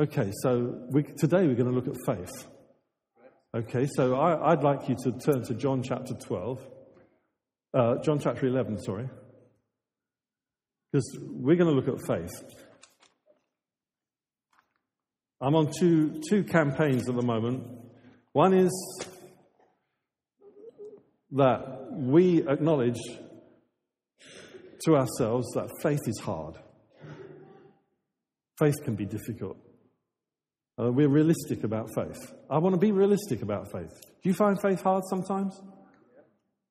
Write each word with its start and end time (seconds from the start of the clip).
Okay, 0.00 0.32
so 0.42 0.78
we, 0.88 1.02
today 1.02 1.46
we're 1.46 1.54
going 1.54 1.68
to 1.68 1.72
look 1.72 1.86
at 1.86 1.96
faith. 2.06 2.46
Okay, 3.54 3.86
so 3.86 4.14
I, 4.14 4.54
would 4.54 4.64
like 4.64 4.88
you 4.88 4.96
to 5.04 5.12
turn 5.12 5.44
to 5.44 5.54
John 5.54 5.82
chapter 5.82 6.14
12, 6.14 6.66
uh, 7.74 7.96
John 8.02 8.18
chapter 8.18 8.46
11, 8.46 8.80
sorry, 8.80 9.10
because 10.90 11.18
we're 11.20 11.56
going 11.56 11.68
to 11.68 11.78
look 11.78 11.88
at 11.88 12.06
faith. 12.06 12.30
I'm 15.38 15.54
on 15.54 15.70
two, 15.78 16.22
two 16.30 16.44
campaigns 16.44 17.06
at 17.06 17.14
the 17.14 17.22
moment. 17.22 17.68
One 18.32 18.54
is 18.54 19.04
that 21.32 21.88
we 21.92 22.38
acknowledge 22.48 23.00
to 24.86 24.96
ourselves 24.96 25.46
that 25.54 25.68
faith 25.82 26.00
is 26.06 26.20
hard. 26.20 26.54
Faith 28.58 28.76
can 28.82 28.94
be 28.94 29.04
difficult. 29.04 29.58
Uh, 30.80 30.90
we're 30.90 31.08
realistic 31.08 31.64
about 31.64 31.88
faith. 31.94 32.32
I 32.48 32.58
want 32.58 32.74
to 32.74 32.78
be 32.78 32.92
realistic 32.92 33.42
about 33.42 33.70
faith. 33.70 33.90
Do 34.22 34.28
you 34.28 34.34
find 34.34 34.60
faith 34.60 34.80
hard 34.82 35.02
sometimes? 35.10 35.60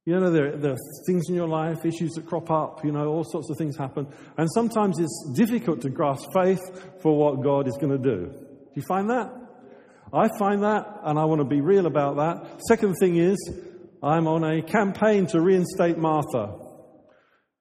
You 0.05 0.19
know, 0.19 0.31
there, 0.31 0.57
there, 0.57 0.71
are 0.71 0.77
things 1.05 1.25
in 1.29 1.35
your 1.35 1.47
life, 1.47 1.85
issues 1.85 2.13
that 2.13 2.25
crop 2.25 2.49
up, 2.49 2.83
you 2.83 2.91
know, 2.91 3.05
all 3.07 3.23
sorts 3.23 3.51
of 3.51 3.57
things 3.57 3.77
happen. 3.77 4.07
And 4.37 4.49
sometimes 4.51 4.97
it's 4.99 5.31
difficult 5.35 5.81
to 5.81 5.89
grasp 5.89 6.27
faith 6.33 6.59
for 7.01 7.15
what 7.15 7.43
God 7.43 7.67
is 7.67 7.77
going 7.79 7.91
to 7.91 7.97
do. 7.97 8.31
Do 8.31 8.73
you 8.73 8.81
find 8.87 9.09
that? 9.11 9.31
I 10.11 10.29
find 10.39 10.63
that, 10.63 10.87
and 11.03 11.19
I 11.19 11.25
want 11.25 11.41
to 11.41 11.45
be 11.45 11.61
real 11.61 11.85
about 11.85 12.15
that. 12.15 12.61
Second 12.67 12.95
thing 12.99 13.17
is, 13.17 13.37
I'm 14.01 14.27
on 14.27 14.43
a 14.43 14.63
campaign 14.63 15.27
to 15.27 15.41
reinstate 15.41 15.99
Martha. 15.99 16.55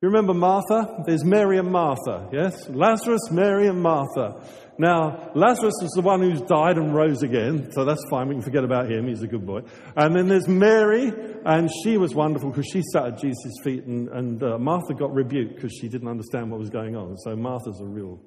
You 0.01 0.09
remember 0.09 0.33
Martha? 0.33 1.02
There's 1.05 1.24
Mary 1.24 1.59
and 1.59 1.71
Martha, 1.71 2.30
yes? 2.33 2.69
Lazarus, 2.71 3.30
Mary, 3.30 3.66
and 3.66 3.83
Martha. 3.83 4.40
Now, 4.80 5.32
Lazarus 5.34 5.74
is 5.82 5.90
the 5.96 6.02
one 6.02 6.23
who's 6.23 6.40
died 6.43 6.76
and 6.76 6.95
rose 6.95 7.24
again, 7.24 7.73
so 7.73 7.84
that's 7.84 8.02
fine. 8.10 8.29
We 8.29 8.37
can 8.37 8.43
forget 8.43 8.62
about 8.62 8.88
him. 8.88 9.09
He's 9.09 9.23
a 9.23 9.26
good 9.26 9.45
boy. 9.45 9.62
And 9.96 10.15
then 10.15 10.29
there's 10.29 10.46
Mary, 10.46 11.12
and 11.45 11.68
she 11.82 11.96
was 11.96 12.15
wonderful 12.15 12.51
because 12.51 12.71
she 12.73 12.82
sat 12.93 13.06
at 13.06 13.18
Jesus' 13.18 13.54
feet, 13.65 13.84
and, 13.84 14.09
and 14.09 14.40
uh, 14.40 14.56
Martha 14.56 14.95
got 14.95 15.12
rebuked 15.12 15.56
because 15.56 15.73
she 15.73 15.88
didn't 15.88 16.06
understand 16.06 16.52
what 16.52 16.60
was 16.60 16.71
going 16.71 16.95
on. 16.95 17.16
So 17.18 17.34
Martha's 17.34 17.80
a 17.80 17.84
real, 17.84 18.21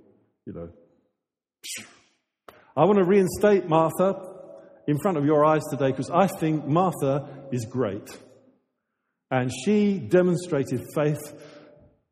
you 0.45 0.51
know. 0.51 0.69
I 2.75 2.83
want 2.83 2.97
to 2.97 3.05
reinstate 3.05 3.69
Martha 3.69 4.15
in 4.87 4.97
front 4.99 5.17
of 5.17 5.25
your 5.25 5.45
eyes 5.45 5.61
today 5.71 5.91
because 5.91 6.09
I 6.09 6.27
think 6.27 6.65
Martha 6.65 7.29
is 7.53 7.65
great. 7.65 8.09
And 9.29 9.49
she 9.63 9.99
demonstrated 9.99 10.81
faith 10.93 11.21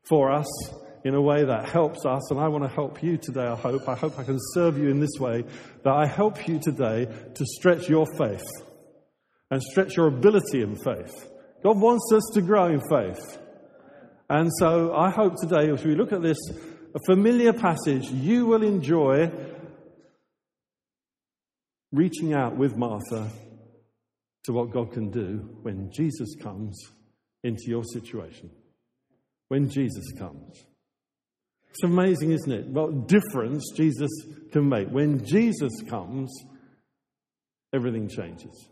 for 0.07 0.31
us 0.31 0.47
in 1.03 1.15
a 1.15 1.21
way 1.21 1.45
that 1.45 1.69
helps 1.69 2.05
us. 2.05 2.31
And 2.31 2.39
I 2.39 2.47
want 2.47 2.63
to 2.63 2.69
help 2.69 3.01
you 3.01 3.17
today, 3.17 3.45
I 3.45 3.55
hope. 3.55 3.87
I 3.87 3.95
hope 3.95 4.19
I 4.19 4.23
can 4.23 4.37
serve 4.53 4.77
you 4.77 4.89
in 4.89 4.99
this 4.99 5.19
way 5.19 5.43
that 5.83 5.93
I 5.93 6.05
help 6.05 6.47
you 6.47 6.59
today 6.59 7.05
to 7.05 7.45
stretch 7.45 7.89
your 7.89 8.05
faith 8.17 8.45
and 9.51 9.61
stretch 9.61 9.95
your 9.97 10.07
ability 10.07 10.61
in 10.61 10.75
faith. 10.75 11.29
God 11.63 11.79
wants 11.79 12.11
us 12.13 12.23
to 12.33 12.41
grow 12.41 12.67
in 12.67 12.81
faith. 12.89 13.39
And 14.29 14.49
so 14.59 14.93
I 14.93 15.09
hope 15.09 15.35
today, 15.41 15.71
as 15.71 15.83
we 15.83 15.95
look 15.95 16.13
at 16.13 16.21
this 16.21 16.37
familiar 17.05 17.53
passage, 17.53 18.09
you 18.11 18.45
will 18.45 18.63
enjoy 18.63 19.31
reaching 21.91 22.33
out 22.33 22.55
with 22.55 22.75
Martha 22.75 23.31
to 24.43 24.53
what 24.53 24.71
God 24.71 24.91
can 24.91 25.09
do 25.09 25.57
when 25.63 25.91
Jesus 25.91 26.35
comes 26.35 26.79
into 27.43 27.63
your 27.67 27.83
situation. 27.83 28.51
When 29.47 29.69
Jesus 29.69 30.11
comes. 30.17 30.68
It's 31.69 31.83
amazing, 31.83 32.31
isn't 32.31 32.51
it? 32.51 32.67
What 32.67 33.07
difference 33.07 33.63
Jesus 33.75 34.09
can 34.51 34.67
make. 34.67 34.89
When 34.89 35.23
Jesus 35.25 35.71
comes, 35.87 36.31
everything 37.73 38.07
changes. 38.07 38.69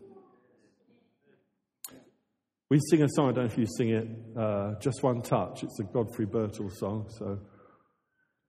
We 2.70 2.78
sing 2.90 3.02
a 3.02 3.08
song, 3.08 3.30
I 3.30 3.32
don't 3.32 3.44
know 3.46 3.52
if 3.52 3.58
you 3.58 3.66
sing 3.78 3.90
it, 3.90 4.08
uh, 4.38 4.74
Just 4.80 5.02
One 5.02 5.22
Touch. 5.22 5.62
It's 5.62 5.80
a 5.80 5.84
Godfrey 5.84 6.26
Birtill 6.26 6.70
song, 6.70 7.08
so 7.18 7.38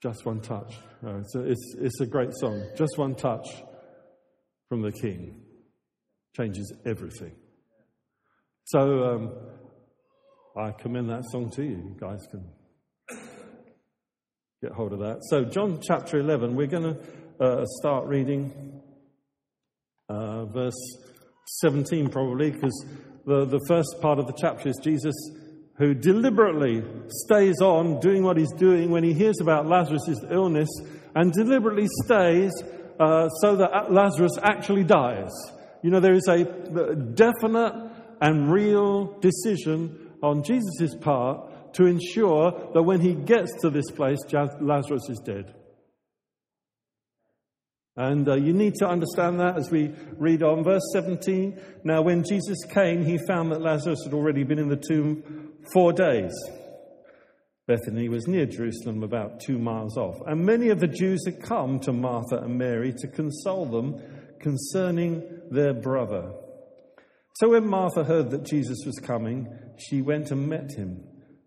Just 0.02 0.26
One 0.26 0.42
Touch. 0.42 0.76
Uh, 1.06 1.20
it's, 1.20 1.36
a, 1.36 1.42
it's, 1.44 1.76
it's 1.80 2.02
a 2.02 2.06
great 2.06 2.34
song. 2.34 2.62
Just 2.76 2.98
One 2.98 3.16
Touch 3.16 3.48
from 4.68 4.82
the 4.82 4.92
King 4.92 5.42
changes 6.36 6.74
everything. 6.86 7.34
So 8.66 9.04
um, 9.06 9.34
I 10.58 10.72
commend 10.72 11.10
that 11.10 11.24
song 11.32 11.50
to 11.52 11.64
you. 11.64 11.78
You 11.78 11.96
guys 11.98 12.20
can 12.30 12.46
get 14.62 14.74
hold 14.74 14.92
of 14.92 15.00
that. 15.00 15.20
So, 15.30 15.46
John 15.46 15.80
chapter 15.82 16.20
11, 16.20 16.54
we're 16.54 16.68
going 16.68 16.96
to 16.96 17.44
uh, 17.44 17.66
start 17.80 18.08
reading 18.08 18.82
uh, 20.10 20.46
verse 20.46 20.76
17 21.62 22.10
probably, 22.10 22.52
because 22.52 22.86
the, 23.26 23.46
the 23.46 23.62
first 23.70 23.96
part 24.02 24.20
of 24.20 24.28
the 24.28 24.34
chapter 24.38 24.68
is 24.68 24.78
Jesus 24.84 25.16
who 25.78 25.94
deliberately 25.94 26.84
stays 27.08 27.62
on 27.62 28.02
doing 28.02 28.22
what 28.22 28.36
he's 28.36 28.52
doing 28.58 28.92
when 28.92 29.02
he 29.02 29.14
hears 29.14 29.40
about 29.40 29.66
Lazarus' 29.66 30.20
illness 30.30 30.68
and 31.16 31.32
deliberately 31.32 31.88
stays 32.04 32.52
uh, 33.00 33.30
so 33.42 33.56
that 33.56 33.90
Lazarus 33.90 34.38
actually 34.44 34.84
dies. 34.84 35.32
You 35.82 35.90
know, 35.90 36.02
there 36.02 36.16
is 36.16 36.28
a 36.28 36.44
definite 37.14 37.92
and 38.20 38.52
real 38.52 39.18
decision 39.22 40.12
on 40.22 40.44
Jesus' 40.44 40.96
part 41.00 41.49
to 41.74 41.86
ensure 41.86 42.52
that 42.74 42.84
when 42.84 43.02
he 43.02 43.14
gets 43.14 43.54
to 43.62 43.70
this 43.70 43.90
place, 43.92 44.20
Lazarus 44.32 45.10
is 45.10 45.22
dead. 45.26 45.54
And 47.96 48.30
uh, 48.30 48.36
you 48.36 48.54
need 48.54 48.76
to 48.76 48.88
understand 48.88 49.42
that 49.42 49.58
as 49.58 49.70
we 49.70 49.94
read 50.18 50.42
on. 50.42 50.64
Verse 50.64 50.84
17 50.94 51.60
Now, 51.84 52.02
when 52.02 52.24
Jesus 52.24 52.58
came, 52.74 53.04
he 53.04 53.18
found 53.28 53.52
that 53.52 53.62
Lazarus 53.62 54.00
had 54.06 54.14
already 54.14 54.44
been 54.44 54.58
in 54.58 54.70
the 54.70 54.78
tomb 54.78 55.52
four 55.74 55.92
days. 55.92 56.34
Bethany 57.68 58.10
was 58.10 58.26
near 58.26 58.46
Jerusalem, 58.46 59.04
about 59.04 59.42
two 59.42 59.60
miles 59.60 59.96
off, 59.96 60.16
and 60.26 60.44
many 60.44 60.70
of 60.70 60.80
the 60.80 60.88
Jews 60.88 61.24
had 61.26 61.44
come 61.44 61.80
to 61.82 61.94
Martha 61.94 62.38
and 62.38 62.58
Mary 62.58 62.94
to 62.98 63.08
console 63.08 63.66
them 63.66 64.02
concerning 64.40 65.22
their 65.52 65.74
brother. 65.74 66.32
So 67.36 67.50
when 67.50 67.70
Martha 67.70 68.04
heard 68.04 68.32
that 68.32 68.44
Jesus 68.44 68.78
was 68.86 68.96
coming, 68.96 69.48
she 69.78 70.02
went 70.02 70.32
and 70.32 70.48
met 70.48 70.72
him, 70.72 71.04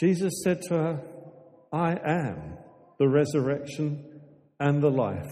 Jesus 0.00 0.32
said 0.42 0.62
to 0.62 0.74
her, 0.74 1.02
I 1.72 1.92
am 1.92 2.56
the 2.98 3.08
resurrection 3.08 4.22
and 4.58 4.82
the 4.82 4.90
life. 4.90 5.30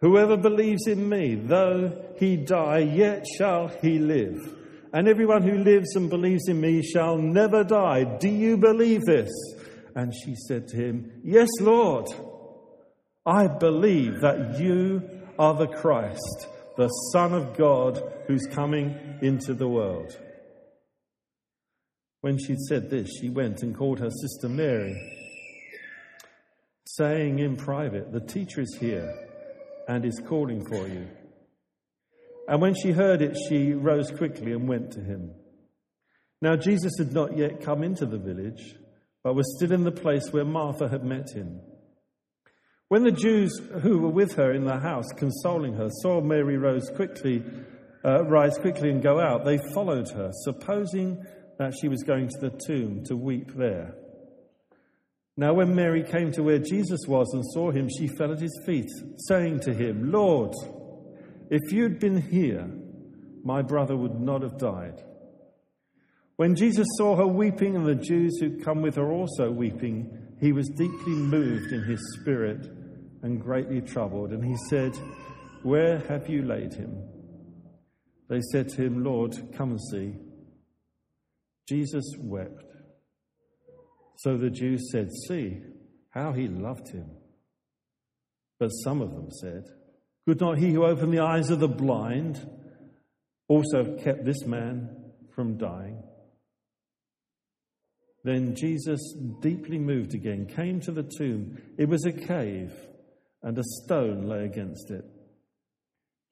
Whoever 0.00 0.36
believes 0.36 0.86
in 0.86 1.08
me, 1.08 1.34
though 1.36 2.14
he 2.18 2.36
die, 2.36 2.78
yet 2.78 3.24
shall 3.38 3.68
he 3.68 3.98
live 3.98 4.38
and 4.92 5.08
everyone 5.08 5.42
who 5.42 5.58
lives 5.58 5.96
and 5.96 6.10
believes 6.10 6.48
in 6.48 6.60
me 6.60 6.82
shall 6.82 7.16
never 7.16 7.64
die. 7.64 8.04
Do 8.04 8.28
you 8.28 8.58
believe 8.58 9.02
this? 9.02 9.30
And 9.94 10.12
she 10.14 10.34
said 10.34 10.68
to 10.68 10.76
him, 10.76 11.10
Yes, 11.24 11.48
Lord. 11.60 12.06
I 13.24 13.46
believe 13.46 14.20
that 14.20 14.58
you 14.58 15.08
are 15.38 15.54
the 15.54 15.68
Christ, 15.68 16.48
the 16.76 16.88
Son 17.12 17.32
of 17.32 17.56
God, 17.56 18.02
who's 18.26 18.46
coming 18.50 19.18
into 19.22 19.54
the 19.54 19.68
world. 19.68 20.18
When 22.22 22.38
she'd 22.38 22.60
said 22.60 22.88
this, 22.88 23.10
she 23.20 23.30
went 23.30 23.62
and 23.62 23.76
called 23.76 23.98
her 23.98 24.10
sister 24.10 24.48
Mary, 24.48 24.96
saying 26.86 27.40
in 27.40 27.56
private, 27.56 28.12
The 28.12 28.20
teacher 28.20 28.60
is 28.60 28.76
here 28.80 29.12
and 29.88 30.04
is 30.04 30.22
calling 30.28 30.64
for 30.64 30.86
you. 30.86 31.08
And 32.46 32.62
when 32.62 32.74
she 32.76 32.92
heard 32.92 33.22
it, 33.22 33.36
she 33.48 33.72
rose 33.72 34.12
quickly 34.12 34.52
and 34.52 34.68
went 34.68 34.92
to 34.92 35.00
him. 35.00 35.32
Now, 36.40 36.54
Jesus 36.54 36.92
had 36.96 37.12
not 37.12 37.36
yet 37.36 37.60
come 37.60 37.82
into 37.82 38.06
the 38.06 38.18
village, 38.18 38.76
but 39.24 39.34
was 39.34 39.56
still 39.56 39.72
in 39.72 39.82
the 39.82 39.90
place 39.90 40.28
where 40.30 40.44
Martha 40.44 40.88
had 40.88 41.04
met 41.04 41.30
him. 41.34 41.60
When 42.86 43.02
the 43.02 43.10
Jews 43.10 43.60
who 43.82 43.98
were 43.98 44.10
with 44.10 44.34
her 44.34 44.52
in 44.52 44.64
the 44.64 44.78
house, 44.78 45.08
consoling 45.16 45.74
her, 45.74 45.88
saw 46.02 46.20
Mary 46.20 46.56
rose 46.56 46.88
quickly, 46.94 47.42
uh, 48.04 48.24
rise 48.26 48.58
quickly 48.58 48.90
and 48.90 49.02
go 49.02 49.18
out, 49.18 49.44
they 49.44 49.58
followed 49.72 50.08
her, 50.10 50.30
supposing 50.44 51.24
that 51.58 51.74
she 51.80 51.88
was 51.88 52.02
going 52.02 52.28
to 52.28 52.38
the 52.40 52.60
tomb 52.66 53.04
to 53.04 53.16
weep 53.16 53.52
there. 53.54 53.94
Now, 55.36 55.54
when 55.54 55.74
Mary 55.74 56.02
came 56.02 56.30
to 56.32 56.42
where 56.42 56.58
Jesus 56.58 57.00
was 57.08 57.32
and 57.32 57.44
saw 57.52 57.70
him, 57.70 57.88
she 57.88 58.06
fell 58.06 58.32
at 58.32 58.40
his 58.40 58.58
feet, 58.66 58.90
saying 59.28 59.60
to 59.60 59.72
him, 59.72 60.12
Lord, 60.12 60.52
If 61.50 61.72
you'd 61.72 61.98
been 61.98 62.20
here, 62.20 62.68
my 63.42 63.62
brother 63.62 63.96
would 63.96 64.20
not 64.20 64.42
have 64.42 64.58
died. 64.58 65.02
When 66.36 66.54
Jesus 66.54 66.86
saw 66.96 67.16
her 67.16 67.26
weeping 67.26 67.76
and 67.76 67.86
the 67.86 67.94
Jews 67.94 68.38
who'd 68.40 68.64
come 68.64 68.82
with 68.82 68.96
her 68.96 69.10
also 69.10 69.50
weeping, 69.50 70.10
he 70.40 70.52
was 70.52 70.68
deeply 70.68 71.14
moved 71.14 71.72
in 71.72 71.82
his 71.84 72.00
spirit 72.20 72.66
and 73.22 73.40
greatly 73.40 73.80
troubled. 73.80 74.32
And 74.32 74.44
he 74.44 74.56
said, 74.68 74.92
Where 75.62 75.98
have 76.08 76.28
you 76.28 76.42
laid 76.42 76.74
him? 76.74 77.08
They 78.28 78.40
said 78.50 78.68
to 78.70 78.82
him, 78.82 79.04
Lord, 79.04 79.34
come 79.54 79.70
and 79.70 79.80
see. 79.80 80.14
Jesus 81.72 82.04
wept. 82.18 82.66
So 84.18 84.36
the 84.36 84.50
Jews 84.50 84.90
said, 84.92 85.08
See 85.26 85.56
how 86.10 86.32
he 86.32 86.46
loved 86.46 86.88
him. 86.88 87.06
But 88.60 88.68
some 88.68 89.00
of 89.00 89.12
them 89.12 89.30
said, 89.40 89.64
Could 90.26 90.38
not 90.38 90.58
he 90.58 90.72
who 90.72 90.84
opened 90.84 91.14
the 91.14 91.24
eyes 91.24 91.48
of 91.48 91.60
the 91.60 91.68
blind 91.68 92.46
also 93.48 93.84
have 93.84 94.04
kept 94.04 94.26
this 94.26 94.44
man 94.44 94.90
from 95.34 95.56
dying? 95.56 96.02
Then 98.22 98.54
Jesus, 98.54 99.00
deeply 99.40 99.78
moved 99.78 100.14
again, 100.14 100.44
came 100.44 100.78
to 100.80 100.92
the 100.92 101.10
tomb. 101.16 101.56
It 101.78 101.88
was 101.88 102.04
a 102.04 102.12
cave, 102.12 102.74
and 103.42 103.58
a 103.58 103.64
stone 103.82 104.28
lay 104.28 104.44
against 104.44 104.90
it. 104.90 105.06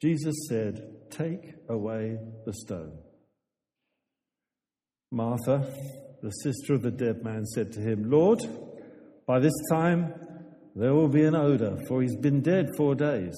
Jesus 0.02 0.34
said, 0.50 1.10
Take 1.10 1.54
away 1.70 2.18
the 2.44 2.52
stone. 2.52 2.98
Martha, 5.10 5.66
the 6.22 6.30
sister 6.30 6.74
of 6.74 6.82
the 6.82 6.90
dead 6.90 7.24
man, 7.24 7.44
said 7.46 7.72
to 7.72 7.80
him, 7.80 8.10
Lord, 8.10 8.40
by 9.26 9.40
this 9.40 9.54
time 9.70 10.14
there 10.76 10.94
will 10.94 11.08
be 11.08 11.24
an 11.24 11.34
odor, 11.34 11.78
for 11.88 12.02
he's 12.02 12.16
been 12.16 12.42
dead 12.42 12.68
four 12.76 12.94
days. 12.94 13.34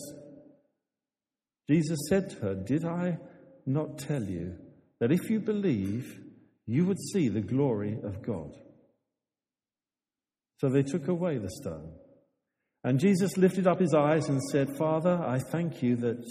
Jesus 1.70 1.98
said 2.08 2.30
to 2.30 2.36
her, 2.40 2.54
Did 2.54 2.84
I 2.84 3.18
not 3.66 3.98
tell 3.98 4.22
you 4.22 4.56
that 5.00 5.12
if 5.12 5.30
you 5.30 5.40
believe, 5.40 6.18
you 6.66 6.84
would 6.86 6.98
see 7.12 7.28
the 7.28 7.40
glory 7.40 7.98
of 8.02 8.22
God? 8.22 8.52
So 10.58 10.68
they 10.68 10.82
took 10.82 11.08
away 11.08 11.38
the 11.38 11.50
stone. 11.50 11.92
And 12.84 13.00
Jesus 13.00 13.36
lifted 13.36 13.66
up 13.66 13.80
his 13.80 13.94
eyes 13.94 14.28
and 14.28 14.42
said, 14.42 14.76
Father, 14.76 15.22
I 15.24 15.38
thank 15.38 15.82
you 15.82 15.96
that 15.96 16.24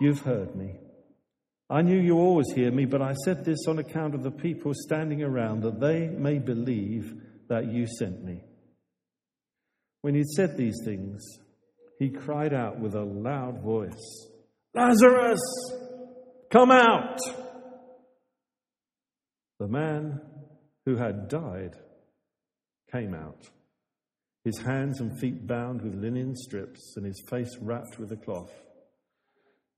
you've 0.00 0.20
heard 0.20 0.54
me. 0.54 0.74
I 1.68 1.82
knew 1.82 1.98
you 1.98 2.18
always 2.18 2.52
hear 2.54 2.70
me, 2.70 2.84
but 2.84 3.02
I 3.02 3.14
said 3.24 3.44
this 3.44 3.66
on 3.66 3.80
account 3.80 4.14
of 4.14 4.22
the 4.22 4.30
people 4.30 4.72
standing 4.74 5.22
around, 5.22 5.62
that 5.62 5.80
they 5.80 6.06
may 6.06 6.38
believe 6.38 7.14
that 7.48 7.66
you 7.66 7.86
sent 7.98 8.22
me. 8.22 8.44
When 10.02 10.14
he'd 10.14 10.28
said 10.28 10.56
these 10.56 10.78
things, 10.84 11.20
he 11.98 12.10
cried 12.10 12.54
out 12.54 12.78
with 12.78 12.94
a 12.94 13.02
loud 13.02 13.62
voice, 13.62 14.28
Lazarus, 14.74 15.40
come 16.52 16.70
out! 16.70 17.18
The 19.58 19.66
man 19.66 20.20
who 20.84 20.96
had 20.96 21.28
died 21.28 21.74
came 22.92 23.14
out, 23.14 23.48
his 24.44 24.58
hands 24.58 25.00
and 25.00 25.18
feet 25.18 25.46
bound 25.46 25.82
with 25.82 25.94
linen 25.94 26.36
strips 26.36 26.94
and 26.96 27.04
his 27.04 27.20
face 27.28 27.56
wrapped 27.60 27.98
with 27.98 28.12
a 28.12 28.16
cloth. 28.16 28.52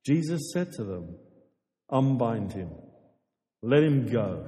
Jesus 0.04 0.50
said 0.52 0.72
to 0.72 0.84
them, 0.84 1.16
Unbind 1.90 2.52
him, 2.52 2.70
let 3.62 3.82
him 3.82 4.06
go. 4.06 4.44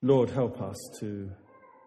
Lord, 0.00 0.30
help 0.30 0.60
us 0.60 0.76
to 1.00 1.30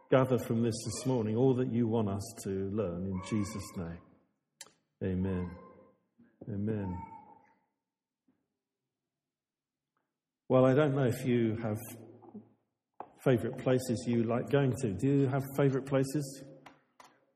gather 0.09 0.37
from 0.37 0.63
this 0.63 0.75
this 0.85 1.05
morning 1.05 1.35
all 1.35 1.53
that 1.55 1.71
you 1.71 1.87
want 1.87 2.07
us 2.07 2.23
to 2.43 2.49
learn 2.49 3.05
in 3.05 3.21
Jesus' 3.29 3.71
name. 3.75 3.97
Amen. 5.03 5.51
Amen. 6.47 6.97
Well, 10.47 10.65
I 10.65 10.73
don't 10.75 10.95
know 10.95 11.05
if 11.05 11.25
you 11.25 11.57
have 11.63 11.79
favourite 13.23 13.57
places 13.57 14.05
you 14.07 14.23
like 14.23 14.49
going 14.49 14.73
to. 14.81 14.93
Do 14.93 15.07
you 15.07 15.27
have 15.27 15.43
favourite 15.57 15.87
places? 15.87 16.43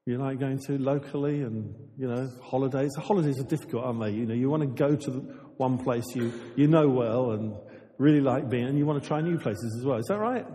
You 0.09 0.17
like 0.17 0.39
going 0.39 0.57
to 0.57 0.77
locally 0.79 1.43
and, 1.43 1.75
you 1.95 2.07
know, 2.07 2.27
holidays. 2.43 2.89
Holidays 2.97 3.39
are 3.39 3.43
difficult, 3.43 3.85
aren't 3.85 4.01
they? 4.01 4.09
You 4.09 4.25
know, 4.25 4.33
you 4.33 4.49
want 4.49 4.63
to 4.63 4.67
go 4.67 4.95
to 4.95 5.11
one 5.57 5.77
place 5.77 6.05
you, 6.15 6.33
you 6.55 6.67
know 6.67 6.89
well 6.89 7.31
and 7.31 7.53
really 7.99 8.19
like 8.19 8.49
being, 8.49 8.65
and 8.65 8.75
you 8.75 8.87
want 8.87 9.01
to 9.01 9.07
try 9.07 9.21
new 9.21 9.37
places 9.37 9.75
as 9.79 9.85
well. 9.85 9.99
Is 9.99 10.07
that 10.07 10.17
right? 10.17 10.47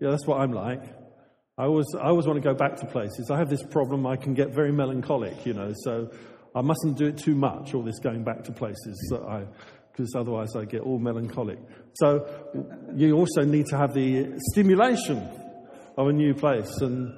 Yeah, 0.00 0.10
that's 0.10 0.26
what 0.26 0.40
I'm 0.40 0.52
like. 0.52 0.82
I 1.56 1.66
always, 1.66 1.86
I 1.94 2.06
always 2.08 2.26
want 2.26 2.42
to 2.42 2.48
go 2.48 2.54
back 2.54 2.76
to 2.76 2.86
places. 2.86 3.30
I 3.30 3.38
have 3.38 3.48
this 3.48 3.62
problem, 3.62 4.04
I 4.04 4.16
can 4.16 4.34
get 4.34 4.52
very 4.52 4.72
melancholic, 4.72 5.46
you 5.46 5.52
know, 5.52 5.72
so 5.84 6.10
I 6.52 6.62
mustn't 6.62 6.98
do 6.98 7.06
it 7.06 7.18
too 7.18 7.36
much, 7.36 7.74
all 7.74 7.82
this 7.82 8.00
going 8.00 8.24
back 8.24 8.42
to 8.44 8.52
places, 8.52 9.12
because 9.92 10.14
otherwise 10.16 10.56
I 10.56 10.64
get 10.64 10.80
all 10.80 10.98
melancholic. 10.98 11.58
So 11.94 12.26
you 12.96 13.16
also 13.16 13.44
need 13.44 13.66
to 13.66 13.76
have 13.76 13.94
the 13.94 14.32
stimulation 14.50 15.18
of 15.96 16.08
a 16.08 16.12
new 16.12 16.34
place. 16.34 16.80
And 16.80 17.12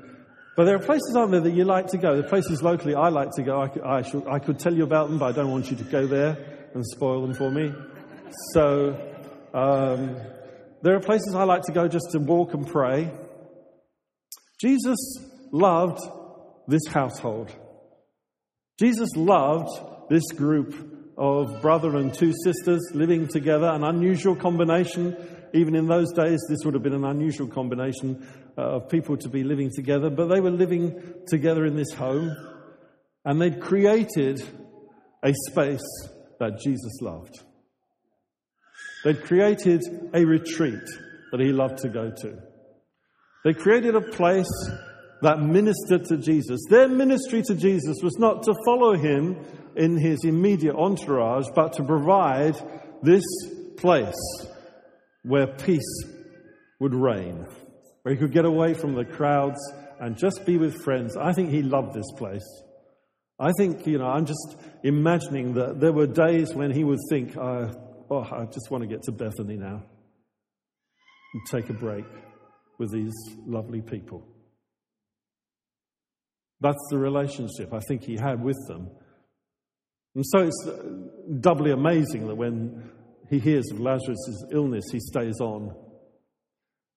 but 0.56 0.65
there 0.65 0.77
are 0.77 0.81
places, 0.81 1.15
aren't 1.17 1.33
there, 1.33 1.41
that 1.41 1.53
you 1.53 1.65
like 1.65 1.89
to 1.89 1.99
go? 1.99 2.17
The 2.17 2.29
places 2.29 2.62
locally 2.62 2.95
I 2.95 3.09
like 3.09 3.31
to 3.37 3.43
go. 3.43 3.61
I 3.61 3.69
could, 3.69 3.83
I, 3.83 4.03
should, 4.03 4.27
I 4.29 4.39
could 4.39 4.59
tell 4.59 4.75
you 4.75 4.85
about 4.85 5.09
them, 5.09 5.19
but 5.19 5.27
I 5.27 5.33
don't 5.33 5.51
want 5.51 5.71
you 5.71 5.77
to 5.77 5.85
go 5.85 6.06
there 6.06 6.37
and 6.75 6.85
spoil 6.87 7.23
them 7.23 7.35
for 7.35 7.51
me. 7.51 7.73
So 8.53 8.91
um, 9.53 10.17
there 10.83 10.95
are 10.95 11.01
places 11.01 11.35
I 11.35 11.45
like 11.45 11.62
to 11.62 11.73
go 11.73 11.89
just 11.89 12.11
to 12.12 12.19
walk 12.19 12.55
and 12.55 12.67
pray. 12.67 13.11
Jesus 14.61 14.99
loved 15.51 16.01
this 16.69 16.87
household. 16.89 17.53
Jesus 18.79 19.11
loved 19.17 19.71
this 20.11 20.25
group 20.33 21.15
of 21.17 21.62
brother 21.62 21.97
and 21.97 22.12
two 22.12 22.33
sisters 22.45 22.81
living 22.93 23.29
together, 23.29 23.69
an 23.69 23.85
unusual 23.85 24.35
combination. 24.35 25.17
Even 25.55 25.77
in 25.77 25.87
those 25.87 26.12
days, 26.12 26.45
this 26.49 26.65
would 26.65 26.75
have 26.75 26.83
been 26.83 26.95
an 26.95 27.05
unusual 27.05 27.47
combination 27.47 28.27
uh, 28.59 28.77
of 28.77 28.89
people 28.89 29.17
to 29.17 29.29
be 29.29 29.45
living 29.45 29.71
together, 29.73 30.11
but 30.11 30.27
they 30.27 30.41
were 30.41 30.51
living 30.51 31.15
together 31.29 31.65
in 31.65 31.77
this 31.77 31.93
home 31.93 32.37
and 33.25 33.41
they'd 33.41 33.61
created 33.61 34.43
a 35.23 35.33
space 35.49 36.09
that 36.41 36.59
Jesus 36.62 37.01
loved. 37.01 37.41
They'd 39.05 39.23
created 39.23 39.83
a 40.12 40.25
retreat 40.25 40.83
that 41.31 41.41
he 41.41 41.53
loved 41.53 41.79
to 41.79 41.89
go 41.89 42.11
to. 42.11 42.39
They 43.45 43.53
created 43.53 43.95
a 43.95 44.00
place 44.00 44.50
that 45.23 45.38
ministered 45.38 46.05
to 46.07 46.17
Jesus. 46.17 46.61
Their 46.69 46.88
ministry 46.88 47.43
to 47.43 47.55
Jesus 47.55 47.99
was 48.02 48.19
not 48.19 48.43
to 48.43 48.55
follow 48.67 48.95
him 48.97 49.37
in 49.76 49.97
his 49.97 50.25
immediate 50.25 50.75
entourage, 50.75 51.47
but 51.55 51.75
to 51.75 51.85
provide 51.85 52.57
this 53.02 53.25
place 53.76 54.14
where 55.25 55.47
peace 55.47 56.04
would 56.78 56.95
reign 56.95 57.47
where 58.04 58.14
he 58.14 58.21
could 58.21 58.33
get 58.33 58.45
away 58.45 58.75
from 58.75 58.95
the 58.95 59.04
crowds 59.04 59.59
and 59.99 60.16
just 60.16 60.45
be 60.45 60.59
with 60.59 60.83
friends. 60.83 61.16
I 61.16 61.33
think 61.33 61.49
he 61.49 61.62
loved 61.62 61.95
this 61.95 62.11
place. 62.16 62.45
I 63.40 63.50
think, 63.57 63.87
you 63.87 63.99
know, 63.99 64.07
I'm 64.07 64.26
just 64.26 64.57
imagining 64.83 65.54
that 65.54 65.81
there 65.81 65.93
were 65.93 66.07
days 66.07 66.54
when 66.54 66.71
he 66.71 66.85
would 66.85 66.99
think, 67.09 67.35
uh, 67.35 67.73
oh, 68.11 68.23
I 68.23 68.45
just 68.45 68.71
want 68.71 68.83
to 68.83 68.87
get 68.87 69.02
to 69.04 69.12
Bethany 69.12 69.57
now 69.57 69.83
and 71.33 71.43
take 71.50 71.71
a 71.71 71.73
break 71.73 72.04
with 72.78 72.93
these 72.93 73.14
lovely 73.47 73.81
people. 73.81 74.28
That's 76.61 76.87
the 76.90 76.99
relationship 76.99 77.73
I 77.73 77.81
think 77.88 78.04
he 78.04 78.16
had 78.16 78.45
with 78.45 78.59
them. 78.69 78.90
And 80.14 80.25
so 80.26 80.40
it's 80.40 80.69
doubly 81.40 81.71
amazing 81.71 82.26
that 82.26 82.37
when 82.37 82.90
he 83.31 83.38
hears 83.38 83.64
of 83.73 83.81
Lazarus' 83.81 84.45
illness, 84.52 84.85
he 84.90 85.00
stays 85.00 85.40
on 85.40 85.75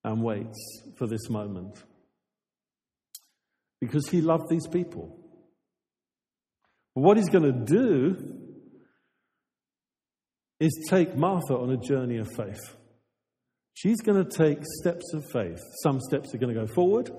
and 0.03 0.23
waits 0.23 0.81
for 0.97 1.07
this 1.07 1.29
moment. 1.29 1.83
Because 3.79 4.07
he 4.09 4.21
loved 4.21 4.49
these 4.49 4.67
people. 4.67 5.17
What 6.93 7.17
he's 7.17 7.29
going 7.29 7.43
to 7.43 7.65
do 7.65 8.37
is 10.59 10.87
take 10.89 11.15
Martha 11.15 11.55
on 11.55 11.71
a 11.71 11.77
journey 11.77 12.17
of 12.17 12.27
faith. 12.35 12.75
She's 13.73 14.01
going 14.01 14.23
to 14.23 14.29
take 14.29 14.57
steps 14.81 15.13
of 15.13 15.23
faith. 15.31 15.59
Some 15.83 15.99
steps 16.01 16.33
are 16.33 16.39
going 16.39 16.53
to 16.53 16.59
go 16.59 16.65
forward, 16.65 17.11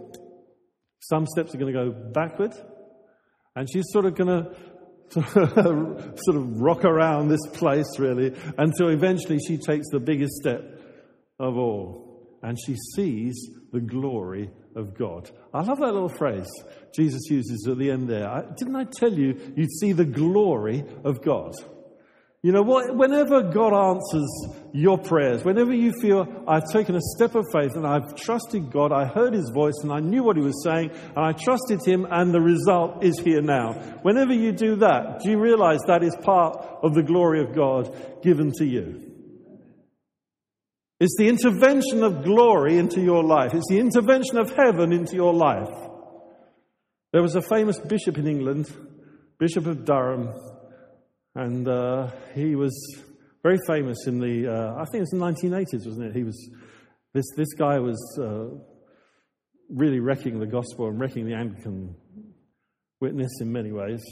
some 1.01 1.27
steps 1.27 1.55
are 1.55 1.59
going 1.59 1.73
to 1.73 1.85
go 1.85 1.93
backward, 2.13 2.53
and 3.55 3.69
she's 3.71 3.85
sort 3.91 4.07
of 4.07 4.17
going 4.17 4.29
to 4.29 4.57
sort 5.13 6.37
of 6.37 6.61
rock 6.61 6.85
around 6.85 7.29
this 7.29 7.47
place 7.55 7.99
really 7.99 8.35
until 8.59 8.89
eventually 8.89 9.39
she 9.39 9.57
takes 9.57 9.87
the 9.91 10.01
biggest 10.01 10.33
step 10.35 10.63
of 11.39 11.57
all 11.57 12.39
and 12.43 12.59
she 12.67 12.77
sees 12.95 13.51
the 13.73 13.81
glory 13.81 14.51
of 14.77 14.97
God. 14.97 15.31
I 15.53 15.63
love 15.63 15.79
that 15.79 15.93
little 15.93 16.09
phrase 16.09 16.49
Jesus 16.95 17.23
uses 17.31 17.67
at 17.69 17.79
the 17.79 17.91
end 17.91 18.09
there. 18.09 18.45
Didn't 18.57 18.77
I 18.77 18.85
tell 18.85 19.13
you 19.13 19.55
you'd 19.57 19.73
see 19.81 19.93
the 19.93 20.05
glory 20.05 20.85
of 21.05 21.23
God? 21.23 21.55
You 22.45 22.53
know, 22.53 22.63
whenever 22.63 23.43
God 23.43 23.75
answers 23.75 24.29
your 24.73 24.97
prayers, 24.97 25.45
whenever 25.45 25.75
you 25.75 25.93
feel 26.01 26.45
I've 26.47 26.71
taken 26.73 26.95
a 26.95 27.01
step 27.17 27.35
of 27.35 27.45
faith 27.53 27.73
and 27.75 27.85
I've 27.85 28.15
trusted 28.15 28.71
God, 28.71 28.93
I 28.93 29.07
heard 29.07 29.35
His 29.35 29.51
voice 29.53 29.75
and 29.83 29.93
I 29.93 29.99
knew 29.99 30.23
what 30.23 30.37
He 30.37 30.43
was 30.43 30.63
saying 30.63 30.93
and 30.93 31.19
I 31.19 31.33
trusted 31.33 31.81
Him 31.85 32.07
and 32.09 32.33
the 32.33 32.41
result 32.41 33.03
is 33.03 33.19
here 33.19 33.43
now. 33.43 33.73
Whenever 34.03 34.33
you 34.33 34.53
do 34.53 34.77
that, 34.77 35.21
do 35.25 35.31
you 35.31 35.41
realize 35.41 35.81
that 35.89 36.05
is 36.05 36.15
part 36.23 36.65
of 36.81 36.95
the 36.95 37.03
glory 37.03 37.43
of 37.43 37.57
God 37.57 38.23
given 38.23 38.53
to 38.59 38.65
you? 38.65 39.03
It's 41.01 41.17
the 41.19 41.29
intervention 41.29 42.05
of 42.05 42.23
glory 42.23 42.79
into 42.79 43.01
your 43.01 43.25
life. 43.25 43.53
It's 43.53 43.69
the 43.69 43.81
intervention 43.81 44.39
of 44.39 44.53
heaven 44.53 44.93
into 44.93 45.17
your 45.17 45.35
life. 45.35 45.75
There 47.13 47.23
was 47.23 47.35
a 47.35 47.43
famous 47.43 47.81
bishop 47.81 48.17
in 48.17 48.29
England, 48.29 48.71
Bishop 49.39 49.67
of 49.67 49.85
Durham, 49.85 50.33
and 51.39 51.69
uh, 51.69 52.11
he 52.35 52.57
was 52.57 52.75
very 53.45 53.59
famous 53.69 54.09
in 54.09 54.19
the, 54.19 54.53
uh, 54.53 54.75
I 54.75 54.85
think 54.87 54.97
it 54.97 55.01
was 55.03 55.11
the 55.11 55.19
1980s, 55.19 55.87
wasn't 55.87 56.07
it? 56.07 56.17
He 56.17 56.25
was, 56.25 56.51
this, 57.15 57.27
this 57.37 57.55
guy 57.55 57.79
was 57.79 58.19
uh, 58.21 58.47
really 59.71 60.01
wrecking 60.01 60.41
the 60.41 60.49
gospel 60.49 60.89
and 60.89 60.99
wrecking 60.99 61.27
the 61.27 61.35
Anglican 61.35 61.95
witness 63.01 63.31
in 63.41 63.53
many 63.53 63.71
ways. 63.71 64.03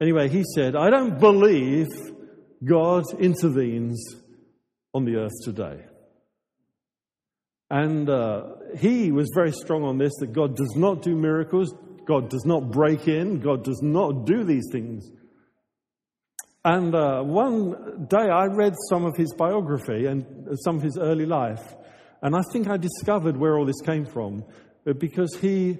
Anyway, 0.00 0.28
he 0.28 0.42
said, 0.56 0.74
I 0.74 0.90
don't 0.90 1.20
believe 1.20 1.86
God 2.64 3.04
intervenes 3.16 4.04
on 4.92 5.04
the 5.04 5.18
earth 5.18 5.44
today. 5.44 5.84
And 7.70 8.10
uh, 8.10 8.42
he 8.76 9.12
was 9.12 9.30
very 9.36 9.52
strong 9.52 9.84
on 9.84 9.98
this 9.98 10.14
that 10.18 10.32
God 10.32 10.56
does 10.56 10.74
not 10.74 11.02
do 11.02 11.14
miracles, 11.14 11.72
God 12.06 12.28
does 12.28 12.44
not 12.44 12.72
break 12.72 13.06
in, 13.06 13.38
God 13.38 13.62
does 13.62 13.82
not 13.82 14.26
do 14.26 14.42
these 14.42 14.66
things. 14.72 15.08
And 16.66 16.96
uh, 16.96 17.22
one 17.22 18.06
day 18.08 18.28
I 18.28 18.46
read 18.46 18.74
some 18.88 19.04
of 19.04 19.16
his 19.16 19.32
biography 19.34 20.06
and 20.06 20.48
some 20.64 20.74
of 20.74 20.82
his 20.82 20.98
early 20.98 21.24
life, 21.24 21.62
and 22.22 22.34
I 22.34 22.40
think 22.52 22.66
I 22.68 22.76
discovered 22.76 23.36
where 23.36 23.56
all 23.56 23.64
this 23.64 23.80
came 23.84 24.04
from 24.04 24.44
uh, 24.84 24.92
because 24.94 25.36
he, 25.40 25.78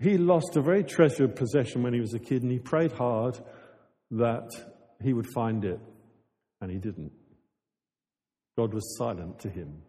he 0.00 0.16
lost 0.16 0.56
a 0.56 0.62
very 0.62 0.84
treasured 0.84 1.34
possession 1.34 1.82
when 1.82 1.92
he 1.92 1.98
was 1.98 2.14
a 2.14 2.20
kid, 2.20 2.44
and 2.44 2.52
he 2.52 2.60
prayed 2.60 2.92
hard 2.92 3.36
that 4.12 4.48
he 5.02 5.12
would 5.12 5.26
find 5.34 5.64
it, 5.64 5.80
and 6.60 6.70
he 6.70 6.78
didn't. 6.78 7.10
God 8.56 8.72
was 8.72 8.96
silent 8.96 9.40
to 9.40 9.48
him. 9.48 9.82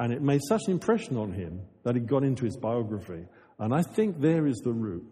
And 0.00 0.12
it 0.12 0.20
made 0.20 0.40
such 0.48 0.62
an 0.66 0.72
impression 0.72 1.16
on 1.16 1.32
him 1.32 1.60
that 1.84 1.96
it 1.96 2.06
got 2.06 2.24
into 2.24 2.44
his 2.44 2.56
biography. 2.56 3.24
And 3.60 3.72
I 3.72 3.82
think 3.82 4.20
there 4.20 4.48
is 4.48 4.56
the 4.64 4.72
root. 4.72 5.06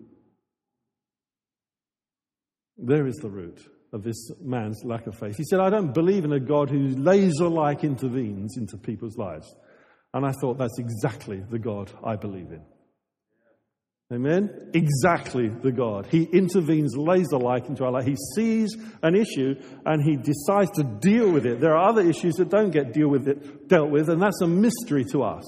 There 2.76 3.06
is 3.06 3.14
the 3.22 3.30
root 3.30 3.60
of 3.92 4.02
this 4.02 4.30
man's 4.40 4.82
lack 4.84 5.06
of 5.06 5.18
faith. 5.18 5.36
He 5.36 5.44
said, 5.44 5.60
I 5.60 5.70
don't 5.70 5.92
believe 5.92 6.24
in 6.24 6.32
a 6.32 6.40
God 6.40 6.70
who 6.70 6.88
laser 6.88 7.48
like 7.48 7.84
intervenes 7.84 8.56
into 8.56 8.78
people's 8.78 9.18
lives. 9.18 9.54
And 10.14 10.26
I 10.26 10.32
thought 10.40 10.58
that's 10.58 10.78
exactly 10.78 11.42
the 11.50 11.58
God 11.58 11.90
I 12.04 12.16
believe 12.16 12.50
in. 12.52 12.62
Amen? 14.12 14.70
Exactly 14.74 15.48
the 15.48 15.72
God. 15.72 16.06
He 16.06 16.24
intervenes 16.24 16.94
laser 16.96 17.38
like 17.38 17.68
into 17.68 17.84
our 17.84 17.90
life. 17.90 18.04
He 18.04 18.16
sees 18.34 18.76
an 19.02 19.14
issue 19.14 19.54
and 19.86 20.02
he 20.02 20.16
decides 20.16 20.70
to 20.72 20.82
deal 20.82 21.30
with 21.32 21.46
it. 21.46 21.60
There 21.60 21.74
are 21.74 21.88
other 21.88 22.02
issues 22.02 22.34
that 22.34 22.50
don't 22.50 22.70
get 22.70 22.92
deal 22.92 23.08
with 23.08 23.26
it, 23.26 23.68
dealt 23.68 23.90
with, 23.90 24.10
and 24.10 24.20
that's 24.20 24.42
a 24.42 24.46
mystery 24.46 25.04
to 25.12 25.22
us. 25.22 25.44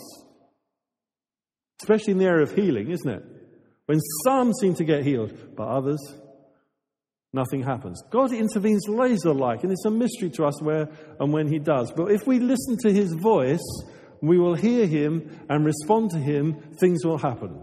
Especially 1.82 2.12
in 2.12 2.18
the 2.18 2.24
area 2.24 2.44
of 2.44 2.54
healing, 2.54 2.90
isn't 2.90 3.08
it? 3.08 3.22
When 3.84 4.00
some 4.24 4.54
seem 4.54 4.74
to 4.76 4.84
get 4.84 5.04
healed, 5.04 5.56
but 5.56 5.68
others 5.68 6.00
nothing 7.34 7.62
happens. 7.62 8.02
God 8.10 8.32
intervenes 8.32 8.88
laser 8.88 9.34
like, 9.34 9.62
and 9.62 9.72
it's 9.72 9.84
a 9.84 9.90
mystery 9.90 10.30
to 10.30 10.46
us 10.46 10.62
where 10.62 10.88
and 11.20 11.32
when 11.32 11.48
He 11.48 11.58
does. 11.58 11.92
But 11.92 12.12
if 12.12 12.26
we 12.26 12.38
listen 12.38 12.78
to 12.78 12.92
His 12.92 13.12
voice, 13.12 13.64
we 14.22 14.38
will 14.38 14.54
hear 14.54 14.86
Him 14.86 15.46
and 15.50 15.64
respond 15.64 16.10
to 16.12 16.18
Him, 16.18 16.54
things 16.80 17.04
will 17.04 17.18
happen. 17.18 17.62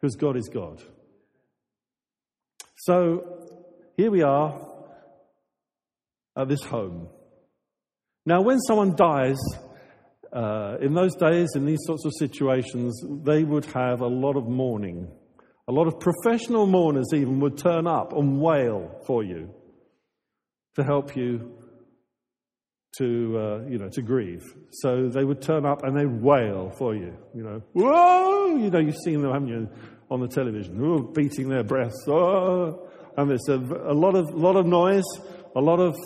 Because 0.00 0.16
God 0.16 0.36
is 0.36 0.50
God. 0.52 0.82
So 2.76 3.46
here 3.96 4.10
we 4.10 4.22
are 4.22 4.60
at 6.36 6.48
this 6.48 6.62
home. 6.62 7.08
Now, 8.26 8.42
when 8.42 8.58
someone 8.60 8.94
dies, 8.94 9.38
uh, 10.32 10.76
in 10.80 10.94
those 10.94 11.14
days, 11.14 11.48
in 11.54 11.64
these 11.64 11.78
sorts 11.86 12.04
of 12.04 12.12
situations, 12.18 13.00
they 13.24 13.44
would 13.44 13.64
have 13.66 14.00
a 14.00 14.06
lot 14.06 14.36
of 14.36 14.46
mourning. 14.48 15.08
A 15.68 15.72
lot 15.72 15.88
of 15.88 15.98
professional 15.98 16.66
mourners 16.66 17.08
even 17.12 17.40
would 17.40 17.58
turn 17.58 17.86
up 17.86 18.12
and 18.12 18.40
wail 18.40 19.02
for 19.06 19.24
you 19.24 19.50
to 20.76 20.84
help 20.84 21.16
you 21.16 21.56
to, 22.98 23.38
uh, 23.38 23.68
you 23.68 23.78
know, 23.78 23.88
to 23.88 24.02
grieve. 24.02 24.44
So 24.70 25.08
they 25.08 25.24
would 25.24 25.42
turn 25.42 25.66
up 25.66 25.82
and 25.82 25.96
they'd 25.96 26.22
wail 26.22 26.72
for 26.78 26.94
you, 26.94 27.16
you 27.34 27.42
know. 27.42 27.62
Whoa! 27.72 28.56
You 28.56 28.70
know, 28.70 28.78
you've 28.78 28.96
seen 29.04 29.22
them, 29.22 29.32
haven't 29.32 29.48
you, 29.48 29.68
on 30.10 30.20
the 30.20 30.28
television, 30.28 30.80
Whoa, 30.80 31.02
beating 31.02 31.48
their 31.48 31.64
breasts. 31.64 32.06
Oh! 32.08 32.88
And 33.16 33.28
there's 33.28 33.48
a, 33.48 33.56
a 33.56 33.94
lot 33.94 34.14
of, 34.14 34.30
lot 34.34 34.56
of 34.56 34.66
noise, 34.66 35.04
a 35.54 35.60
lot 35.60 35.80
of 35.80 35.96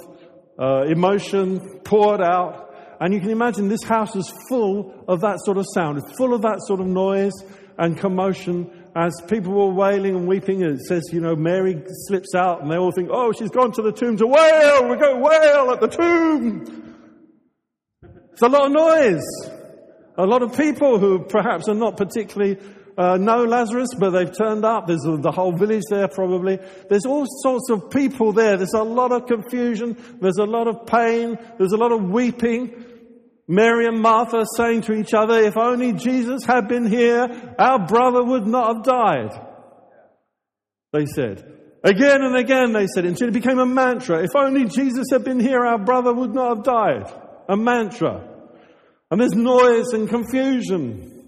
uh, 0.59 0.85
emotion 0.88 1.81
poured 1.85 2.21
out. 2.21 2.75
And 3.00 3.14
you 3.14 3.21
can 3.21 3.31
imagine 3.31 3.69
this 3.69 3.85
house 3.85 4.14
is 4.17 4.33
full 4.49 5.05
of 5.09 5.21
that 5.21 5.38
sort 5.45 5.59
of 5.59 5.67
sound. 5.75 5.99
It's 5.99 6.17
full 6.17 6.35
of 6.35 6.43
that 6.43 6.61
sort 6.67 6.81
of 6.81 6.87
noise 6.87 7.33
and 7.79 7.97
commotion 7.97 8.79
as 8.97 9.12
people 9.28 9.52
were 9.52 9.73
wailing 9.73 10.16
and 10.16 10.26
weeping, 10.26 10.62
it 10.62 10.80
says, 10.80 11.04
you 11.12 11.20
know, 11.20 11.37
Mary 11.37 11.82
slips 12.09 12.35
out 12.35 12.62
and 12.62 12.70
they 12.70 12.76
all 12.76 12.90
think, 12.90 13.09
oh, 13.12 13.32
she's 13.32 13.50
gone 13.50 13.73
to 13.73 13.82
the 13.82 13.92
tomb 13.92 14.16
to 14.16 14.26
wail. 14.26 14.80
Going 14.80 14.99
to 14.99 15.20
wail 15.20 15.70
at 15.70 15.80
the 15.80 15.88
tomb. 15.88 16.97
It's 18.32 18.42
a 18.42 18.49
lot 18.49 18.66
of 18.66 18.73
noise. 18.73 19.25
A 20.16 20.26
lot 20.26 20.42
of 20.42 20.56
people 20.56 20.99
who 20.99 21.20
perhaps 21.20 21.68
are 21.68 21.75
not 21.75 21.97
particularly 21.97 22.59
uh, 22.99 23.16
know 23.16 23.44
Lazarus, 23.44 23.90
but 23.99 24.11
they've 24.11 24.37
turned 24.37 24.64
up. 24.64 24.87
There's 24.87 25.02
the 25.02 25.30
whole 25.30 25.52
village 25.52 25.85
there 25.88 26.09
probably. 26.09 26.59
There's 26.88 27.06
all 27.06 27.26
sorts 27.42 27.70
of 27.70 27.90
people 27.90 28.32
there. 28.32 28.56
There's 28.56 28.75
a 28.75 28.82
lot 28.82 29.12
of 29.12 29.26
confusion. 29.26 29.97
There's 30.20 30.38
a 30.38 30.44
lot 30.44 30.66
of 30.66 30.87
pain. 30.87 31.38
There's 31.59 31.73
a 31.73 31.76
lot 31.76 31.92
of 31.92 32.11
weeping. 32.11 32.89
Mary 33.50 33.88
and 33.88 34.00
Martha 34.00 34.45
saying 34.57 34.83
to 34.83 34.92
each 34.92 35.12
other, 35.12 35.40
if 35.40 35.57
only 35.57 35.92
Jesus 35.92 36.45
had 36.47 36.69
been 36.69 36.87
here, 36.87 37.26
our 37.59 37.85
brother 37.85 38.23
would 38.23 38.47
not 38.47 38.76
have 38.76 38.85
died. 38.85 39.47
They 40.92 41.04
said. 41.04 41.42
Again 41.83 42.23
and 42.23 42.37
again 42.37 42.73
they 42.73 42.87
said 42.87 43.04
until 43.04 43.26
it 43.26 43.35
became 43.35 43.59
a 43.59 43.66
mantra. 43.66 44.23
If 44.23 44.37
only 44.37 44.66
Jesus 44.66 45.07
had 45.11 45.25
been 45.25 45.40
here, 45.40 45.66
our 45.66 45.85
brother 45.85 46.14
would 46.14 46.33
not 46.33 46.59
have 46.59 46.64
died. 46.64 47.12
A 47.49 47.57
mantra. 47.57 48.25
And 49.11 49.21
there's 49.21 49.35
noise 49.35 49.95
and 49.95 50.09
confusion. 50.09 51.25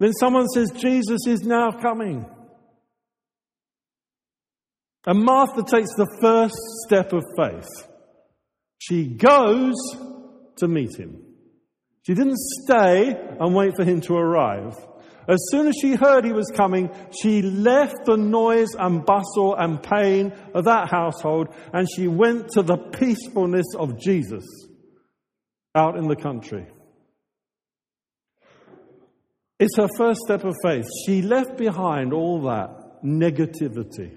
Then 0.00 0.12
someone 0.12 0.48
says, 0.48 0.70
Jesus 0.72 1.26
is 1.26 1.40
now 1.44 1.70
coming. 1.70 2.26
And 5.06 5.24
Martha 5.24 5.62
takes 5.62 5.94
the 5.96 6.14
first 6.20 6.56
step 6.86 7.14
of 7.14 7.24
faith. 7.38 7.88
She 8.76 9.06
goes 9.06 9.76
to 10.60 10.68
meet 10.68 10.96
him. 10.96 11.22
She 12.06 12.14
didn't 12.14 12.38
stay 12.38 13.14
and 13.38 13.54
wait 13.54 13.76
for 13.76 13.84
him 13.84 14.00
to 14.02 14.14
arrive. 14.14 14.74
As 15.28 15.38
soon 15.50 15.68
as 15.68 15.74
she 15.80 15.94
heard 15.94 16.24
he 16.24 16.32
was 16.32 16.50
coming, 16.56 16.90
she 17.22 17.42
left 17.42 18.04
the 18.04 18.16
noise 18.16 18.70
and 18.78 19.04
bustle 19.04 19.54
and 19.54 19.82
pain 19.82 20.32
of 20.54 20.64
that 20.64 20.88
household 20.88 21.54
and 21.72 21.86
she 21.94 22.08
went 22.08 22.48
to 22.50 22.62
the 22.62 22.76
peacefulness 22.76 23.66
of 23.78 24.00
Jesus 24.00 24.44
out 25.74 25.96
in 25.96 26.08
the 26.08 26.16
country. 26.16 26.66
It's 29.60 29.76
her 29.76 29.88
first 29.96 30.20
step 30.24 30.42
of 30.44 30.56
faith. 30.62 30.86
She 31.06 31.20
left 31.20 31.58
behind 31.58 32.14
all 32.14 32.42
that 32.42 33.04
negativity. 33.04 34.16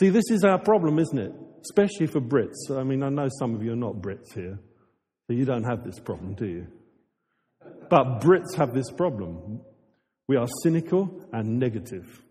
See, 0.00 0.08
this 0.08 0.30
is 0.30 0.44
our 0.44 0.58
problem, 0.58 0.98
isn't 0.98 1.18
it? 1.18 1.32
Especially 1.62 2.06
for 2.06 2.20
Brits. 2.20 2.70
I 2.70 2.82
mean, 2.82 3.02
I 3.02 3.08
know 3.08 3.28
some 3.38 3.54
of 3.54 3.62
you 3.62 3.72
are 3.72 3.76
not 3.76 3.94
Brits 3.96 4.34
here, 4.34 4.58
so 5.26 5.32
you 5.32 5.44
don't 5.44 5.64
have 5.64 5.84
this 5.84 5.98
problem, 5.98 6.34
do 6.34 6.46
you? 6.46 6.66
But 7.88 8.20
Brits 8.20 8.56
have 8.56 8.74
this 8.74 8.90
problem. 8.90 9.60
We 10.28 10.36
are 10.36 10.48
cynical 10.62 11.28
and 11.32 11.58
negative. 11.58 12.22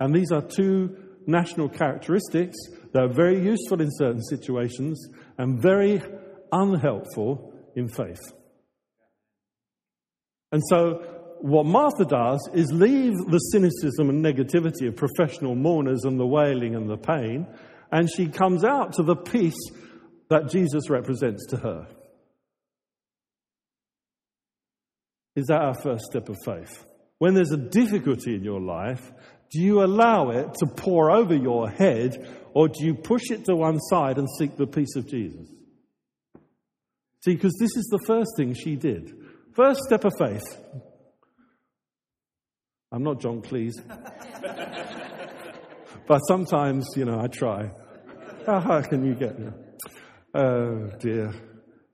And 0.00 0.14
these 0.14 0.32
are 0.32 0.42
two 0.42 0.96
national 1.26 1.68
characteristics 1.68 2.56
that 2.92 3.02
are 3.02 3.12
very 3.12 3.42
useful 3.42 3.80
in 3.80 3.88
certain 3.92 4.22
situations 4.22 5.08
and 5.38 5.60
very 5.60 6.02
unhelpful 6.50 7.52
in 7.76 7.88
faith. 7.88 8.20
And 10.50 10.62
so, 10.68 11.02
what 11.40 11.66
Martha 11.66 12.04
does 12.04 12.48
is 12.54 12.70
leave 12.72 13.14
the 13.28 13.38
cynicism 13.38 14.10
and 14.10 14.24
negativity 14.24 14.86
of 14.86 14.94
professional 14.94 15.56
mourners 15.56 16.04
and 16.04 16.20
the 16.20 16.26
wailing 16.26 16.76
and 16.76 16.88
the 16.88 16.96
pain 16.96 17.46
and 17.92 18.10
she 18.10 18.26
comes 18.26 18.64
out 18.64 18.94
to 18.94 19.04
the 19.04 19.14
peace 19.14 19.70
that 20.30 20.48
Jesus 20.48 20.90
represents 20.90 21.46
to 21.50 21.58
her. 21.58 21.86
Is 25.36 25.46
that 25.46 25.62
our 25.62 25.74
first 25.74 26.06
step 26.06 26.28
of 26.28 26.38
faith? 26.44 26.84
when 27.22 27.34
there's 27.34 27.52
a 27.52 27.56
difficulty 27.56 28.34
in 28.34 28.42
your 28.42 28.60
life, 28.60 29.12
do 29.52 29.62
you 29.62 29.84
allow 29.84 30.30
it 30.30 30.54
to 30.54 30.66
pour 30.66 31.12
over 31.12 31.36
your 31.36 31.70
head 31.70 32.16
or 32.52 32.66
do 32.66 32.84
you 32.84 32.96
push 32.96 33.30
it 33.30 33.44
to 33.44 33.54
one 33.54 33.78
side 33.78 34.18
and 34.18 34.26
seek 34.40 34.56
the 34.56 34.66
peace 34.66 34.96
of 34.96 35.08
Jesus? 35.08 35.48
See, 37.20 37.34
because 37.34 37.54
this 37.60 37.76
is 37.76 37.86
the 37.92 38.00
first 38.08 38.32
thing 38.36 38.54
she 38.54 38.74
did. 38.74 39.14
First 39.54 39.84
step 39.84 40.04
of 40.04 40.12
faith. 40.18 40.42
I'm 42.90 43.04
not 43.04 43.20
John 43.20 43.40
Cleese. 43.40 43.78
but 46.08 46.18
sometimes, 46.26 46.88
you 46.96 47.04
know, 47.04 47.20
I 47.20 47.28
try. 47.28 47.70
How 48.46 48.60
high 48.60 48.82
can 48.82 49.04
you 49.04 49.14
get? 49.14 49.36
Oh, 50.34 50.90
dear. 50.98 51.32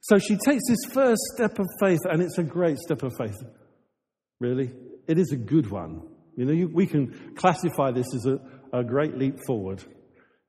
So 0.00 0.18
she 0.18 0.36
takes 0.36 0.62
this 0.68 0.92
first 0.92 1.20
step 1.34 1.58
of 1.58 1.66
faith, 1.80 2.00
and 2.04 2.22
it's 2.22 2.38
a 2.38 2.42
great 2.42 2.78
step 2.78 3.02
of 3.02 3.12
faith. 3.18 3.36
Really? 4.40 4.72
It 5.06 5.18
is 5.18 5.32
a 5.32 5.36
good 5.36 5.70
one. 5.70 6.02
You 6.36 6.44
know, 6.44 6.52
you, 6.52 6.68
we 6.68 6.86
can 6.86 7.34
classify 7.36 7.90
this 7.90 8.06
as 8.14 8.26
a, 8.26 8.40
a 8.72 8.84
great 8.84 9.16
leap 9.18 9.36
forward. 9.46 9.82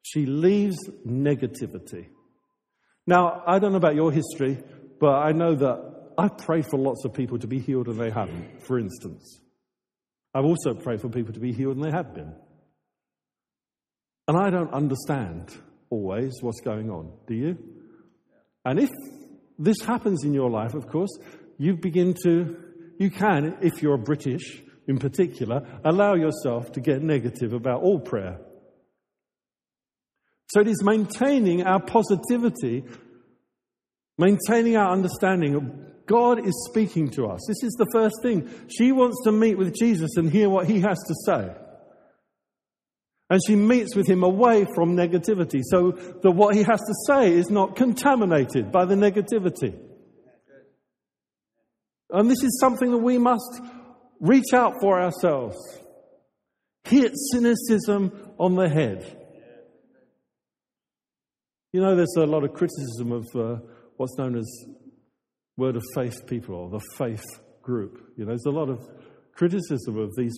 She 0.03 0.25
leaves 0.25 0.77
negativity. 1.05 2.07
Now, 3.07 3.43
I 3.45 3.59
don't 3.59 3.71
know 3.71 3.77
about 3.77 3.95
your 3.95 4.11
history, 4.11 4.59
but 4.99 5.15
I 5.15 5.31
know 5.31 5.55
that 5.55 6.13
I've 6.17 6.37
prayed 6.37 6.67
for 6.67 6.77
lots 6.77 7.03
of 7.05 7.13
people 7.13 7.39
to 7.39 7.47
be 7.47 7.59
healed 7.59 7.87
and 7.87 7.99
they 7.99 8.11
haven't, 8.11 8.61
for 8.63 8.77
instance. 8.77 9.41
I've 10.33 10.45
also 10.45 10.73
prayed 10.73 11.01
for 11.01 11.09
people 11.09 11.33
to 11.33 11.39
be 11.39 11.51
healed 11.51 11.77
and 11.77 11.83
they 11.83 11.91
have 11.91 12.13
been. 12.13 12.35
And 14.27 14.37
I 14.37 14.51
don't 14.51 14.71
understand 14.71 15.55
always 15.89 16.37
what's 16.41 16.61
going 16.61 16.89
on. 16.89 17.11
Do 17.27 17.35
you? 17.35 17.57
And 18.65 18.79
if 18.79 18.89
this 19.57 19.81
happens 19.81 20.23
in 20.23 20.33
your 20.33 20.49
life, 20.49 20.73
of 20.73 20.87
course, 20.87 21.09
you 21.57 21.75
begin 21.75 22.15
to, 22.23 22.57
you 22.97 23.09
can, 23.09 23.57
if 23.61 23.81
you're 23.81 23.97
British 23.97 24.61
in 24.87 24.97
particular, 24.97 25.65
allow 25.85 26.15
yourself 26.15 26.71
to 26.73 26.81
get 26.81 27.01
negative 27.01 27.53
about 27.53 27.81
all 27.81 27.99
prayer. 27.99 28.39
So 30.51 30.61
it 30.61 30.67
is 30.67 30.83
maintaining 30.83 31.63
our 31.63 31.79
positivity, 31.79 32.83
maintaining 34.17 34.77
our 34.77 34.91
understanding 34.91 35.55
of 35.55 35.63
God 36.07 36.45
is 36.45 36.67
speaking 36.67 37.09
to 37.11 37.27
us. 37.27 37.39
This 37.47 37.63
is 37.63 37.75
the 37.77 37.85
first 37.93 38.15
thing. 38.23 38.49
She 38.67 38.91
wants 38.91 39.17
to 39.25 39.31
meet 39.31 39.59
with 39.59 39.75
Jesus 39.75 40.17
and 40.17 40.31
hear 40.31 40.49
what 40.49 40.65
he 40.65 40.79
has 40.79 40.97
to 40.97 41.15
say. 41.25 41.51
And 43.29 43.39
she 43.45 43.55
meets 43.55 43.95
with 43.95 44.07
him 44.07 44.23
away 44.23 44.65
from 44.73 44.95
negativity 44.95 45.61
so 45.63 45.91
that 45.91 46.31
what 46.31 46.55
he 46.55 46.63
has 46.63 46.79
to 46.79 46.93
say 47.07 47.31
is 47.31 47.49
not 47.49 47.75
contaminated 47.75 48.71
by 48.71 48.85
the 48.85 48.95
negativity. 48.95 49.77
And 52.09 52.29
this 52.29 52.43
is 52.43 52.57
something 52.59 52.89
that 52.91 52.97
we 52.97 53.19
must 53.19 53.61
reach 54.19 54.53
out 54.53 54.73
for 54.81 54.99
ourselves. 54.99 55.57
Hit 56.85 57.11
cynicism 57.31 58.33
on 58.39 58.55
the 58.55 58.67
head. 58.67 59.15
You 61.71 61.81
know, 61.81 61.95
there's 61.95 62.15
a 62.17 62.25
lot 62.25 62.43
of 62.43 62.53
criticism 62.53 63.11
of 63.11 63.27
uh, 63.35 63.61
what's 63.97 64.17
known 64.17 64.35
as 64.35 64.65
word 65.55 65.75
of 65.75 65.83
faith 65.93 66.25
people 66.25 66.55
or 66.55 66.69
the 66.69 66.81
faith 66.97 67.23
group. 67.61 68.11
You 68.17 68.25
know, 68.25 68.29
there's 68.29 68.47
a 68.47 68.49
lot 68.49 68.69
of 68.69 68.79
criticism 69.35 69.97
of 69.99 70.15
these 70.15 70.35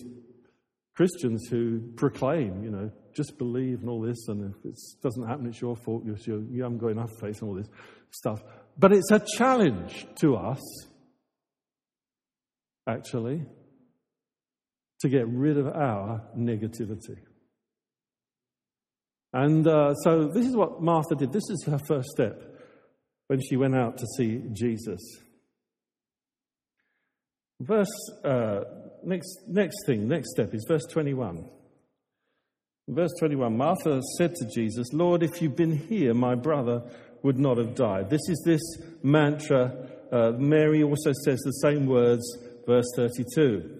Christians 0.94 1.48
who 1.48 1.80
proclaim, 1.96 2.62
you 2.62 2.70
know, 2.70 2.90
just 3.14 3.38
believe 3.38 3.80
and 3.80 3.88
all 3.88 4.00
this, 4.00 4.28
and 4.28 4.54
if 4.54 4.64
it 4.64 4.78
doesn't 5.02 5.26
happen, 5.26 5.46
it's 5.46 5.60
your 5.60 5.76
fault. 5.76 6.04
You're, 6.04 6.40
you 6.50 6.62
haven't 6.62 6.78
got 6.78 6.88
enough 6.88 7.10
faith 7.20 7.40
and 7.40 7.50
all 7.50 7.54
this 7.54 7.68
stuff. 8.10 8.42
But 8.78 8.92
it's 8.92 9.10
a 9.10 9.22
challenge 9.36 10.06
to 10.20 10.36
us, 10.36 10.60
actually, 12.88 13.44
to 15.00 15.08
get 15.08 15.26
rid 15.28 15.58
of 15.58 15.66
our 15.66 16.22
negativity. 16.36 17.18
And 19.32 19.66
uh, 19.66 19.94
so 19.94 20.28
this 20.28 20.46
is 20.46 20.54
what 20.54 20.82
Martha 20.82 21.14
did. 21.14 21.32
This 21.32 21.48
is 21.48 21.64
her 21.66 21.80
first 21.88 22.08
step 22.08 22.40
when 23.28 23.40
she 23.40 23.56
went 23.56 23.74
out 23.74 23.96
to 23.98 24.06
see 24.18 24.42
Jesus. 24.52 25.00
Verse, 27.60 28.10
uh, 28.24 28.60
next, 29.04 29.40
next 29.48 29.76
thing, 29.86 30.08
next 30.08 30.30
step 30.30 30.54
is 30.54 30.64
verse 30.68 30.84
21. 30.90 31.48
Verse 32.88 33.12
21 33.18 33.56
Martha 33.56 34.00
said 34.18 34.34
to 34.34 34.46
Jesus, 34.54 34.92
Lord, 34.92 35.22
if 35.22 35.40
you'd 35.40 35.56
been 35.56 35.76
here, 35.76 36.14
my 36.14 36.34
brother 36.34 36.82
would 37.22 37.38
not 37.38 37.56
have 37.56 37.74
died. 37.74 38.10
This 38.10 38.28
is 38.28 38.42
this 38.44 38.60
mantra. 39.02 39.88
Uh, 40.10 40.32
Mary 40.32 40.82
also 40.82 41.12
says 41.24 41.38
the 41.40 41.52
same 41.62 41.86
words, 41.86 42.22
verse 42.66 42.86
32. 42.96 43.78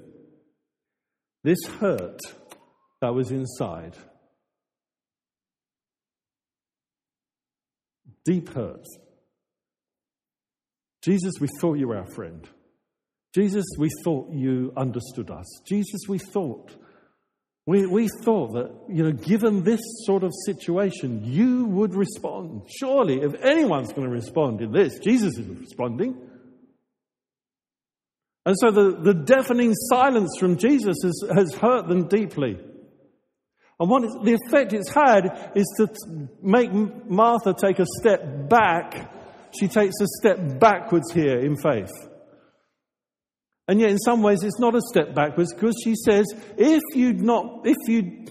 This 1.45 1.59
hurt 1.81 2.21
that 3.01 3.13
was 3.13 3.33
inside, 3.33 3.97
deep 8.25 8.49
hurt. 8.51 8.87
Jesus, 11.03 11.33
we 11.41 11.49
thought 11.61 11.79
you 11.79 11.89
were 11.89 11.97
our 11.97 12.07
friend. 12.07 12.49
Jesus, 13.35 13.64
we 13.79 13.88
thought 14.05 14.31
you 14.31 14.73
understood 14.77 15.31
us. 15.31 15.47
Jesus, 15.66 16.03
we 16.07 16.18
thought, 16.18 16.71
we, 17.66 17.87
we 17.87 18.09
thought 18.09 18.53
that, 18.53 18.71
you 18.90 19.05
know, 19.05 19.12
given 19.12 19.62
this 19.62 19.81
sort 20.05 20.23
of 20.23 20.33
situation, 20.45 21.23
you 21.25 21.64
would 21.66 21.95
respond. 21.95 22.62
Surely, 22.79 23.23
if 23.23 23.35
anyone's 23.42 23.92
going 23.92 24.07
to 24.07 24.12
respond 24.12 24.61
in 24.61 24.73
this, 24.73 24.99
Jesus 24.99 25.38
is 25.38 25.47
responding. 25.47 26.14
And 28.45 28.57
so 28.59 28.71
the, 28.71 28.99
the 29.01 29.14
deafening 29.14 29.73
silence 29.75 30.37
from 30.38 30.59
Jesus 30.59 30.97
has, 31.03 31.25
has 31.35 31.55
hurt 31.55 31.88
them 31.88 32.09
deeply. 32.09 32.59
And 33.81 33.88
what 33.88 34.03
the 34.25 34.35
effect 34.35 34.75
it's 34.75 34.92
had 34.92 35.53
is 35.55 35.66
to 35.79 35.88
make 36.42 36.71
Martha 36.73 37.55
take 37.55 37.79
a 37.79 37.87
step 38.01 38.49
back. 38.49 39.11
She 39.59 39.68
takes 39.68 39.95
a 40.03 40.07
step 40.18 40.59
backwards 40.59 41.12
here 41.12 41.38
in 41.38 41.57
faith. 41.57 41.90
And 43.68 43.81
yet, 43.81 43.90
in 43.90 43.98
some 43.98 44.22
ways, 44.22 44.42
it's 44.42 44.59
not 44.59 44.75
a 44.75 44.81
step 44.81 45.14
backwards 45.14 45.55
because 45.55 45.77
she 45.83 45.94
says, 45.94 46.27
if 46.59 46.83
you'd 46.94 47.20
not, 47.20 47.61
if 47.64 47.77
you'd, 47.87 48.31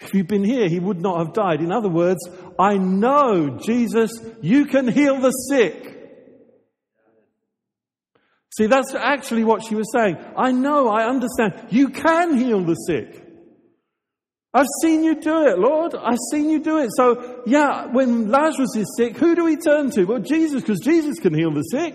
if 0.00 0.14
you'd 0.14 0.28
been 0.28 0.44
here, 0.44 0.68
he 0.68 0.78
would 0.78 1.00
not 1.00 1.18
have 1.18 1.34
died. 1.34 1.60
In 1.60 1.72
other 1.72 1.88
words, 1.88 2.20
I 2.58 2.76
know, 2.76 3.58
Jesus, 3.58 4.12
you 4.40 4.66
can 4.66 4.86
heal 4.88 5.20
the 5.20 5.32
sick. 5.32 5.88
See, 8.56 8.66
that's 8.66 8.94
actually 8.94 9.44
what 9.44 9.64
she 9.64 9.74
was 9.74 9.90
saying. 9.92 10.16
I 10.36 10.52
know, 10.52 10.88
I 10.88 11.08
understand. 11.08 11.68
You 11.70 11.88
can 11.88 12.36
heal 12.36 12.62
the 12.62 12.74
sick. 12.74 13.26
I've 14.52 14.66
seen 14.82 15.04
you 15.04 15.20
do 15.20 15.46
it, 15.46 15.58
Lord. 15.58 15.94
I've 15.94 16.18
seen 16.32 16.50
you 16.50 16.60
do 16.60 16.78
it. 16.78 16.90
So, 16.96 17.42
yeah, 17.46 17.86
when 17.86 18.28
Lazarus 18.28 18.74
is 18.76 18.92
sick, 18.96 19.16
who 19.16 19.36
do 19.36 19.44
we 19.44 19.56
turn 19.56 19.90
to? 19.92 20.04
Well, 20.04 20.18
Jesus, 20.18 20.62
because 20.62 20.80
Jesus 20.80 21.20
can 21.20 21.34
heal 21.34 21.52
the 21.52 21.62
sick. 21.62 21.94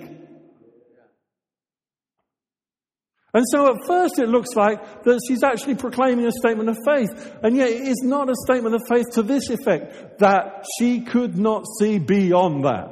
And 3.35 3.43
so 3.51 3.67
at 3.67 3.85
first 3.85 4.17
it 4.17 4.29
looks 4.29 4.55
like 4.55 5.03
that 5.03 5.19
she's 5.27 5.43
actually 5.43 5.75
proclaiming 5.75 6.25
a 6.25 6.31
statement 6.31 6.69
of 6.69 6.77
faith. 6.85 7.35
And 7.43 7.57
yet 7.57 7.67
it 7.67 7.81
is 7.81 8.01
not 8.01 8.29
a 8.29 8.35
statement 8.45 8.75
of 8.75 8.81
faith 8.87 9.07
to 9.15 9.23
this 9.23 9.49
effect, 9.49 10.19
that 10.19 10.65
she 10.79 11.01
could 11.01 11.37
not 11.37 11.65
see 11.77 11.99
beyond 11.99 12.63
that. 12.63 12.87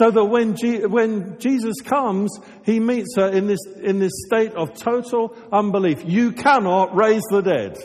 So 0.00 0.10
that 0.10 0.24
when, 0.24 0.56
when 0.90 1.38
Jesus 1.38 1.76
comes, 1.80 2.36
he 2.64 2.80
meets 2.80 3.14
her 3.14 3.28
in 3.28 3.46
this, 3.46 3.60
in 3.80 4.00
this 4.00 4.10
state 4.26 4.52
of 4.54 4.74
total 4.74 5.36
unbelief. 5.52 6.02
You 6.04 6.32
cannot 6.32 6.96
raise 6.96 7.22
the 7.30 7.40
dead. 7.40 7.78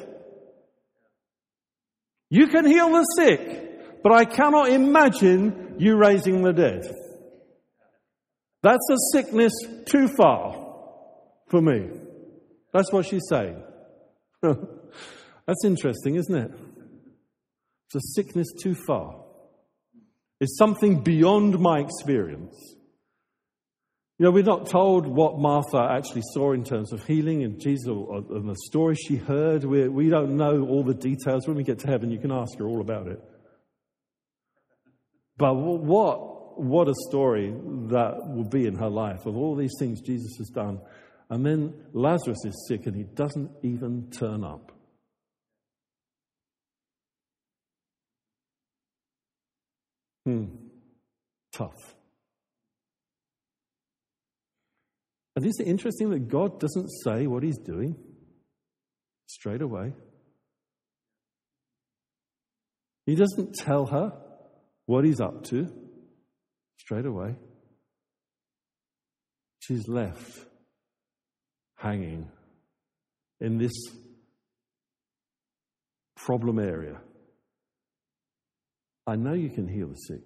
You 2.32 2.47
can 2.47 2.65
heal 2.65 2.89
the 2.89 3.04
sick, 3.15 4.02
but 4.02 4.12
I 4.12 4.26
cannot 4.26 4.69
imagine 4.69 5.76
you 5.78 5.95
raising 5.95 6.41
the 6.41 6.54
dead. 6.54 6.91
That's 8.63 8.89
a 8.89 8.97
sickness 9.13 9.54
too 9.86 10.08
far 10.08 10.70
for 11.51 11.61
me. 11.61 11.89
That's 12.73 12.91
what 12.91 13.05
she's 13.05 13.27
saying. 13.29 13.61
That's 14.41 15.65
interesting, 15.65 16.15
isn't 16.15 16.35
it? 16.35 16.51
It's 17.87 17.95
a 17.95 18.13
sickness 18.15 18.47
too 18.63 18.73
far. 18.73 19.21
It's 20.39 20.57
something 20.57 21.03
beyond 21.03 21.59
my 21.59 21.79
experience. 21.79 22.55
You 24.17 24.25
know, 24.25 24.31
we're 24.31 24.43
not 24.43 24.67
told 24.67 25.07
what 25.07 25.39
Martha 25.39 25.89
actually 25.91 26.21
saw 26.33 26.53
in 26.53 26.63
terms 26.63 26.93
of 26.93 27.05
healing 27.05 27.43
and 27.43 27.59
Jesus 27.59 27.87
and 27.87 28.49
the 28.49 28.55
story 28.67 28.95
she 28.95 29.17
heard. 29.17 29.63
We're, 29.63 29.91
we 29.91 30.05
do 30.05 30.11
not 30.11 30.29
know 30.29 30.65
all 30.67 30.83
the 30.83 30.93
details. 30.93 31.47
When 31.47 31.57
we 31.57 31.63
get 31.63 31.79
to 31.79 31.87
heaven, 31.87 32.11
you 32.11 32.19
can 32.19 32.31
ask 32.31 32.57
her 32.59 32.67
all 32.67 32.81
about 32.81 33.07
it. 33.07 33.19
But 35.37 35.55
what, 35.55 36.59
what 36.61 36.87
a 36.87 36.93
story 37.09 37.49
that 37.49 38.13
will 38.27 38.47
be 38.47 38.67
in 38.67 38.75
her 38.75 38.89
life 38.89 39.25
of 39.25 39.35
all 39.35 39.55
these 39.55 39.73
things 39.79 40.01
Jesus 40.01 40.37
has 40.37 40.49
done 40.49 40.79
and 41.32 41.46
then 41.46 41.74
Lazarus 41.94 42.44
is 42.44 42.65
sick 42.67 42.86
and 42.88 42.96
he 42.96 43.04
doesn't 43.04 43.50
even 43.63 44.12
turn 44.12 44.44
up. 44.44 44.74
Hmm. 50.26 50.48
Tough. 51.54 51.96
And 55.38 55.46
is 55.46 55.58
it 55.62 55.67
interesting 55.67 56.10
that 56.10 56.28
God 56.28 56.60
doesn't 56.60 56.89
say 57.06 57.28
what 57.28 57.44
he's 57.44 57.58
doing 57.58 57.96
straight 59.28 59.62
away? 59.62 59.94
He 63.06 63.15
doesn't 63.15 63.56
tell 63.56 63.86
her 63.86 64.12
what 64.86 65.06
he's 65.06 65.22
up 65.22 65.46
to 65.46 65.72
straight 66.78 67.06
away. 67.06 67.38
She's 69.60 69.88
left 69.88 70.50
hanging 71.82 72.28
in 73.39 73.58
this 73.58 73.74
problem 76.15 76.60
area. 76.60 76.98
I 79.08 79.15
know 79.15 79.34
you 79.34 79.50
can 79.50 79.67
heal 79.67 79.88
the 79.88 79.96
sick, 79.96 80.24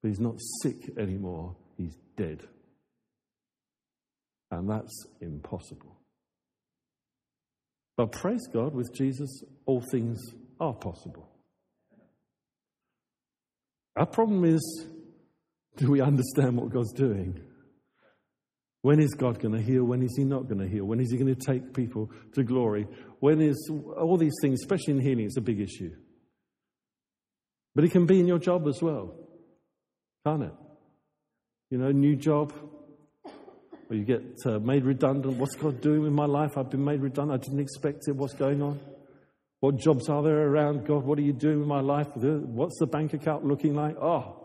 but 0.00 0.08
he's 0.08 0.20
not 0.20 0.36
sick 0.62 0.96
anymore, 0.96 1.56
he's 1.76 1.96
dead. 2.16 2.42
And 4.52 4.70
that's 4.70 5.06
impossible. 5.20 5.96
But 7.96 8.12
praise 8.12 8.46
God, 8.52 8.72
with 8.74 8.94
Jesus, 8.94 9.42
all 9.66 9.82
things 9.90 10.20
are 10.58 10.74
possible. 10.74 11.28
Our 13.96 14.06
problem 14.06 14.44
is 14.44 14.86
do 15.76 15.90
we 15.90 16.00
understand 16.00 16.56
what 16.56 16.70
God's 16.70 16.92
doing? 16.92 17.40
When 18.82 18.98
is 18.98 19.14
God 19.14 19.38
going 19.40 19.54
to 19.54 19.60
heal? 19.60 19.84
When 19.84 20.02
is 20.02 20.14
He 20.16 20.24
not 20.24 20.48
going 20.48 20.60
to 20.60 20.68
heal? 20.68 20.84
When 20.84 21.00
is 21.00 21.10
He 21.10 21.18
going 21.18 21.34
to 21.34 21.40
take 21.40 21.74
people 21.74 22.10
to 22.34 22.42
glory? 22.42 22.86
When 23.20 23.40
is 23.40 23.70
all 23.70 24.16
these 24.16 24.34
things, 24.40 24.60
especially 24.62 24.94
in 24.94 25.00
healing, 25.00 25.26
it's 25.26 25.36
a 25.36 25.42
big 25.42 25.60
issue. 25.60 25.94
But 27.74 27.84
it 27.84 27.92
can 27.92 28.06
be 28.06 28.18
in 28.18 28.26
your 28.26 28.38
job 28.38 28.66
as 28.66 28.82
well, 28.82 29.14
can't 30.26 30.44
it? 30.44 30.52
You 31.70 31.78
know, 31.78 31.92
new 31.92 32.16
job, 32.16 32.52
or 33.24 33.96
you 33.96 34.04
get 34.04 34.22
uh, 34.44 34.58
made 34.58 34.84
redundant. 34.84 35.36
What's 35.36 35.54
God 35.54 35.80
doing 35.80 36.02
with 36.02 36.12
my 36.12 36.26
life? 36.26 36.56
I've 36.56 36.70
been 36.70 36.84
made 36.84 37.00
redundant. 37.00 37.40
I 37.40 37.44
didn't 37.44 37.60
expect 37.60 38.08
it. 38.08 38.16
What's 38.16 38.34
going 38.34 38.62
on? 38.62 38.80
What 39.60 39.76
jobs 39.76 40.08
are 40.08 40.22
there 40.22 40.48
around? 40.48 40.86
God, 40.86 41.04
what 41.04 41.18
are 41.18 41.22
you 41.22 41.34
doing 41.34 41.58
with 41.58 41.68
my 41.68 41.80
life? 41.80 42.08
What's 42.16 42.78
the 42.78 42.86
bank 42.86 43.12
account 43.12 43.44
looking 43.44 43.74
like? 43.74 43.96
Oh, 44.00 44.39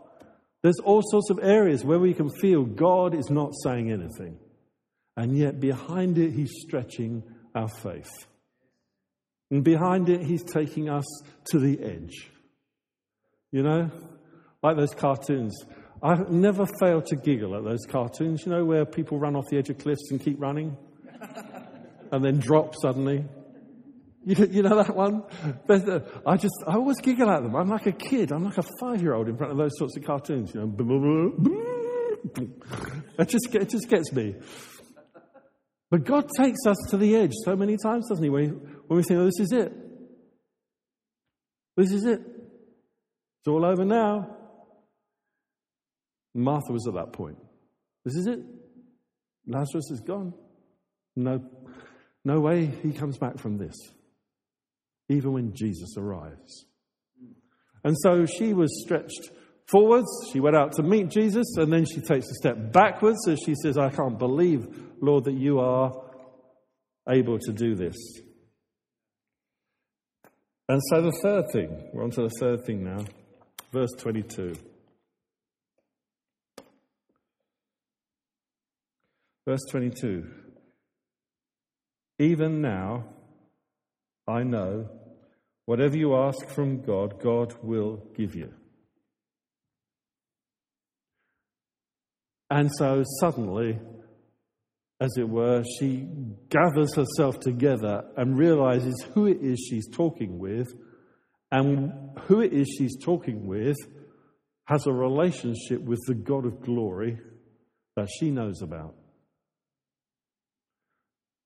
there's 0.66 0.80
all 0.80 1.02
sorts 1.02 1.30
of 1.30 1.38
areas 1.42 1.84
where 1.84 1.98
we 1.98 2.12
can 2.12 2.28
feel 2.28 2.64
God 2.64 3.14
is 3.14 3.30
not 3.30 3.52
saying 3.62 3.92
anything. 3.92 4.36
And 5.16 5.36
yet, 5.36 5.60
behind 5.60 6.18
it, 6.18 6.32
He's 6.32 6.52
stretching 6.66 7.22
our 7.54 7.68
faith. 7.68 8.10
And 9.50 9.62
behind 9.62 10.08
it, 10.08 10.22
He's 10.22 10.42
taking 10.42 10.90
us 10.90 11.04
to 11.52 11.60
the 11.60 11.80
edge. 11.80 12.30
You 13.52 13.62
know, 13.62 13.90
like 14.62 14.76
those 14.76 14.92
cartoons. 14.92 15.56
I've 16.02 16.30
never 16.30 16.66
failed 16.80 17.06
to 17.06 17.16
giggle 17.16 17.56
at 17.56 17.64
those 17.64 17.86
cartoons, 17.88 18.44
you 18.44 18.50
know, 18.50 18.64
where 18.64 18.84
people 18.84 19.18
run 19.18 19.36
off 19.36 19.44
the 19.48 19.58
edge 19.58 19.70
of 19.70 19.78
cliffs 19.78 20.10
and 20.10 20.20
keep 20.20 20.40
running 20.40 20.76
and 22.12 22.24
then 22.24 22.38
drop 22.38 22.74
suddenly. 22.74 23.24
You, 24.28 24.44
you 24.50 24.62
know 24.62 24.82
that 24.82 24.96
one? 24.96 25.22
I 26.26 26.36
just, 26.36 26.64
I 26.66 26.74
always 26.74 26.96
giggle 27.00 27.30
at 27.30 27.44
them. 27.44 27.54
I'm 27.54 27.68
like 27.68 27.86
a 27.86 27.92
kid. 27.92 28.32
I'm 28.32 28.42
like 28.44 28.58
a 28.58 28.64
five 28.80 29.00
year 29.00 29.14
old 29.14 29.28
in 29.28 29.36
front 29.36 29.52
of 29.52 29.58
those 29.58 29.70
sorts 29.78 29.96
of 29.96 30.04
cartoons, 30.04 30.52
you 30.52 30.62
know. 30.62 31.32
It 33.20 33.28
just, 33.28 33.54
it 33.54 33.68
just 33.68 33.88
gets 33.88 34.12
me. 34.12 34.34
But 35.92 36.04
God 36.04 36.28
takes 36.36 36.58
us 36.66 36.76
to 36.90 36.96
the 36.96 37.14
edge 37.14 37.30
so 37.44 37.54
many 37.54 37.76
times, 37.76 38.08
doesn't 38.08 38.24
He? 38.24 38.28
When, 38.28 38.48
when 38.88 38.96
we 38.96 39.04
think, 39.04 39.20
oh, 39.20 39.26
this 39.26 39.38
is 39.38 39.52
it. 39.52 39.72
This 41.76 41.92
is 41.92 42.04
it. 42.04 42.20
It's 42.20 43.46
all 43.46 43.64
over 43.64 43.84
now. 43.84 44.36
Martha 46.34 46.72
was 46.72 46.88
at 46.88 46.94
that 46.94 47.12
point. 47.12 47.38
This 48.04 48.16
is 48.16 48.26
it. 48.26 48.40
Lazarus 49.46 49.88
is 49.92 50.00
gone. 50.00 50.34
No, 51.14 51.48
no 52.24 52.40
way 52.40 52.66
he 52.66 52.90
comes 52.90 53.18
back 53.18 53.38
from 53.38 53.56
this 53.56 53.76
even 55.08 55.32
when 55.32 55.54
Jesus 55.54 55.96
arrives. 55.96 56.66
And 57.84 57.96
so 58.02 58.26
she 58.26 58.52
was 58.52 58.82
stretched 58.84 59.30
forwards. 59.66 60.08
She 60.32 60.40
went 60.40 60.56
out 60.56 60.72
to 60.72 60.82
meet 60.82 61.08
Jesus, 61.08 61.56
and 61.56 61.72
then 61.72 61.84
she 61.84 62.00
takes 62.00 62.26
a 62.26 62.34
step 62.34 62.72
backwards 62.72 63.28
as 63.28 63.38
she 63.44 63.54
says, 63.54 63.78
I 63.78 63.90
can't 63.90 64.18
believe, 64.18 64.66
Lord, 65.00 65.24
that 65.24 65.34
you 65.34 65.60
are 65.60 65.92
able 67.08 67.38
to 67.38 67.52
do 67.52 67.74
this. 67.74 67.96
And 70.68 70.80
so 70.90 71.00
the 71.00 71.12
third 71.22 71.44
thing, 71.52 71.90
we're 71.92 72.02
on 72.02 72.10
to 72.10 72.22
the 72.22 72.34
third 72.40 72.64
thing 72.64 72.82
now, 72.82 73.04
verse 73.72 73.92
22. 73.98 74.54
Verse 79.46 79.64
22. 79.70 80.28
Even 82.18 82.60
now, 82.60 83.04
I 84.28 84.42
know 84.42 84.88
whatever 85.66 85.96
you 85.96 86.16
ask 86.16 86.48
from 86.48 86.82
God, 86.82 87.20
God 87.22 87.54
will 87.62 88.02
give 88.16 88.34
you. 88.34 88.52
And 92.50 92.70
so 92.78 93.02
suddenly, 93.20 93.78
as 95.00 95.10
it 95.18 95.28
were, 95.28 95.62
she 95.78 96.08
gathers 96.48 96.94
herself 96.94 97.40
together 97.40 98.04
and 98.16 98.38
realizes 98.38 99.06
who 99.14 99.26
it 99.26 99.38
is 99.42 99.66
she's 99.68 99.88
talking 99.88 100.38
with, 100.38 100.68
and 101.50 101.92
who 102.22 102.40
it 102.40 102.52
is 102.52 102.68
she's 102.78 102.96
talking 102.96 103.46
with 103.46 103.76
has 104.64 104.86
a 104.86 104.92
relationship 104.92 105.80
with 105.80 106.00
the 106.06 106.14
God 106.14 106.44
of 106.44 106.60
glory 106.60 107.18
that 107.94 108.08
she 108.18 108.30
knows 108.30 108.62
about. 108.62 108.94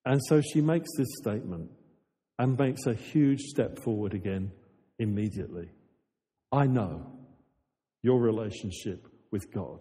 And 0.04 0.20
so 0.28 0.40
she 0.40 0.60
makes 0.62 0.88
this 0.96 1.08
statement 1.20 1.70
and 2.40 2.58
makes 2.58 2.86
a 2.86 2.94
huge 2.94 3.40
step 3.42 3.78
forward 3.84 4.14
again 4.14 4.50
immediately. 4.98 5.68
I 6.50 6.64
know 6.64 7.12
your 8.02 8.18
relationship 8.18 9.06
with 9.30 9.52
God 9.52 9.80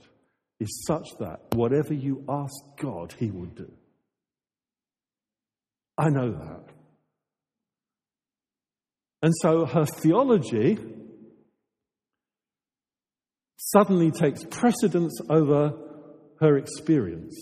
is 0.59 0.83
such 0.85 1.07
that 1.21 1.39
whatever 1.53 1.93
you 1.93 2.25
ask 2.27 2.53
God, 2.77 3.15
He 3.17 3.31
will 3.31 3.45
do. 3.45 3.71
I 5.97 6.09
know 6.09 6.31
that. 6.33 6.65
And 9.21 9.33
so 9.41 9.65
her 9.65 9.85
theology 9.85 10.77
suddenly 13.55 14.11
takes 14.11 14.43
precedence 14.43 15.17
over 15.29 15.77
her 16.41 16.57
experience, 16.57 17.37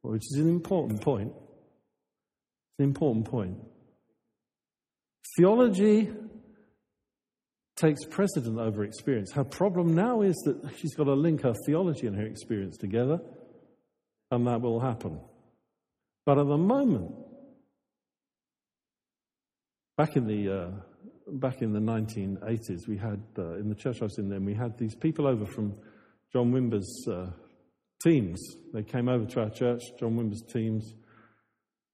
which 0.00 0.22
is 0.32 0.40
an 0.40 0.48
important 0.48 1.02
point. 1.02 1.32
It's 2.74 2.80
an 2.80 2.86
important 2.86 3.30
point. 3.30 3.56
Theology 5.36 6.10
takes 7.76 8.04
precedent 8.04 8.58
over 8.58 8.82
experience. 8.82 9.30
Her 9.30 9.44
problem 9.44 9.94
now 9.94 10.22
is 10.22 10.34
that 10.44 10.76
she's 10.76 10.96
got 10.96 11.04
to 11.04 11.14
link 11.14 11.42
her 11.42 11.54
theology 11.66 12.08
and 12.08 12.16
her 12.16 12.26
experience 12.26 12.76
together, 12.76 13.20
and 14.32 14.44
that 14.48 14.60
will 14.60 14.80
happen. 14.80 15.20
But 16.26 16.38
at 16.38 16.48
the 16.48 16.58
moment, 16.58 17.12
back 19.96 20.16
in 20.16 20.26
the 20.26 20.52
uh, 20.52 20.70
back 21.28 21.62
in 21.62 21.72
the 21.72 21.78
1980s, 21.78 22.88
we 22.88 22.96
had 22.96 23.22
uh, 23.38 23.54
in 23.54 23.68
the 23.68 23.76
church 23.76 24.00
I 24.00 24.06
was 24.06 24.18
in 24.18 24.28
then 24.28 24.44
we 24.44 24.54
had 24.54 24.76
these 24.78 24.96
people 24.96 25.28
over 25.28 25.46
from 25.46 25.74
John 26.32 26.52
Wimber's 26.52 27.06
uh, 27.08 27.30
teams. 28.02 28.40
They 28.72 28.82
came 28.82 29.08
over 29.08 29.26
to 29.26 29.42
our 29.42 29.50
church, 29.50 29.82
John 30.00 30.16
Wimber's 30.16 30.42
teams, 30.42 30.94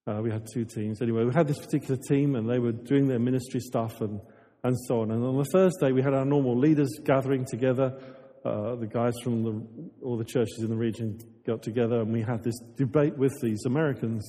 uh, 0.06 0.20
we 0.22 0.30
had 0.30 0.46
two 0.52 0.64
teams. 0.64 1.02
Anyway, 1.02 1.24
we 1.24 1.32
had 1.32 1.46
this 1.46 1.58
particular 1.58 1.98
team, 2.08 2.34
and 2.34 2.48
they 2.48 2.58
were 2.58 2.72
doing 2.72 3.06
their 3.06 3.18
ministry 3.18 3.60
stuff 3.60 4.00
and, 4.00 4.20
and 4.64 4.76
so 4.86 5.02
on. 5.02 5.10
And 5.10 5.24
on 5.24 5.36
the 5.36 5.44
Thursday, 5.44 5.92
we 5.92 6.02
had 6.02 6.14
our 6.14 6.24
normal 6.24 6.58
leaders 6.58 6.90
gathering 7.04 7.44
together. 7.44 7.98
Uh, 8.44 8.76
the 8.76 8.86
guys 8.86 9.12
from 9.22 9.42
the, 9.42 9.62
all 10.02 10.16
the 10.16 10.24
churches 10.24 10.60
in 10.60 10.70
the 10.70 10.76
region 10.76 11.18
got 11.46 11.62
together, 11.62 12.00
and 12.00 12.12
we 12.12 12.22
had 12.22 12.42
this 12.42 12.58
debate 12.76 13.16
with 13.18 13.32
these 13.42 13.64
Americans. 13.66 14.24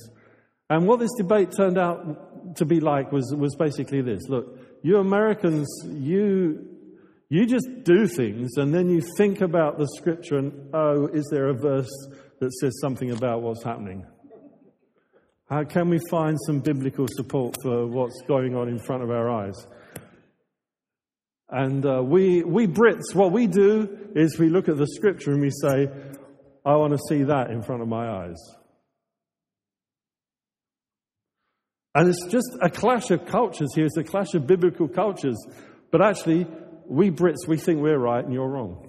And 0.68 0.86
what 0.86 1.00
this 1.00 1.12
debate 1.16 1.52
turned 1.56 1.78
out 1.78 2.56
to 2.56 2.64
be 2.64 2.80
like 2.80 3.10
was, 3.10 3.34
was 3.36 3.54
basically 3.56 4.02
this 4.02 4.28
look, 4.28 4.58
you 4.82 4.98
Americans, 4.98 5.68
you, 5.86 6.68
you 7.30 7.46
just 7.46 7.68
do 7.84 8.06
things, 8.06 8.58
and 8.58 8.74
then 8.74 8.90
you 8.90 9.02
think 9.16 9.40
about 9.40 9.78
the 9.78 9.88
scripture, 9.96 10.36
and 10.36 10.74
oh, 10.74 11.06
is 11.06 11.26
there 11.30 11.48
a 11.48 11.54
verse 11.54 11.90
that 12.40 12.52
says 12.54 12.78
something 12.80 13.10
about 13.10 13.40
what's 13.40 13.62
happening? 13.62 14.04
How 15.52 15.64
can 15.64 15.90
we 15.90 15.98
find 16.10 16.38
some 16.46 16.60
biblical 16.60 17.06
support 17.06 17.56
for 17.62 17.86
what's 17.86 18.22
going 18.26 18.56
on 18.56 18.68
in 18.68 18.78
front 18.78 19.02
of 19.02 19.10
our 19.10 19.28
eyes? 19.28 19.66
And 21.50 21.84
uh, 21.84 22.02
we, 22.02 22.42
we 22.42 22.66
Brits, 22.66 23.14
what 23.14 23.32
we 23.32 23.48
do 23.48 24.08
is 24.16 24.38
we 24.38 24.48
look 24.48 24.70
at 24.70 24.78
the 24.78 24.86
scripture 24.86 25.32
and 25.32 25.42
we 25.42 25.50
say, 25.50 25.88
I 26.64 26.76
want 26.76 26.94
to 26.94 26.98
see 27.06 27.24
that 27.24 27.50
in 27.50 27.60
front 27.60 27.82
of 27.82 27.88
my 27.88 28.08
eyes. 28.08 28.38
And 31.94 32.08
it's 32.08 32.24
just 32.30 32.48
a 32.62 32.70
clash 32.70 33.10
of 33.10 33.26
cultures 33.26 33.74
here. 33.74 33.84
It's 33.84 33.98
a 33.98 34.04
clash 34.04 34.32
of 34.32 34.46
biblical 34.46 34.88
cultures. 34.88 35.36
But 35.90 36.00
actually, 36.00 36.46
we 36.86 37.10
Brits, 37.10 37.46
we 37.46 37.58
think 37.58 37.82
we're 37.82 37.98
right 37.98 38.24
and 38.24 38.32
you're 38.32 38.48
wrong. 38.48 38.88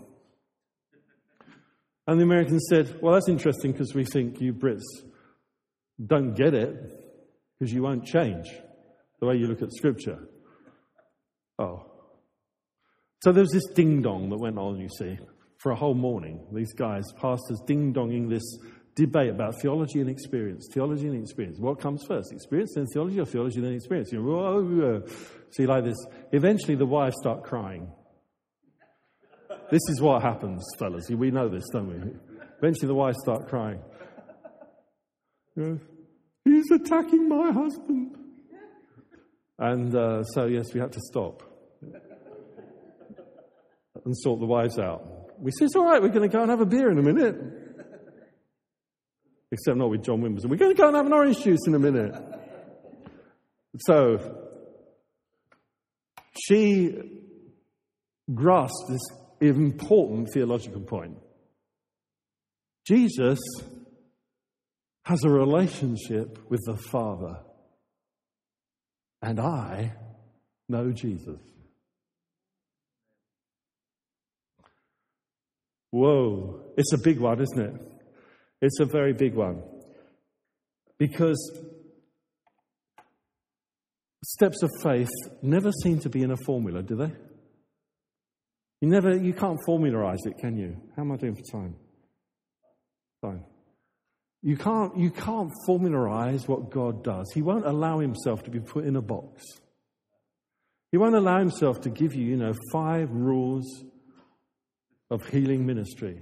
And 2.08 2.18
the 2.18 2.24
Americans 2.24 2.68
said, 2.70 3.02
Well, 3.02 3.16
that's 3.16 3.28
interesting 3.28 3.74
because 3.74 3.94
we 3.94 4.06
think 4.06 4.40
you 4.40 4.54
Brits 4.54 4.80
don't 6.04 6.34
get 6.34 6.54
it 6.54 6.76
because 7.60 7.74
you 7.74 7.84
won't 7.84 8.06
change 8.06 8.50
the 9.20 9.28
way 9.28 9.36
you 9.36 9.48
look 9.48 9.62
at 9.62 9.72
Scripture. 9.72 10.20
Oh. 11.60 11.86
So 13.22 13.32
there 13.32 13.44
was 13.44 13.52
this 13.52 13.66
ding 13.74 14.02
dong 14.02 14.30
that 14.30 14.38
went 14.38 14.58
on, 14.58 14.80
you 14.80 14.90
see, 14.98 15.18
for 15.60 15.72
a 15.72 15.76
whole 15.76 15.94
morning. 15.94 16.46
These 16.52 16.74
guys, 16.74 17.04
pastors, 17.22 17.62
ding 17.66 17.94
donging 17.94 18.30
this 18.30 18.44
debate 18.96 19.30
about 19.30 19.60
theology 19.62 20.02
and 20.02 20.10
experience. 20.10 20.68
Theology 20.74 21.08
and 21.08 21.22
experience. 21.22 21.60
What 21.60 21.80
comes 21.80 22.04
first? 22.06 22.32
Experience, 22.34 22.74
then 22.76 22.86
theology, 22.94 23.20
or 23.20 23.26
theology, 23.26 23.62
then 23.62 23.74
experience? 23.74 24.12
You 24.12 24.22
know, 24.22 25.04
See, 25.52 25.68
like 25.68 25.84
this. 25.84 25.98
Eventually, 26.32 26.76
the 26.76 26.86
wives 26.86 27.16
start 27.20 27.44
crying. 27.44 27.92
This 29.72 29.82
is 29.90 30.02
what 30.02 30.22
happens, 30.22 30.66
fellas. 30.80 31.10
We 31.10 31.32
know 31.32 31.48
this, 31.48 31.64
don't 31.72 31.88
we? 31.88 32.12
Eventually, 32.58 32.88
the 32.88 32.96
wives 32.96 33.18
start 33.22 33.48
crying. 33.48 33.80
He's 35.56 36.72
attacking 36.72 37.30
my 37.30 37.52
husband. 37.52 38.18
And 39.60 39.96
uh, 39.96 40.24
so, 40.24 40.46
yes, 40.46 40.74
we 40.74 40.80
had 40.80 40.92
to 40.94 41.00
stop 41.00 41.44
and 44.04 44.18
sort 44.18 44.40
the 44.40 44.46
wives 44.46 44.80
out. 44.80 45.40
We 45.40 45.52
said, 45.52 45.66
It's 45.66 45.76
all 45.76 45.86
right, 45.86 46.02
we're 46.02 46.10
going 46.10 46.30
to 46.30 46.36
go 46.36 46.42
and 46.42 46.50
have 46.50 46.62
a 46.62 46.66
beer 46.66 46.92
in 46.92 46.98
a 46.98 47.04
minute. 47.04 47.36
Except 49.52 49.78
not 49.78 49.90
with 49.92 50.04
John 50.04 50.22
Wimberson. 50.22 50.50
We're 50.50 50.58
going 50.58 50.76
to 50.76 50.78
go 50.78 50.88
and 50.88 50.96
have 50.96 51.06
an 51.06 51.14
orange 51.14 51.44
juice 51.44 51.60
in 51.68 51.76
a 51.76 51.80
minute. 51.80 52.16
So, 53.78 54.50
she 56.48 56.98
grasped 58.34 58.90
this 58.90 59.02
important 59.40 60.30
theological 60.34 60.82
point. 60.82 61.18
Jesus 62.86 63.40
has 65.04 65.24
a 65.24 65.30
relationship 65.30 66.40
with 66.50 66.62
the 66.66 66.78
Father, 66.78 67.40
and 69.22 69.40
I 69.40 69.94
know 70.70 70.92
Jesus. 70.92 71.40
Whoa, 75.92 76.62
it's 76.78 76.94
a 76.94 76.98
big 76.98 77.20
one, 77.20 77.40
isn't 77.42 77.60
it? 77.60 77.74
It's 78.62 78.80
a 78.80 78.86
very 78.86 79.14
big 79.14 79.36
one. 79.36 79.62
Because 80.98 81.62
steps 84.24 84.64
of 84.64 84.72
faith 84.82 85.10
never 85.42 85.72
seem 85.84 86.00
to 86.00 86.10
be 86.10 86.24
in 86.24 86.32
a 86.32 86.38
formula, 86.38 86.82
do 86.82 86.96
they? 86.96 87.12
You 88.82 88.90
never, 88.90 89.16
you 89.16 89.34
can't 89.34 89.60
formularize 89.68 90.26
it, 90.26 90.38
can 90.40 90.58
you? 90.58 90.78
How 90.96 91.04
am 91.04 91.12
I 91.12 91.18
doing 91.18 91.36
for 91.36 91.60
time? 91.60 91.76
Fine. 93.22 93.44
You 94.46 94.58
can't, 94.58 94.98
you 94.98 95.10
can't 95.10 95.52
formularize 95.68 96.50
what 96.50 96.70
God 96.70 97.02
does. 97.02 97.32
He 97.34 97.42
won't 97.42 97.66
allow 97.66 98.00
himself 98.00 98.44
to 98.44 98.52
be 98.52 98.60
put 98.60 98.84
in 98.84 98.98
a 98.98 99.02
box. 99.02 99.42
He 100.92 100.98
won't 100.98 101.16
allow 101.16 101.40
himself 101.40 101.80
to 101.82 101.90
give 101.90 102.14
you, 102.14 102.26
you 102.26 102.36
know, 102.36 102.52
five 102.72 103.10
rules 103.10 103.66
of 105.10 105.26
healing 105.30 105.66
ministry, 105.66 106.22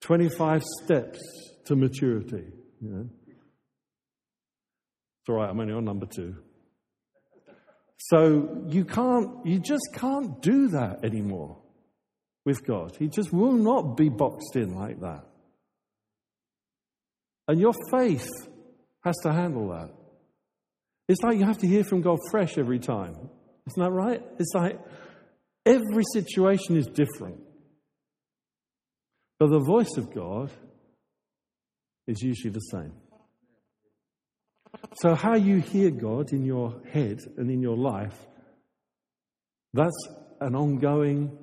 25 0.00 0.62
steps 0.82 1.20
to 1.66 1.76
maturity. 1.76 2.46
You 2.80 2.88
know. 2.88 3.08
It's 3.26 5.28
all 5.28 5.36
right, 5.36 5.50
I'm 5.50 5.60
only 5.60 5.74
on 5.74 5.84
number 5.84 6.06
two. 6.06 6.36
So 7.98 8.64
you 8.68 8.86
can't, 8.86 9.46
you 9.46 9.60
just 9.60 9.90
can't 9.94 10.40
do 10.40 10.68
that 10.68 11.04
anymore 11.04 11.58
with 12.46 12.66
God. 12.66 12.96
He 12.98 13.08
just 13.08 13.32
will 13.32 13.52
not 13.52 13.96
be 13.96 14.08
boxed 14.08 14.56
in 14.56 14.74
like 14.74 15.00
that. 15.00 15.26
And 17.46 17.60
your 17.60 17.74
faith 17.90 18.28
has 19.04 19.16
to 19.22 19.32
handle 19.32 19.68
that. 19.68 19.90
It's 21.08 21.20
like 21.22 21.38
you 21.38 21.44
have 21.44 21.58
to 21.58 21.66
hear 21.66 21.84
from 21.84 22.00
God 22.00 22.18
fresh 22.30 22.56
every 22.56 22.78
time. 22.78 23.14
Isn't 23.66 23.82
that 23.82 23.90
right? 23.90 24.22
It's 24.38 24.52
like 24.54 24.78
every 25.66 26.04
situation 26.12 26.76
is 26.76 26.86
different. 26.86 27.40
But 29.38 29.50
the 29.50 29.60
voice 29.60 29.96
of 29.96 30.14
God 30.14 30.50
is 32.06 32.22
usually 32.22 32.52
the 32.52 32.60
same. 32.60 32.92
So, 34.96 35.14
how 35.14 35.36
you 35.36 35.58
hear 35.58 35.90
God 35.90 36.32
in 36.32 36.44
your 36.44 36.82
head 36.90 37.20
and 37.36 37.50
in 37.50 37.60
your 37.60 37.76
life, 37.76 38.16
that's 39.72 40.08
an 40.40 40.54
ongoing 40.54 41.36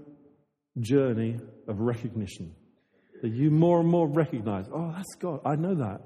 journey 0.79 1.37
of 1.67 1.79
recognition. 1.79 2.55
That 3.21 3.29
you 3.29 3.51
more 3.51 3.79
and 3.79 3.89
more 3.89 4.07
recognize, 4.07 4.65
oh, 4.73 4.91
that's 4.95 5.15
God. 5.19 5.41
I 5.45 5.55
know 5.55 5.75
that. 5.75 6.01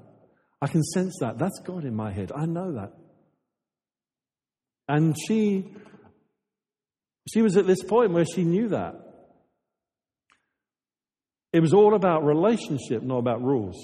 I 0.60 0.66
can 0.66 0.82
sense 0.82 1.16
that. 1.20 1.38
That's 1.38 1.58
God 1.64 1.84
in 1.84 1.94
my 1.94 2.12
head. 2.12 2.32
I 2.34 2.46
know 2.46 2.72
that. 2.74 2.92
And 4.88 5.16
she, 5.26 5.74
she 7.32 7.42
was 7.42 7.56
at 7.56 7.66
this 7.66 7.82
point 7.82 8.12
where 8.12 8.24
she 8.24 8.44
knew 8.44 8.68
that. 8.68 8.94
It 11.52 11.60
was 11.60 11.72
all 11.72 11.94
about 11.94 12.24
relationship, 12.24 13.02
not 13.02 13.18
about 13.18 13.42
rules. 13.42 13.76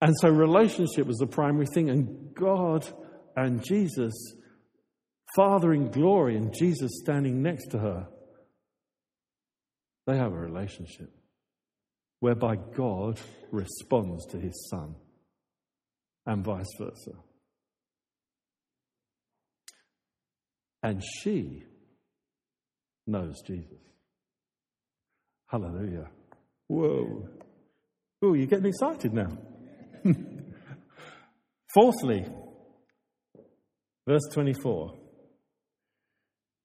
And 0.00 0.14
so 0.20 0.28
relationship 0.28 1.06
was 1.06 1.18
the 1.18 1.26
primary 1.26 1.66
thing. 1.66 1.90
And 1.90 2.34
God 2.34 2.86
and 3.36 3.64
Jesus, 3.64 4.12
Father 5.36 5.72
in 5.72 5.90
glory, 5.90 6.36
and 6.36 6.54
Jesus 6.54 7.00
standing 7.02 7.42
next 7.42 7.68
to 7.68 7.78
her, 7.78 8.08
they 10.06 10.16
have 10.16 10.32
a 10.32 10.38
relationship 10.38 11.10
whereby 12.20 12.56
God 12.56 13.20
responds 13.50 14.26
to 14.26 14.38
his 14.38 14.68
Son 14.70 14.94
and 16.26 16.44
vice 16.44 16.72
versa. 16.78 17.12
And 20.82 21.02
she 21.02 21.64
knows 23.06 23.42
Jesus. 23.46 23.78
Hallelujah. 25.46 26.08
Whoa. 26.68 27.28
Oh, 28.22 28.34
you're 28.34 28.46
getting 28.46 28.66
excited 28.66 29.12
now. 29.12 29.38
Fourthly, 31.74 32.26
verse 34.06 34.22
24 34.32 34.94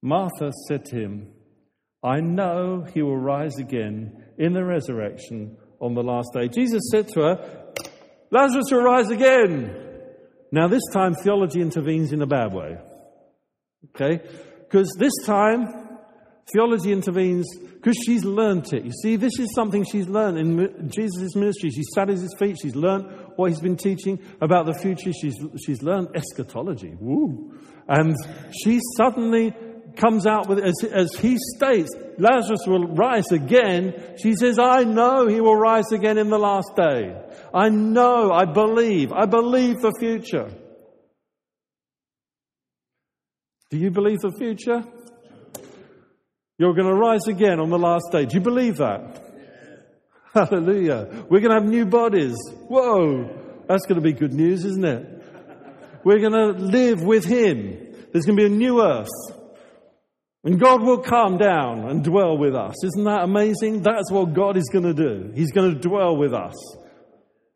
Martha 0.01 0.51
said 0.67 0.85
to 0.85 0.95
him, 0.95 1.33
I 2.03 2.21
know 2.21 2.85
he 2.93 3.01
will 3.01 3.17
rise 3.17 3.57
again 3.59 4.23
in 4.37 4.53
the 4.53 4.63
resurrection 4.63 5.57
on 5.79 5.93
the 5.93 6.03
last 6.03 6.29
day. 6.33 6.47
Jesus 6.47 6.81
said 6.91 7.07
to 7.09 7.21
her, 7.21 7.73
Lazarus 8.31 8.71
will 8.71 8.83
rise 8.83 9.09
again. 9.09 9.75
Now, 10.51 10.67
this 10.67 10.83
time 10.93 11.13
theology 11.13 11.61
intervenes 11.61 12.13
in 12.13 12.21
a 12.21 12.27
bad 12.27 12.53
way. 12.53 12.77
Okay? 13.95 14.21
Because 14.67 14.91
this 14.97 15.13
time 15.25 15.89
Theology 16.51 16.91
intervenes 16.91 17.45
because 17.57 17.95
she's 18.05 18.25
learnt 18.25 18.73
it. 18.73 18.83
You 18.83 18.91
see, 19.03 19.15
this 19.17 19.37
is 19.39 19.53
something 19.53 19.85
she's 19.85 20.07
learned 20.07 20.37
in 20.39 20.89
Jesus' 20.89 21.35
ministry. 21.35 21.69
She 21.69 21.83
sat 21.93 22.09
at 22.09 22.17
his 22.17 22.35
feet. 22.39 22.57
She's 22.59 22.75
learned 22.75 23.05
what 23.35 23.51
he's 23.51 23.59
been 23.59 23.77
teaching 23.77 24.19
about 24.41 24.65
the 24.65 24.73
future. 24.73 25.11
She's, 25.13 25.35
she's 25.63 25.83
learned 25.83 26.09
eschatology. 26.15 26.95
Woo. 26.99 27.53
And 27.87 28.15
she 28.63 28.79
suddenly 28.97 29.53
comes 29.99 30.25
out 30.25 30.47
with, 30.47 30.59
as, 30.59 30.75
as 30.83 31.09
he 31.19 31.37
states, 31.55 31.89
Lazarus 32.17 32.65
will 32.65 32.87
rise 32.87 33.31
again. 33.31 34.15
She 34.21 34.33
says, 34.35 34.57
I 34.59 34.83
know 34.83 35.27
he 35.27 35.41
will 35.41 35.55
rise 35.55 35.91
again 35.91 36.17
in 36.17 36.29
the 36.29 36.39
last 36.39 36.75
day. 36.75 37.15
I 37.53 37.69
know, 37.69 38.31
I 38.31 38.45
believe, 38.45 39.11
I 39.11 39.25
believe 39.25 39.81
the 39.81 39.93
future. 39.99 40.49
Do 43.69 43.77
you 43.77 43.91
believe 43.91 44.19
the 44.19 44.31
future? 44.31 44.83
You're 46.57 46.73
going 46.73 46.87
to 46.87 46.95
rise 46.95 47.27
again 47.27 47.59
on 47.59 47.69
the 47.69 47.77
last 47.77 48.05
day. 48.11 48.25
Do 48.25 48.37
you 48.37 48.43
believe 48.43 48.77
that? 48.77 49.23
Hallelujah. 50.33 51.25
We're 51.29 51.39
going 51.39 51.51
to 51.51 51.61
have 51.61 51.69
new 51.69 51.85
bodies. 51.85 52.35
Whoa. 52.67 53.63
That's 53.67 53.85
going 53.85 53.95
to 53.95 54.01
be 54.01 54.13
good 54.13 54.33
news, 54.33 54.65
isn't 54.65 54.85
it? 54.85 55.23
We're 56.03 56.19
going 56.19 56.33
to 56.33 56.63
live 56.63 57.03
with 57.03 57.25
Him. 57.25 57.95
There's 58.11 58.25
going 58.25 58.37
to 58.37 58.47
be 58.49 58.53
a 58.53 58.57
new 58.57 58.81
earth. 58.81 59.07
And 60.49 60.59
God 60.59 60.81
will 60.81 60.97
come 60.97 61.37
down 61.37 61.87
and 61.87 62.03
dwell 62.03 62.35
with 62.35 62.55
us. 62.55 62.83
Isn't 62.83 63.03
that 63.03 63.21
amazing? 63.21 63.83
That's 63.83 64.09
what 64.09 64.33
God 64.33 64.57
is 64.57 64.67
going 64.73 64.85
to 64.85 64.95
do. 64.95 65.31
He's 65.35 65.51
going 65.51 65.75
to 65.75 65.79
dwell 65.79 66.17
with 66.17 66.33
us. 66.33 66.55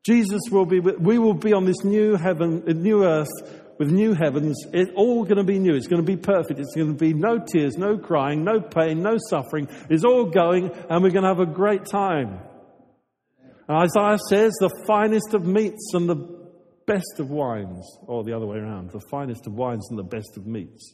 Jesus 0.05 0.41
will 0.51 0.67
be, 0.67 0.79
with, 0.79 0.99
we 0.99 1.17
will 1.17 1.33
be 1.33 1.53
on 1.53 1.65
this 1.65 1.83
new 1.83 2.15
heaven, 2.15 2.61
uh, 2.67 2.73
new 2.73 3.03
earth 3.03 3.31
with 3.79 3.89
new 3.89 4.13
heavens. 4.13 4.63
It's 4.73 4.91
all 4.95 5.23
going 5.23 5.37
to 5.37 5.43
be 5.43 5.57
new. 5.57 5.73
It's 5.73 5.87
going 5.87 6.05
to 6.05 6.05
be 6.05 6.21
perfect. 6.21 6.59
It's 6.59 6.75
going 6.75 6.95
to 6.95 6.99
be 6.99 7.15
no 7.15 7.39
tears, 7.39 7.79
no 7.79 7.97
crying, 7.97 8.43
no 8.43 8.61
pain, 8.61 9.01
no 9.01 9.17
suffering. 9.27 9.67
It's 9.89 10.05
all 10.05 10.25
going, 10.25 10.69
and 10.87 11.03
we're 11.03 11.09
going 11.09 11.23
to 11.23 11.29
have 11.29 11.39
a 11.39 11.47
great 11.47 11.85
time. 11.85 12.41
And 13.67 13.89
Isaiah 13.89 14.19
says, 14.29 14.53
the 14.59 14.69
finest 14.85 15.33
of 15.33 15.47
meats 15.47 15.95
and 15.95 16.07
the 16.07 16.47
best 16.85 17.15
of 17.17 17.31
wines, 17.31 17.89
or 18.05 18.23
the 18.23 18.33
other 18.33 18.45
way 18.45 18.57
around, 18.57 18.91
the 18.91 19.01
finest 19.09 19.47
of 19.47 19.53
wines 19.53 19.87
and 19.89 19.97
the 19.97 20.03
best 20.03 20.37
of 20.37 20.45
meats. 20.45 20.93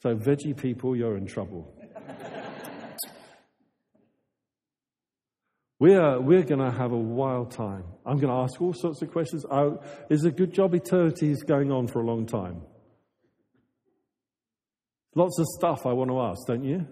So, 0.00 0.14
veggie 0.14 0.56
people, 0.56 0.96
you're 0.96 1.16
in 1.16 1.26
trouble. 1.26 1.74
We're, 5.80 6.20
we're 6.20 6.42
going 6.42 6.60
to 6.60 6.76
have 6.76 6.90
a 6.90 6.96
wild 6.96 7.52
time. 7.52 7.84
I'm 8.04 8.18
going 8.18 8.32
to 8.32 8.40
ask 8.40 8.60
all 8.60 8.74
sorts 8.74 9.00
of 9.02 9.12
questions. 9.12 9.44
I, 9.50 9.70
a 10.24 10.30
good 10.30 10.52
job 10.52 10.74
eternity 10.74 11.30
is 11.30 11.44
going 11.44 11.70
on 11.70 11.86
for 11.86 12.00
a 12.00 12.04
long 12.04 12.26
time. 12.26 12.62
Lots 15.14 15.38
of 15.38 15.46
stuff 15.46 15.86
I 15.86 15.92
want 15.92 16.10
to 16.10 16.20
ask, 16.20 16.46
don't 16.46 16.64
you? 16.64 16.86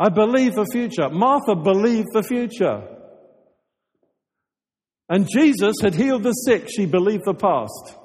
I 0.00 0.08
believe 0.08 0.54
the 0.54 0.66
future. 0.72 1.08
Martha 1.10 1.54
believed 1.54 2.08
the 2.12 2.22
future. 2.22 2.82
And 5.08 5.28
Jesus 5.32 5.76
had 5.80 5.94
healed 5.94 6.24
the 6.24 6.32
sick. 6.32 6.68
She 6.68 6.86
believed 6.86 7.24
the 7.24 7.34
past. 7.34 7.96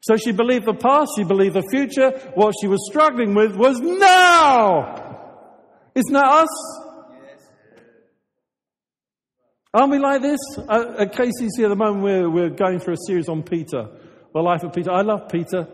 So 0.00 0.16
she 0.16 0.32
believed 0.32 0.64
the 0.64 0.74
past, 0.74 1.12
she 1.16 1.24
believed 1.24 1.54
the 1.54 1.68
future. 1.70 2.10
What 2.34 2.54
she 2.60 2.68
was 2.68 2.88
struggling 2.90 3.34
with 3.34 3.54
was 3.54 3.78
now. 3.80 5.08
Isn't 5.94 6.12
that 6.12 6.24
us? 6.24 6.80
Aren't 9.72 9.92
we 9.92 9.98
like 9.98 10.22
this? 10.22 10.40
Uh, 10.58 10.94
at 10.98 11.12
KCC 11.12 11.62
at 11.64 11.68
the 11.68 11.76
moment, 11.76 12.02
we're, 12.02 12.28
we're 12.28 12.50
going 12.50 12.80
through 12.80 12.94
a 12.94 13.06
series 13.06 13.28
on 13.28 13.42
Peter, 13.42 13.88
the 14.32 14.40
life 14.40 14.64
of 14.64 14.72
Peter. 14.72 14.90
I 14.90 15.02
love 15.02 15.28
Peter. 15.30 15.68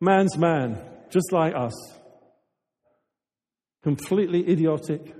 Man's 0.00 0.36
man, 0.36 0.78
just 1.10 1.32
like 1.32 1.54
us. 1.54 1.72
Completely 3.82 4.50
idiotic 4.50 5.14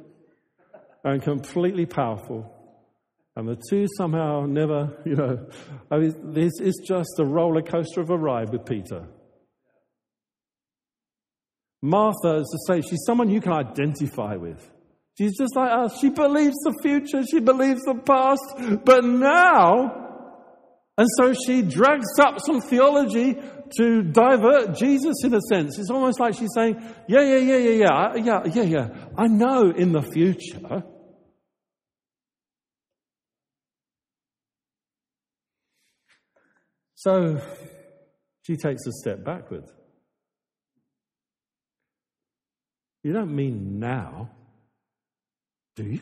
and 1.02 1.22
completely 1.22 1.86
powerful. 1.86 2.53
And 3.36 3.48
the 3.48 3.60
two 3.68 3.86
somehow 3.96 4.46
never, 4.46 4.96
you 5.04 5.16
know, 5.16 5.46
I 5.90 5.98
mean, 5.98 6.32
this 6.32 6.52
is 6.60 6.80
just 6.86 7.10
a 7.18 7.24
roller 7.24 7.62
coaster 7.62 8.00
of 8.00 8.10
a 8.10 8.16
ride 8.16 8.50
with 8.50 8.64
Peter. 8.64 9.06
Martha, 11.82 12.36
is 12.36 12.66
I 12.70 12.74
say, 12.74 12.88
she's 12.88 13.02
someone 13.04 13.28
you 13.28 13.40
can 13.40 13.52
identify 13.52 14.36
with. 14.36 14.70
She's 15.18 15.36
just 15.36 15.54
like 15.54 15.70
us. 15.70 15.98
She 16.00 16.08
believes 16.08 16.54
the 16.64 16.74
future, 16.82 17.22
she 17.24 17.40
believes 17.40 17.82
the 17.82 17.94
past, 17.94 18.84
but 18.84 19.04
now, 19.04 20.04
and 20.96 21.08
so 21.18 21.34
she 21.34 21.62
drags 21.62 22.18
up 22.20 22.38
some 22.40 22.60
theology 22.60 23.36
to 23.78 24.02
divert 24.02 24.76
Jesus 24.76 25.16
in 25.24 25.34
a 25.34 25.40
sense. 25.40 25.78
It's 25.78 25.90
almost 25.90 26.20
like 26.20 26.34
she's 26.34 26.52
saying, 26.54 26.76
Yeah, 27.08 27.22
yeah, 27.22 27.36
yeah, 27.36 27.56
yeah, 27.56 27.70
yeah, 27.70 28.16
yeah, 28.16 28.40
yeah, 28.46 28.62
yeah. 28.62 28.88
I 29.18 29.26
know 29.26 29.70
in 29.70 29.92
the 29.92 30.02
future. 30.02 30.84
So 37.04 37.38
she 38.40 38.56
takes 38.56 38.86
a 38.86 38.92
step 38.92 39.22
backward. 39.22 39.64
You 43.02 43.12
don't 43.12 43.36
mean 43.36 43.78
now. 43.78 44.30
Do 45.76 45.84
you? 45.84 46.00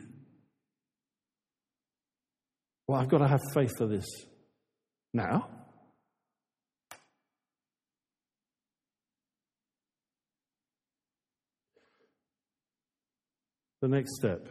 Well, 2.86 3.00
I've 3.00 3.08
got 3.08 3.18
to 3.18 3.26
have 3.26 3.40
faith 3.52 3.72
for 3.76 3.88
this 3.88 4.06
now. 5.12 5.48
The 13.80 13.88
next 13.88 14.14
step 14.20 14.46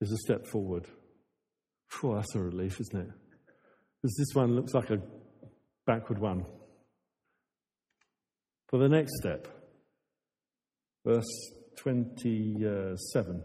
is 0.00 0.12
a 0.12 0.18
step 0.18 0.46
forward. 0.46 0.86
Phew, 1.88 2.14
that's 2.14 2.36
a 2.36 2.38
relief, 2.38 2.80
isn't 2.80 3.08
it? 3.08 3.19
Because 4.02 4.16
this 4.16 4.34
one 4.34 4.56
looks 4.56 4.72
like 4.72 4.90
a 4.90 4.98
backward 5.86 6.18
one. 6.18 6.44
For 8.68 8.78
the 8.78 8.88
next 8.88 9.16
step, 9.18 9.48
verse 11.04 11.26
27. 11.78 13.42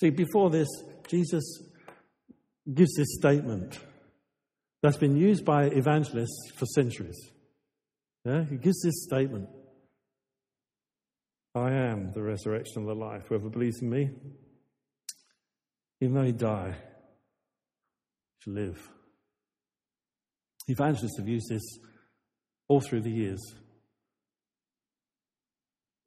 See, 0.00 0.10
before 0.10 0.50
this, 0.50 0.68
Jesus 1.08 1.62
gives 2.72 2.94
this 2.96 3.14
statement 3.18 3.78
that's 4.82 4.98
been 4.98 5.16
used 5.16 5.44
by 5.44 5.64
evangelists 5.64 6.52
for 6.56 6.66
centuries. 6.66 7.18
Yeah? 8.24 8.44
He 8.44 8.56
gives 8.56 8.80
this 8.82 9.04
statement 9.04 9.48
I 11.54 11.72
am 11.72 12.12
the 12.12 12.22
resurrection 12.22 12.82
and 12.82 12.88
the 12.88 12.94
life. 12.94 13.22
Whoever 13.28 13.48
believes 13.48 13.80
in 13.80 13.88
me, 13.88 14.10
even 16.02 16.14
though 16.14 16.22
he 16.22 16.32
die, 16.32 16.76
shall 18.46 18.54
live. 18.54 18.90
Evangelists 20.68 21.18
have 21.18 21.28
used 21.28 21.48
this 21.48 21.62
all 22.68 22.80
through 22.80 23.02
the 23.02 23.10
years. 23.10 23.40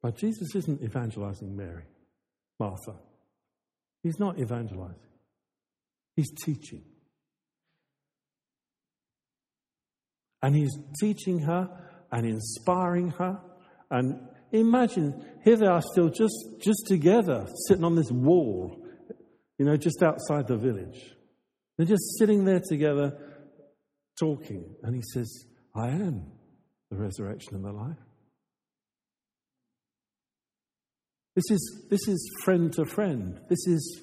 But 0.02 0.16
Jesus 0.16 0.54
isn't 0.54 0.82
evangelizing 0.82 1.56
Mary, 1.56 1.84
Martha. 2.58 2.96
He's 4.02 4.18
not 4.18 4.38
evangelizing, 4.38 4.96
he's 6.16 6.30
teaching. 6.44 6.82
And 10.42 10.56
he's 10.56 10.74
teaching 10.98 11.40
her 11.40 11.68
and 12.10 12.24
inspiring 12.26 13.10
her. 13.10 13.38
And 13.90 14.26
imagine, 14.52 15.22
here 15.44 15.56
they 15.56 15.66
are 15.66 15.82
still 15.82 16.08
just, 16.08 16.34
just 16.62 16.86
together, 16.86 17.46
sitting 17.68 17.84
on 17.84 17.94
this 17.94 18.10
wall, 18.10 18.82
you 19.58 19.66
know, 19.66 19.76
just 19.76 20.02
outside 20.02 20.48
the 20.48 20.56
village. 20.56 21.14
They're 21.80 21.86
just 21.86 22.18
sitting 22.18 22.44
there 22.44 22.60
together, 22.60 23.16
talking. 24.18 24.76
And 24.82 24.94
he 24.94 25.00
says, 25.14 25.46
I 25.74 25.88
am 25.88 26.26
the 26.90 26.98
resurrection 26.98 27.54
and 27.54 27.64
the 27.64 27.72
life. 27.72 27.96
This 31.34 31.50
is, 31.50 31.86
this 31.88 32.06
is 32.06 32.30
friend 32.44 32.70
to 32.74 32.84
friend. 32.84 33.40
This 33.48 33.66
is, 33.66 33.98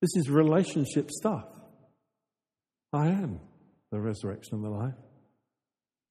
this 0.00 0.08
is 0.16 0.30
relationship 0.30 1.10
stuff. 1.10 1.44
I 2.94 3.08
am 3.08 3.40
the 3.92 4.00
resurrection 4.00 4.54
and 4.54 4.64
the 4.64 4.70
life. 4.70 4.94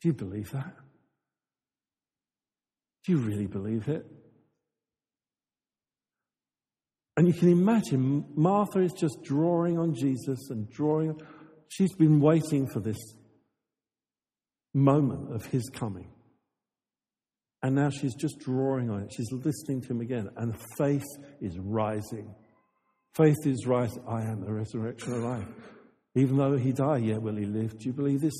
Do 0.04 0.10
you 0.10 0.13
believe 0.13 0.52
that? 0.52 0.76
Do 3.06 3.13
you 3.13 3.17
really 3.17 3.48
believe 3.48 3.88
it? 3.88 4.06
And 7.17 7.28
you 7.28 7.34
can 7.34 7.49
imagine 7.49 8.25
Martha 8.36 8.80
is 8.80 8.91
just 8.93 9.23
drawing 9.23 9.80
on 9.80 9.95
Jesus 9.95 10.49
and 10.49 10.69
drawing. 10.69 11.19
She's 11.69 11.93
been 11.95 12.19
waiting 12.19 12.67
for 12.67 12.82
this 12.82 12.97
moment 14.73 15.34
of 15.34 15.45
his 15.45 15.69
coming. 15.73 16.12
And 17.63 17.73
now 17.75 17.89
she's 17.89 18.13
just 18.15 18.39
drawing 18.39 18.89
on 18.89 19.04
it. 19.04 19.13
She's 19.15 19.32
listening 19.32 19.82
to 19.84 19.88
him 19.88 20.01
again. 20.01 20.30
And 20.36 20.56
faith 20.78 21.06
is 21.41 21.58
rising. 21.58 22.36
Faith 23.15 23.38
is 23.45 23.65
rising. 23.65 24.04
I 24.08 24.23
am 24.23 24.41
the 24.41 24.54
resurrection 24.54 25.13
of 25.13 25.23
life. 25.23 25.47
Even 26.15 26.38
though 26.38 26.58
he 26.58 26.73
died, 26.73 27.04
yet 27.04 27.21
will 27.21 27.36
he 27.36 27.45
live. 27.45 27.78
Do 27.78 27.86
you 27.86 27.93
believe 27.93 28.21
this? 28.21 28.36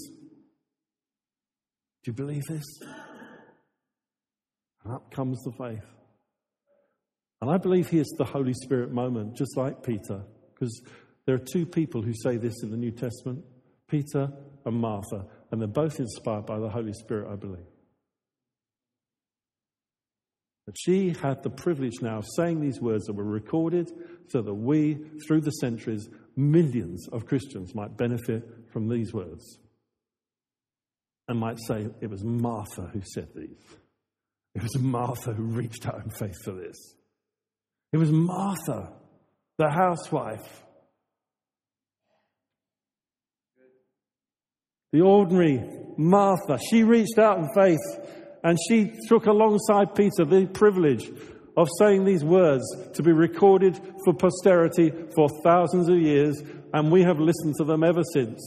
Do 2.04 2.12
you 2.12 2.14
believe 2.14 2.44
this? 2.48 2.64
And 4.84 4.94
up 4.94 5.12
comes 5.12 5.42
the 5.44 5.52
faith. 5.58 5.84
And 7.46 7.54
I 7.54 7.60
believe 7.60 7.90
here's 7.90 8.10
the 8.18 8.26
Holy 8.26 8.56
Spirit 8.56 8.92
moment, 8.92 9.38
just 9.38 9.56
like 9.56 9.84
Peter, 9.84 10.24
because 10.56 10.82
there 11.28 11.36
are 11.36 11.46
two 11.54 11.68
people 11.68 12.02
who 12.02 12.12
say 12.24 12.38
this 12.38 12.64
in 12.64 12.72
the 12.72 12.76
New 12.76 12.90
Testament 12.90 13.46
Peter 13.88 14.32
and 14.66 14.76
Martha, 14.76 15.28
and 15.52 15.62
they're 15.62 15.68
both 15.68 16.00
inspired 16.00 16.48
by 16.48 16.58
the 16.58 16.70
Holy 16.70 16.94
Spirit, 16.94 17.32
I 17.32 17.36
believe. 17.36 17.68
But 20.66 20.74
she 20.76 21.10
had 21.22 21.44
the 21.44 21.52
privilege 21.52 22.02
now 22.02 22.18
of 22.18 22.26
saying 22.36 22.62
these 22.62 22.82
words 22.82 23.06
that 23.06 23.14
were 23.14 23.24
recorded 23.24 23.92
so 24.30 24.42
that 24.42 24.56
we, 24.56 24.98
through 25.28 25.42
the 25.42 25.52
centuries, 25.52 26.10
millions 26.36 27.08
of 27.10 27.28
Christians 27.28 27.76
might 27.76 27.96
benefit 27.96 28.44
from 28.74 28.90
these 28.90 29.14
words. 29.14 29.60
And 31.28 31.38
might 31.38 31.60
say, 31.68 31.90
it 32.02 32.10
was 32.10 32.24
Martha 32.24 32.90
who 32.92 33.04
said 33.14 33.28
these. 33.36 33.78
It 34.56 34.64
was 34.64 34.80
Martha 34.80 35.32
who 35.32 35.44
reached 35.44 35.86
out 35.86 36.04
in 36.04 36.10
faith 36.10 36.44
for 36.44 36.54
this. 36.54 36.96
It 37.96 37.98
was 37.98 38.12
Martha, 38.12 38.92
the 39.58 39.70
housewife. 39.70 40.66
The 44.92 45.00
ordinary 45.00 45.64
Martha. 45.98 46.60
She 46.70 46.84
reached 46.84 47.18
out 47.18 47.38
in 47.38 47.48
faith 47.56 47.80
and 48.44 48.58
she 48.68 48.92
took 49.08 49.28
alongside 49.28 49.96
Peter 49.96 50.26
the 50.26 50.46
privilege 50.46 51.10
of 51.56 51.70
saying 51.80 52.04
these 52.04 52.22
words 52.22 52.66
to 52.96 53.02
be 53.02 53.14
recorded 53.14 53.80
for 54.04 54.14
posterity 54.14 54.92
for 55.16 55.30
thousands 55.46 55.88
of 55.88 55.98
years, 55.98 56.44
and 56.74 56.92
we 56.92 57.02
have 57.04 57.22
listened 57.22 57.56
to 57.60 57.64
them 57.64 57.82
ever 57.82 58.04
since. 58.12 58.42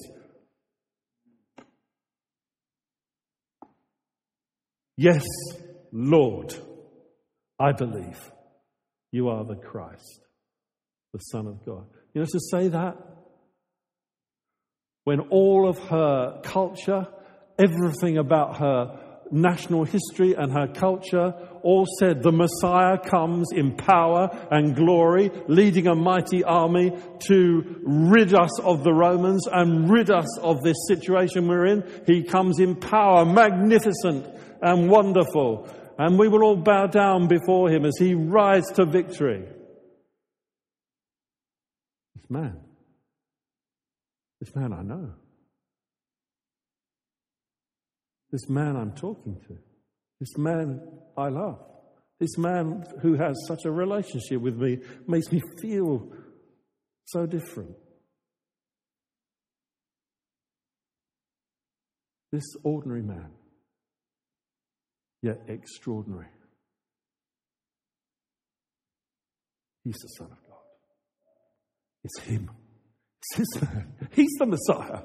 Yes, 4.98 5.24
Lord, 5.90 6.54
I 7.58 7.72
believe 7.72 8.30
you 9.12 9.28
are 9.28 9.44
the 9.44 9.56
Christ, 9.56 10.20
the 11.12 11.18
Son 11.18 11.46
of 11.46 11.64
God. 11.64 11.86
You 12.14 12.22
know, 12.22 12.26
to 12.26 12.40
say 12.50 12.68
that 12.68 12.96
when 15.04 15.20
all 15.30 15.68
of 15.68 15.78
her 15.78 16.40
culture, 16.42 17.06
everything 17.58 18.18
about 18.18 18.58
her 18.58 19.00
national 19.30 19.84
history 19.84 20.34
and 20.34 20.52
her 20.52 20.68
culture 20.68 21.34
all 21.62 21.86
said 21.98 22.22
the 22.22 22.32
Messiah 22.32 22.98
comes 22.98 23.48
in 23.52 23.76
power 23.76 24.28
and 24.50 24.74
glory, 24.74 25.30
leading 25.48 25.86
a 25.86 25.94
mighty 25.94 26.44
army 26.44 26.92
to 27.26 27.80
rid 27.84 28.34
us 28.34 28.60
of 28.60 28.84
the 28.84 28.92
Romans 28.92 29.46
and 29.50 29.90
rid 29.90 30.10
us 30.10 30.38
of 30.40 30.62
this 30.62 30.76
situation 30.86 31.48
we're 31.48 31.66
in. 31.66 31.84
He 32.06 32.22
comes 32.22 32.58
in 32.58 32.76
power, 32.76 33.24
magnificent 33.24 34.26
and 34.62 34.90
wonderful. 34.90 35.68
And 35.98 36.16
we 36.16 36.28
will 36.28 36.44
all 36.44 36.56
bow 36.56 36.86
down 36.86 37.26
before 37.26 37.68
him 37.68 37.84
as 37.84 37.98
he 37.98 38.14
rides 38.14 38.70
to 38.76 38.86
victory. 38.86 39.44
This 42.14 42.30
man, 42.30 42.60
this 44.40 44.54
man 44.54 44.72
I 44.72 44.82
know. 44.82 45.10
This 48.30 48.48
man 48.48 48.76
I'm 48.76 48.92
talking 48.92 49.40
to. 49.48 49.58
This 50.20 50.36
man 50.38 50.80
I 51.16 51.28
love. 51.30 51.64
This 52.20 52.36
man 52.36 52.84
who 53.00 53.14
has 53.14 53.36
such 53.46 53.64
a 53.64 53.70
relationship 53.70 54.40
with 54.40 54.56
me 54.56 54.78
makes 55.06 55.32
me 55.32 55.40
feel 55.60 56.12
so 57.06 57.26
different. 57.26 57.74
This 62.30 62.44
ordinary 62.62 63.02
man, 63.02 63.30
yet 65.22 65.40
extraordinary. 65.48 66.28
He's 69.84 69.96
the 69.96 70.08
Son 70.18 70.28
of 70.30 70.38
God. 70.48 70.58
It's 72.04 72.20
Him. 72.20 72.50
It's 73.18 73.36
His. 73.36 73.62
He's 74.12 74.32
the 74.38 74.46
Messiah. 74.46 75.02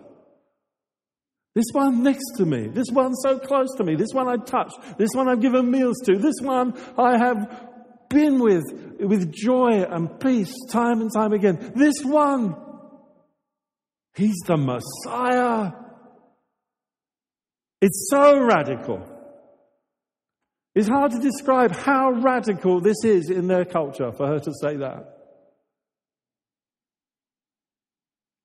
This 1.55 1.65
one 1.71 2.01
next 2.01 2.37
to 2.37 2.45
me, 2.45 2.67
this 2.67 2.87
one 2.91 3.13
so 3.13 3.37
close 3.37 3.75
to 3.77 3.83
me, 3.83 3.95
this 3.95 4.11
one 4.11 4.27
I 4.27 4.37
touch, 4.37 4.73
this 4.97 5.09
one 5.13 5.29
I've 5.29 5.39
given 5.41 5.69
meals 5.69 5.97
to, 6.05 6.17
this 6.17 6.41
one 6.41 6.73
I 6.97 7.15
have 7.17 7.69
been 8.09 8.39
with 8.39 8.63
with 8.99 9.31
joy 9.31 9.83
and 9.83 10.19
peace 10.19 10.53
time 10.71 11.01
and 11.01 11.11
time 11.13 11.31
again. 11.31 11.73
This 11.75 12.03
one, 12.03 12.55
he's 14.15 14.37
the 14.47 14.57
Messiah. 14.57 15.73
It's 17.81 18.07
so 18.09 18.39
radical. 18.39 19.12
It's 20.75 20.87
hard 20.87 21.11
to 21.11 21.19
describe 21.19 21.71
how 21.71 22.11
radical 22.11 22.81
this 22.81 23.03
is 23.03 23.29
in 23.29 23.47
their 23.47 23.65
culture 23.65 24.11
for 24.11 24.27
her 24.27 24.39
to 24.39 24.51
say 24.61 24.77
that. 24.77 25.13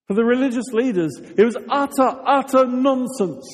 For 0.08 0.14
the 0.14 0.24
religious 0.24 0.66
leaders, 0.72 1.12
it 1.18 1.44
was 1.44 1.56
utter, 1.68 2.20
utter 2.26 2.66
nonsense. 2.66 3.46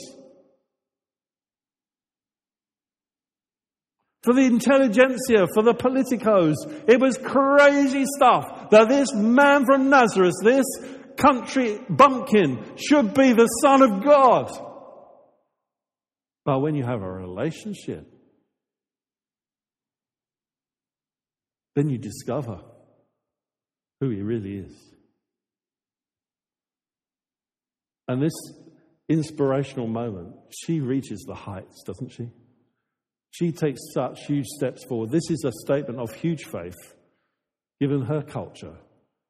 For 4.22 4.32
the 4.32 4.46
intelligentsia, 4.46 5.48
for 5.52 5.62
the 5.62 5.74
politicos, 5.74 6.54
it 6.88 6.98
was 6.98 7.18
crazy 7.18 8.04
stuff 8.16 8.70
that 8.70 8.88
this 8.88 9.12
man 9.12 9.66
from 9.66 9.90
Nazareth, 9.90 10.34
this 10.42 10.64
country 11.16 11.78
bumpkin, 11.90 12.64
should 12.76 13.14
be 13.14 13.32
the 13.32 13.46
Son 13.46 13.82
of 13.82 14.02
God. 14.02 14.50
But 16.44 16.60
when 16.60 16.74
you 16.74 16.84
have 16.84 17.02
a 17.02 17.10
relationship, 17.10 18.13
then 21.74 21.88
you 21.88 21.98
discover 21.98 22.60
who 24.00 24.10
he 24.10 24.22
really 24.22 24.58
is. 24.58 24.94
And 28.06 28.22
this 28.22 28.34
inspirational 29.08 29.86
moment, 29.86 30.34
she 30.50 30.80
reaches 30.80 31.24
the 31.26 31.34
heights, 31.34 31.82
doesn't 31.86 32.10
she? 32.10 32.30
She 33.30 33.50
takes 33.50 33.80
such 33.92 34.26
huge 34.26 34.46
steps 34.46 34.84
forward. 34.84 35.10
This 35.10 35.30
is 35.30 35.44
a 35.44 35.52
statement 35.64 35.98
of 35.98 36.14
huge 36.14 36.44
faith, 36.44 36.74
given 37.80 38.02
her 38.02 38.22
culture, 38.22 38.76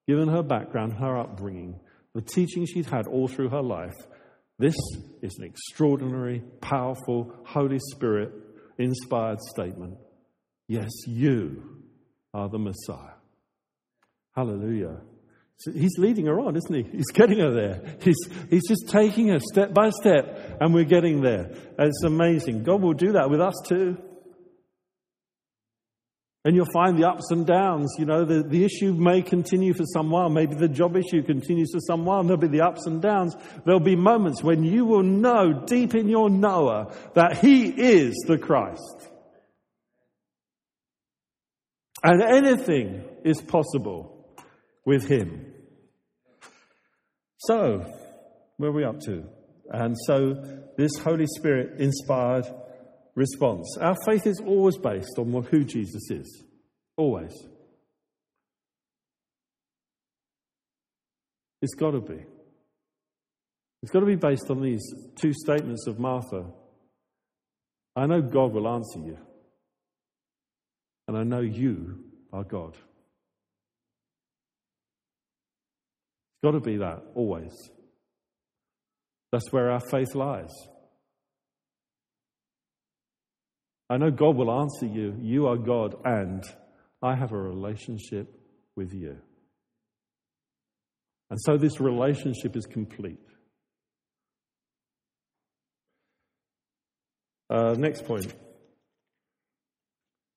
given 0.07 0.29
her 0.29 0.43
background, 0.43 0.95
her 0.95 1.19
upbringing, 1.19 1.81
the 2.15 2.21
teaching 2.21 2.67
she'd 2.67 2.87
had 2.87 3.07
all 3.07 3.29
through 3.29 3.49
her 3.49 3.63
life. 3.63 3.95
This 4.59 4.77
is 5.23 5.37
an 5.39 5.45
extraordinary, 5.45 6.43
powerful, 6.61 7.35
Holy 7.47 7.81
Spirit 7.93 8.33
inspired 8.79 9.41
statement. 9.41 9.97
Yes, 10.69 10.91
you 11.07 11.74
are 12.35 12.49
the 12.49 12.59
Messiah. 12.59 13.15
Hallelujah. 14.35 15.01
He's 15.73 15.97
leading 15.99 16.27
her 16.27 16.41
on, 16.41 16.57
isn't 16.57 16.75
he? 16.75 16.83
He's 16.83 17.13
getting 17.15 17.39
her 17.39 17.53
there. 17.53 17.97
He's, 18.03 18.17
he's 18.51 18.69
just 18.69 18.89
taking 18.89 19.29
her 19.29 19.39
step 19.39 19.73
by 19.73 19.91
step, 19.91 20.59
and 20.61 20.75
we're 20.75 20.85
getting 20.85 21.23
there. 21.23 21.53
It's 21.79 22.03
amazing. 22.03 22.65
God 22.65 22.83
will 22.83 22.93
do 22.93 23.13
that 23.13 23.31
with 23.31 23.41
us 23.41 23.55
too. 23.67 23.97
And 26.45 26.55
you'll 26.55 26.67
find 26.75 26.99
the 26.99 27.09
ups 27.09 27.31
and 27.31 27.47
downs. 27.47 27.95
You 27.99 28.05
know, 28.05 28.27
the, 28.27 28.43
the 28.43 28.65
issue 28.65 28.93
may 28.93 29.23
continue 29.23 29.73
for 29.73 29.85
some 29.95 30.11
while. 30.11 30.29
Maybe 30.29 30.55
the 30.57 30.69
job 30.69 30.95
issue 30.95 31.23
continues 31.23 31.71
for 31.73 31.81
some 31.81 32.05
while. 32.05 32.23
There'll 32.23 32.37
be 32.37 32.49
the 32.49 32.67
ups 32.67 32.85
and 32.85 33.01
downs. 33.01 33.35
There'll 33.65 33.81
be 33.81 33.97
moments 33.97 34.43
when 34.43 34.63
you 34.63 34.85
will 34.85 35.05
know 35.05 35.65
deep 35.65 35.95
in 35.95 36.09
your 36.09 36.29
knower 36.29 36.93
that 37.15 37.39
He 37.39 37.69
is 37.69 38.15
the 38.27 38.37
Christ. 38.37 39.09
And 42.05 42.23
anything 42.23 43.03
is 43.25 43.41
possible 43.41 44.29
with 44.85 45.09
him. 45.09 45.47
So, 47.39 47.83
where 48.59 48.71
are 48.71 48.75
we 48.75 48.85
up 48.85 49.01
to? 49.07 49.25
And 49.71 49.97
so, 50.07 50.35
this 50.77 50.93
Holy 50.99 51.27
Spirit 51.27 51.81
inspired 51.81 52.45
response. 53.15 53.79
Our 53.81 53.97
faith 54.05 54.27
is 54.27 54.41
always 54.45 54.77
based 54.77 55.19
on 55.19 55.33
who 55.51 55.65
Jesus 55.65 56.11
is. 56.11 56.45
Always. 56.99 57.33
It's 61.63 61.75
got 61.75 61.93
to 61.93 62.01
be. 62.03 62.23
It's 63.83 63.91
got 63.91 64.01
to 64.01 64.07
be 64.07 64.17
based 64.17 64.51
on 64.51 64.61
these 64.61 64.83
two 65.17 65.33
statements 65.33 65.87
of 65.87 65.99
Martha. 65.99 66.45
I 67.97 68.07
know 68.07 68.21
God 68.21 68.53
will 68.53 68.69
answer 68.69 68.99
you, 68.99 69.17
and 71.15 71.21
I 71.33 71.37
know 71.37 71.43
you 71.43 72.03
are 72.33 72.43
God. 72.43 72.75
It's 76.33 76.43
got 76.43 76.53
to 76.53 76.61
be 76.61 76.79
that, 76.79 77.03
always. 77.15 77.53
That's 79.31 79.53
where 79.53 79.71
our 79.71 79.81
faith 79.81 80.17
lies. 80.17 80.53
I 83.89 83.97
know 83.97 84.11
God 84.11 84.35
will 84.37 84.51
answer 84.51 84.87
you. 84.87 85.17
You 85.21 85.47
are 85.47 85.57
God, 85.57 85.95
and 86.05 86.43
I 87.01 87.15
have 87.15 87.31
a 87.33 87.39
relationship 87.39 88.35
with 88.75 88.93
you. 88.93 89.17
And 91.31 91.39
so 91.41 91.57
this 91.57 91.81
relationship 91.81 92.57
is 92.57 92.67
complete. 92.67 93.21
Uh, 97.49 97.77
next 97.79 98.05
point. 98.05 98.35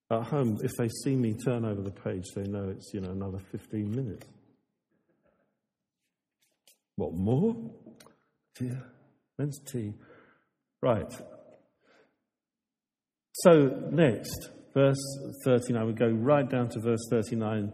At 0.09 0.23
home, 0.23 0.57
if 0.63 0.71
they 0.77 0.87
see 1.03 1.15
me 1.15 1.33
turn 1.33 1.65
over 1.65 1.81
the 1.81 1.91
page, 1.91 2.23
they 2.33 2.43
know 2.43 2.69
it's 2.69 2.93
you 2.93 3.01
know 3.01 3.11
another 3.11 3.39
15 3.51 3.91
minutes. 3.91 4.25
What 6.95 7.13
more? 7.13 7.55
Dear, 8.57 8.83
when's 9.35 9.59
tea? 9.59 9.93
Right. 10.81 11.11
So, 13.33 13.51
next, 13.91 14.49
verse 14.73 14.97
39, 15.45 15.85
we 15.85 15.93
go 15.93 16.07
right 16.07 16.49
down 16.49 16.69
to 16.69 16.79
verse 16.79 17.05
39. 17.11 17.71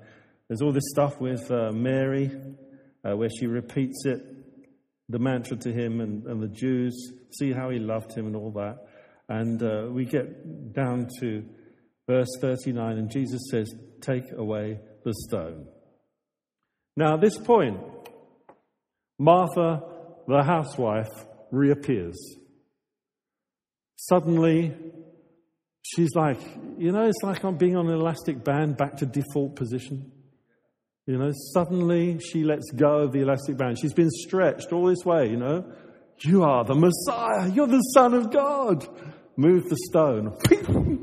There's 0.47 0.61
all 0.61 0.73
this 0.73 0.89
stuff 0.89 1.21
with 1.21 1.49
uh, 1.51 1.71
Mary, 1.71 2.31
uh, 3.05 3.15
where 3.15 3.29
she 3.29 3.47
repeats 3.47 4.05
it, 4.05 4.19
the 5.07 5.19
mantra 5.19 5.55
to 5.57 5.71
him 5.71 6.01
and, 6.01 6.25
and, 6.25 6.41
the 6.41 6.49
Jews, 6.49 7.13
see 7.39 7.53
how 7.53 7.69
he 7.69 7.79
loved 7.79 8.13
him 8.13 8.25
and 8.27 8.36
all 8.36 8.51
that. 8.51 8.77
And 9.29 9.63
uh, 9.63 9.88
we 9.89 10.05
get 10.05 10.73
down 10.73 11.07
to 11.21 11.45
verse 12.08 12.30
39, 12.41 12.97
and 12.97 13.12
Jesus 13.12 13.41
says, 13.49 13.74
Take 14.01 14.32
away 14.36 14.80
the 15.04 15.14
stone. 15.28 15.68
Now, 16.95 17.16
at 17.16 17.22
this 17.22 17.38
point, 17.38 17.80
Martha, 19.18 19.82
the 20.28 20.43
housewife, 20.43 21.10
reappears. 21.51 22.18
Suddenly, 23.95 24.76
she's 25.82 26.14
like, 26.16 26.39
you 26.78 26.91
know, 26.91 27.06
it's 27.06 27.24
like 27.24 27.43
I'm 27.43 27.58
being 27.58 27.78
on 27.78 27.88
an 27.88 27.93
elastic 27.93 28.43
band 28.43 28.78
back 28.78 28.97
to 28.97 29.06
default 29.06 29.56
position. 29.56 30.12
You 31.06 31.18
know, 31.18 31.32
suddenly 31.54 32.20
she 32.20 32.43
lets 32.43 32.72
go 32.72 32.99
of 32.99 33.12
the 33.12 33.22
elastic 33.22 33.58
band. 33.58 33.78
She's 33.80 33.93
been 33.93 34.10
stretched 34.10 34.72
all 34.72 34.86
this 34.86 35.06
way, 35.06 35.30
you 35.30 35.38
know. 35.38 35.72
You 36.20 36.43
are 36.43 36.64
the 36.64 36.76
Messiah. 36.76 37.49
You're 37.49 37.68
the 37.68 37.82
Son 37.93 38.14
of 38.14 38.32
God. 38.32 38.88
Move 39.36 39.68
the 39.70 39.78
stone. 39.89 40.38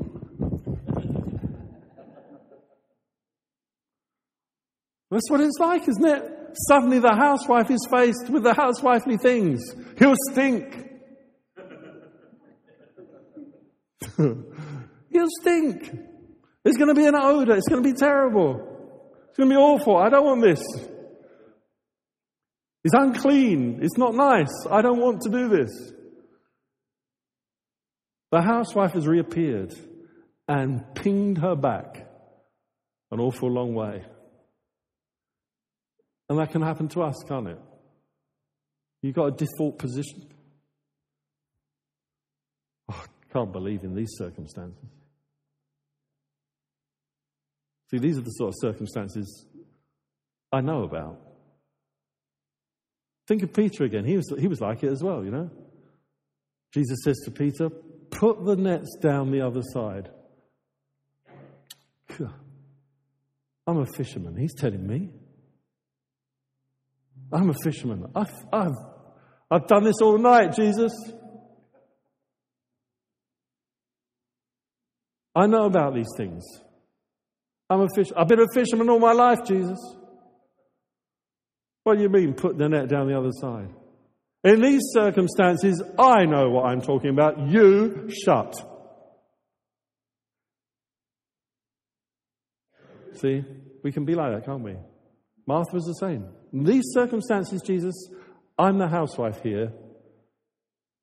That's 5.11 5.29
what 5.29 5.41
it's 5.41 5.59
like, 5.59 5.87
isn't 5.87 6.05
it? 6.05 6.41
suddenly 6.67 6.99
the 6.99 7.15
housewife 7.15 7.69
is 7.71 7.87
faced 7.89 8.29
with 8.29 8.43
the 8.43 8.53
housewifely 8.53 9.17
things. 9.17 9.61
He'll 9.97 10.15
stink. 10.31 10.87
He'll 14.17 15.27
stink. 15.41 15.91
There's 16.63 16.77
going 16.77 16.89
to 16.89 16.95
be 16.95 17.05
an 17.05 17.15
odor. 17.15 17.55
It's 17.55 17.67
going 17.67 17.83
to 17.83 17.89
be 17.89 17.97
terrible. 17.97 18.67
It's 19.29 19.37
going 19.37 19.49
to 19.49 19.55
be 19.55 19.59
awful. 19.59 19.97
I 19.97 20.09
don't 20.09 20.25
want 20.25 20.41
this. 20.41 20.61
It's 22.83 22.93
unclean. 22.93 23.79
It's 23.81 23.97
not 23.97 24.13
nice. 24.15 24.51
I 24.69 24.81
don't 24.81 24.99
want 24.99 25.21
to 25.21 25.29
do 25.29 25.49
this. 25.49 25.93
The 28.31 28.41
housewife 28.41 28.93
has 28.93 29.07
reappeared 29.07 29.73
and 30.47 30.83
pinged 30.95 31.37
her 31.39 31.55
back 31.55 32.07
an 33.11 33.19
awful 33.19 33.51
long 33.51 33.73
way. 33.73 34.03
And 36.31 36.39
that 36.39 36.49
can 36.53 36.61
happen 36.61 36.87
to 36.87 37.01
us, 37.01 37.17
can't 37.27 37.49
it? 37.49 37.59
You've 39.01 39.15
got 39.15 39.25
a 39.25 39.31
default 39.31 39.77
position. 39.77 40.29
Oh, 42.89 43.03
I 43.03 43.33
can't 43.33 43.51
believe 43.51 43.83
in 43.83 43.93
these 43.93 44.11
circumstances. 44.13 44.87
See, 47.89 47.97
these 47.97 48.17
are 48.17 48.21
the 48.21 48.29
sort 48.29 48.53
of 48.53 48.55
circumstances 48.61 49.45
I 50.53 50.61
know 50.61 50.83
about. 50.83 51.19
Think 53.27 53.43
of 53.43 53.51
Peter 53.51 53.83
again. 53.83 54.05
He 54.05 54.15
was, 54.15 54.33
he 54.39 54.47
was 54.47 54.61
like 54.61 54.85
it 54.85 54.89
as 54.89 55.03
well, 55.03 55.25
you 55.25 55.31
know. 55.31 55.49
Jesus 56.73 56.99
says 57.03 57.17
to 57.25 57.31
Peter, 57.31 57.69
Put 58.09 58.45
the 58.45 58.55
nets 58.55 58.95
down 59.01 59.31
the 59.31 59.41
other 59.41 59.63
side. 59.73 60.09
I'm 63.67 63.79
a 63.79 63.85
fisherman. 63.85 64.37
He's 64.37 64.55
telling 64.55 64.87
me. 64.87 65.09
I'm 67.31 67.49
a 67.49 67.53
fisherman. 67.63 68.05
I've, 68.15 68.33
I've, 68.51 68.75
I've 69.49 69.67
done 69.67 69.83
this 69.83 70.01
all 70.01 70.17
night, 70.17 70.55
Jesus. 70.55 70.91
I 75.33 75.47
know 75.47 75.65
about 75.65 75.95
these 75.95 76.09
things. 76.17 76.43
I'm 77.69 77.81
a 77.81 77.87
fish. 77.95 78.07
I've 78.15 78.27
been 78.27 78.41
a 78.41 78.53
fisherman 78.53 78.89
all 78.89 78.99
my 78.99 79.13
life, 79.13 79.45
Jesus. 79.45 79.79
What 81.83 81.95
do 81.97 82.03
you 82.03 82.09
mean, 82.09 82.33
put 82.33 82.57
the 82.57 82.67
net 82.67 82.89
down 82.89 83.07
the 83.07 83.17
other 83.17 83.31
side? 83.31 83.69
In 84.43 84.61
these 84.61 84.81
circumstances, 84.91 85.81
I 85.97 86.25
know 86.25 86.49
what 86.49 86.65
I'm 86.65 86.81
talking 86.81 87.11
about. 87.11 87.47
You 87.47 88.09
shut. 88.25 88.55
See, 93.15 93.43
we 93.83 93.91
can 93.91 94.03
be 94.03 94.15
like 94.15 94.33
that, 94.33 94.45
can't 94.45 94.63
we? 94.63 94.75
Martha 95.51 95.73
was 95.73 95.83
the 95.83 95.95
same. 95.95 96.29
In 96.53 96.63
these 96.63 96.85
circumstances, 96.93 97.61
Jesus, 97.61 97.93
I'm 98.57 98.77
the 98.77 98.87
housewife 98.87 99.41
here. 99.43 99.73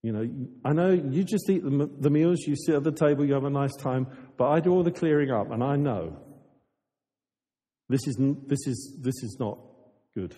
You 0.02 0.12
know, 0.12 0.26
I 0.64 0.72
know 0.72 0.88
you 0.88 1.22
just 1.22 1.50
eat 1.50 1.62
the, 1.62 1.90
the 2.00 2.08
meals, 2.08 2.38
you 2.46 2.56
sit 2.56 2.74
at 2.74 2.82
the 2.82 2.92
table, 2.92 3.26
you 3.26 3.34
have 3.34 3.44
a 3.44 3.50
nice 3.50 3.76
time, 3.76 4.06
but 4.38 4.48
I 4.48 4.60
do 4.60 4.70
all 4.70 4.82
the 4.82 4.90
clearing 4.90 5.30
up, 5.30 5.50
and 5.50 5.62
I 5.62 5.76
know 5.76 6.16
this 7.90 8.00
is, 8.06 8.16
this 8.46 8.66
is, 8.66 8.96
this 9.02 9.22
is 9.22 9.36
not 9.38 9.58
good. 10.14 10.34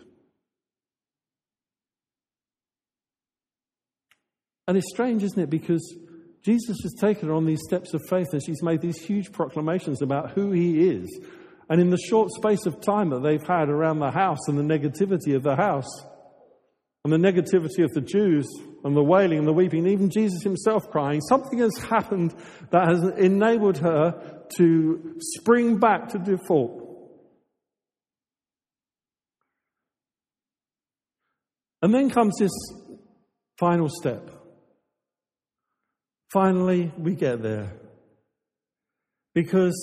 And 4.66 4.76
it's 4.76 4.90
strange, 4.92 5.22
isn't 5.22 5.40
it? 5.40 5.50
Because 5.50 5.96
Jesus 6.42 6.78
has 6.82 6.94
taken 7.00 7.28
her 7.28 7.34
on 7.34 7.46
these 7.46 7.62
steps 7.62 7.94
of 7.94 8.00
faith 8.08 8.26
and 8.32 8.42
she's 8.44 8.60
made 8.60 8.80
these 8.80 9.00
huge 9.00 9.30
proclamations 9.30 10.02
about 10.02 10.32
who 10.32 10.50
he 10.50 10.88
is. 10.88 11.06
And 11.70 11.80
in 11.80 11.90
the 11.90 11.96
short 11.96 12.30
space 12.32 12.66
of 12.66 12.80
time 12.80 13.10
that 13.10 13.22
they've 13.22 13.46
had 13.46 13.68
around 13.68 14.00
the 14.00 14.10
house 14.10 14.48
and 14.48 14.58
the 14.58 14.62
negativity 14.62 15.36
of 15.36 15.44
the 15.44 15.56
house 15.56 15.88
and 17.04 17.12
the 17.12 17.16
negativity 17.16 17.84
of 17.84 17.92
the 17.92 18.00
Jews 18.00 18.46
and 18.84 18.96
the 18.96 19.02
wailing 19.02 19.38
and 19.38 19.46
the 19.46 19.52
weeping, 19.52 19.80
and 19.80 19.88
even 19.88 20.10
Jesus 20.10 20.42
himself 20.42 20.90
crying, 20.90 21.20
something 21.20 21.60
has 21.60 21.78
happened 21.78 22.34
that 22.70 22.88
has 22.88 23.02
enabled 23.16 23.78
her 23.78 24.42
to 24.56 25.14
spring 25.20 25.78
back 25.78 26.08
to 26.08 26.18
default. 26.18 26.88
And 31.82 31.94
then 31.94 32.10
comes 32.10 32.36
this 32.38 32.50
final 33.58 33.88
step. 33.88 34.28
Finally, 36.32 36.92
we 36.98 37.14
get 37.14 37.42
there. 37.42 37.72
Because, 39.34 39.74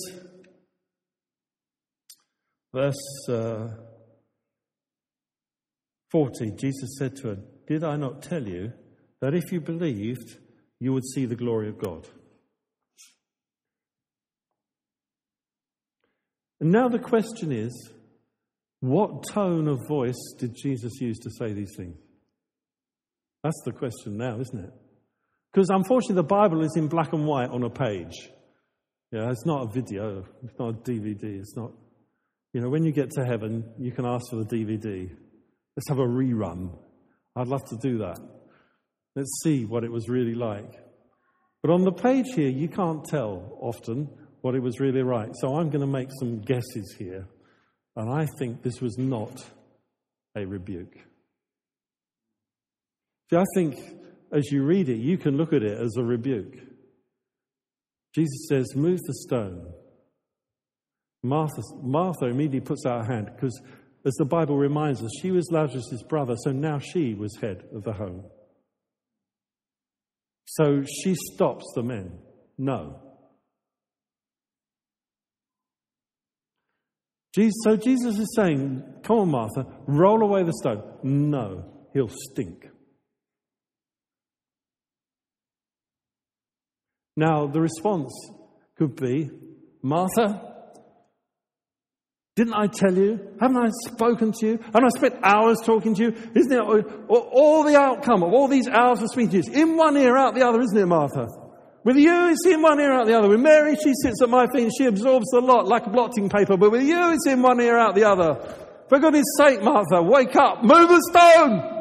verse 2.77 3.29
uh, 3.29 3.69
40, 6.11 6.51
Jesus 6.59 6.97
said 6.99 7.15
to 7.17 7.29
her, 7.29 7.37
Did 7.67 7.83
I 7.83 7.95
not 7.95 8.21
tell 8.21 8.47
you 8.47 8.71
that 9.19 9.33
if 9.33 9.51
you 9.51 9.59
believed, 9.59 10.37
you 10.79 10.93
would 10.93 11.03
see 11.03 11.25
the 11.25 11.35
glory 11.35 11.69
of 11.69 11.79
God? 11.79 12.07
And 16.59 16.71
now 16.71 16.87
the 16.87 16.99
question 16.99 17.51
is 17.51 17.73
what 18.79 19.27
tone 19.33 19.67
of 19.67 19.79
voice 19.87 20.35
did 20.37 20.55
Jesus 20.55 21.01
use 21.01 21.17
to 21.19 21.31
say 21.31 21.53
these 21.53 21.73
things? 21.75 21.97
That's 23.43 23.61
the 23.65 23.71
question 23.71 24.17
now, 24.17 24.39
isn't 24.39 24.65
it? 24.65 24.73
Because 25.51 25.69
unfortunately, 25.69 26.17
the 26.17 26.23
Bible 26.23 26.61
is 26.63 26.75
in 26.75 26.87
black 26.87 27.13
and 27.13 27.25
white 27.25 27.49
on 27.49 27.63
a 27.63 27.69
page. 27.71 28.29
Yeah, 29.11 29.31
it's 29.31 29.45
not 29.47 29.63
a 29.63 29.73
video, 29.73 30.25
it's 30.43 30.59
not 30.59 30.69
a 30.69 30.73
DVD, 30.73 31.39
it's 31.39 31.55
not. 31.55 31.71
You 32.57 32.63
know, 32.63 32.69
when 32.69 32.83
you 32.83 32.91
get 32.91 33.11
to 33.11 33.23
heaven, 33.23 33.71
you 33.77 33.91
can 33.91 34.03
ask 34.03 34.31
for 34.31 34.37
the 34.37 34.43
DVD. 34.43 35.07
Let's 35.75 35.89
have 35.89 35.99
a 35.99 36.07
rerun. 36.07 36.75
I'd 37.35 37.45
love 37.45 37.63
to 37.65 37.77
do 37.77 37.99
that. 37.99 38.17
Let's 39.15 39.29
see 39.43 39.65
what 39.65 39.83
it 39.83 39.91
was 39.91 40.09
really 40.09 40.33
like. 40.33 40.73
But 41.61 41.69
on 41.69 41.83
the 41.83 41.91
page 41.91 42.25
here, 42.33 42.49
you 42.49 42.67
can't 42.67 43.05
tell 43.05 43.59
often 43.61 44.09
what 44.41 44.55
it 44.55 44.63
was 44.63 44.79
really 44.79 45.03
like. 45.03 45.33
So 45.39 45.57
I'm 45.57 45.69
going 45.69 45.81
to 45.81 45.85
make 45.85 46.09
some 46.19 46.41
guesses 46.41 46.95
here. 46.97 47.27
And 47.95 48.09
I 48.09 48.25
think 48.39 48.63
this 48.63 48.81
was 48.81 48.97
not 48.97 49.39
a 50.35 50.43
rebuke. 50.43 50.97
See, 53.29 53.37
I 53.37 53.45
think 53.53 53.77
as 54.31 54.51
you 54.51 54.63
read 54.63 54.89
it, 54.89 54.97
you 54.97 55.19
can 55.19 55.37
look 55.37 55.53
at 55.53 55.61
it 55.61 55.79
as 55.79 55.95
a 55.95 56.03
rebuke. 56.03 56.57
Jesus 58.15 58.47
says, 58.49 58.75
Move 58.75 59.01
the 59.03 59.13
stone. 59.13 59.73
Martha, 61.27 61.61
Martha 61.81 62.25
immediately 62.25 62.61
puts 62.61 62.85
out 62.85 63.05
her 63.05 63.13
hand 63.13 63.31
because, 63.35 63.59
as 64.05 64.13
the 64.15 64.25
Bible 64.25 64.57
reminds 64.57 65.03
us, 65.03 65.11
she 65.21 65.31
was 65.31 65.49
Lazarus' 65.51 66.03
brother, 66.07 66.35
so 66.43 66.51
now 66.51 66.79
she 66.79 67.13
was 67.13 67.35
head 67.41 67.63
of 67.73 67.83
the 67.83 67.93
home. 67.93 68.23
So 70.45 70.83
she 71.03 71.15
stops 71.33 71.65
the 71.75 71.83
men. 71.83 72.19
No. 72.57 73.01
So 77.35 77.75
Jesus 77.75 78.17
is 78.17 78.33
saying, 78.35 78.83
Come 79.03 79.19
on, 79.19 79.29
Martha, 79.29 79.67
roll 79.85 80.23
away 80.23 80.43
the 80.43 80.53
stone. 80.53 80.81
No, 81.03 81.65
he'll 81.93 82.09
stink. 82.31 82.67
Now, 87.15 87.47
the 87.47 87.61
response 87.61 88.11
could 88.75 88.95
be, 88.95 89.29
Martha, 89.81 90.56
didn't 92.37 92.53
I 92.53 92.67
tell 92.67 92.93
you? 92.93 93.19
Haven't 93.41 93.57
I 93.57 93.69
spoken 93.87 94.31
to 94.31 94.45
you? 94.45 94.59
Haven't 94.65 94.83
I 94.83 94.89
spent 94.89 95.15
hours 95.23 95.57
talking 95.65 95.95
to 95.95 96.03
you? 96.03 96.09
Isn't 96.35 96.51
it 96.51 96.61
all 97.09 97.63
the 97.63 97.75
outcome 97.75 98.21
of 98.21 98.31
all 98.31 98.47
these 98.47 98.67
hours 98.67 99.01
of 99.01 99.09
you? 99.15 99.41
In 99.51 99.75
one 99.75 99.97
ear, 99.97 100.15
out 100.15 100.35
the 100.35 100.45
other, 100.45 100.61
isn't 100.61 100.77
it, 100.77 100.85
Martha? 100.85 101.25
With 101.83 101.97
you, 101.97 102.29
it's 102.29 102.45
in 102.45 102.61
one 102.61 102.79
ear, 102.79 102.93
out 102.93 103.07
the 103.07 103.17
other. 103.17 103.27
With 103.27 103.39
Mary, 103.39 103.75
she 103.75 103.91
sits 104.03 104.21
at 104.21 104.29
my 104.29 104.45
feet 104.53 104.65
and 104.65 104.71
she 104.77 104.85
absorbs 104.85 105.25
the 105.31 105.41
lot 105.41 105.65
like 105.65 105.87
a 105.87 105.89
blotting 105.89 106.29
paper. 106.29 106.57
But 106.57 106.69
with 106.71 106.83
you, 106.83 107.11
it's 107.11 107.25
in 107.25 107.41
one 107.41 107.59
ear, 107.59 107.75
out 107.75 107.95
the 107.95 108.03
other. 108.03 108.35
For 108.87 108.99
goodness 108.99 109.25
sake, 109.39 109.63
Martha, 109.63 110.03
wake 110.03 110.35
up, 110.35 110.63
move 110.63 110.89
the 110.89 111.01
stone! 111.09 111.73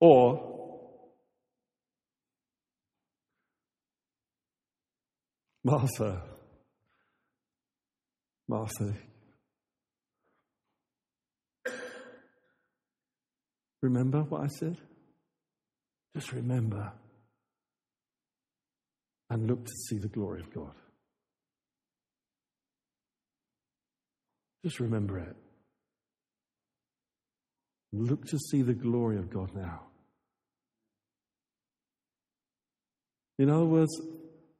Or, 0.00 0.82
Martha, 5.62 6.33
Martha, 8.48 8.94
remember 13.82 14.22
what 14.22 14.42
I 14.42 14.46
said? 14.48 14.76
Just 16.14 16.32
remember 16.32 16.92
and 19.30 19.46
look 19.48 19.64
to 19.64 19.72
see 19.88 19.98
the 19.98 20.08
glory 20.08 20.40
of 20.40 20.52
God. 20.52 20.74
Just 24.64 24.80
remember 24.80 25.18
it. 25.18 25.36
Look 27.92 28.26
to 28.26 28.38
see 28.38 28.62
the 28.62 28.74
glory 28.74 29.18
of 29.18 29.30
God 29.30 29.54
now. 29.54 29.82
In 33.38 33.50
other 33.50 33.64
words, 33.64 34.00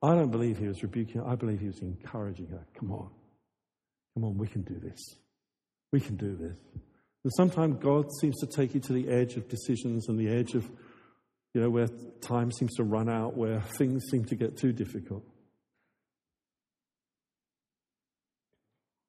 I 0.03 0.15
don't 0.15 0.31
believe 0.31 0.59
he 0.59 0.69
was 0.69 0.83
rebuking 0.83 1.21
her. 1.21 1.27
I 1.27 1.37
believe 1.37 1.61
he 1.61 1.69
was 1.69 1.81
encouraging 1.81 2.49
her. 2.49 2.67
Come 2.79 2.93
on. 2.93 3.11
Come 4.15 4.25
on, 4.25 4.39
we 4.39 4.47
can 4.47 4.63
do 4.63 4.79
this. 4.79 5.01
We 5.93 6.01
can 6.01 6.17
do 6.17 6.37
this. 6.37 6.57
And 7.25 7.33
sometimes 7.37 7.83
God 7.83 8.07
seems 8.21 8.37
to 8.41 8.47
take 8.47 8.75
you 8.75 8.81
to 8.81 8.93
the 8.93 9.09
edge 9.09 9.37
of 9.37 9.49
decisions 9.49 10.09
and 10.09 10.19
the 10.19 10.29
edge 10.29 10.55
of 10.55 10.71
you 11.55 11.61
know, 11.61 11.71
where 11.71 11.89
time 12.21 12.51
seems 12.51 12.75
to 12.75 12.83
run 12.83 13.09
out, 13.09 13.37
where 13.37 13.61
things 13.61 14.03
seem 14.11 14.25
to 14.27 14.35
get 14.35 14.57
too 14.57 14.73
difficult. 14.73 15.25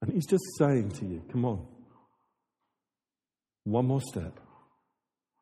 And 0.01 0.13
he's 0.13 0.27
just 0.27 0.43
saying 0.59 0.91
to 0.91 1.05
you, 1.05 1.23
come 1.31 1.43
on, 1.45 1.65
one 3.63 3.87
more 3.87 4.01
step, 4.01 4.39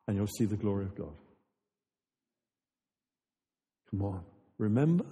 and 0.07 0.15
you'll 0.15 0.27
see 0.27 0.45
the 0.45 0.55
glory 0.55 0.85
of 0.85 0.95
God. 0.95 1.13
Come 3.91 4.01
on, 4.03 4.23
remember? 4.57 5.05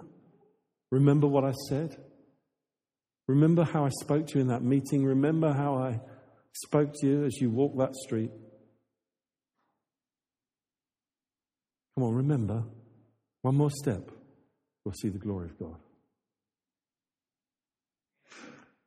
Remember 0.92 1.28
what 1.28 1.44
I 1.44 1.52
said? 1.68 1.98
Remember 3.28 3.64
how 3.64 3.86
I 3.86 3.90
spoke 4.02 4.28
to 4.28 4.36
you 4.36 4.42
in 4.42 4.48
that 4.48 4.64
meeting? 4.64 5.06
Remember 5.06 5.54
how 5.54 5.76
I 5.76 6.00
spoke 6.54 6.94
to 7.02 7.08
you 7.08 7.26
as 7.26 7.40
you 7.40 7.50
walked 7.50 7.78
that 7.78 7.96
street? 7.96 8.32
Come 11.96 12.04
on, 12.04 12.16
remember. 12.16 12.64
One 13.42 13.56
more 13.56 13.72
step, 13.72 14.12
we'll 14.84 14.94
see 14.94 15.10
the 15.10 15.18
glory 15.18 15.50
of 15.50 15.58
God. 15.58 15.78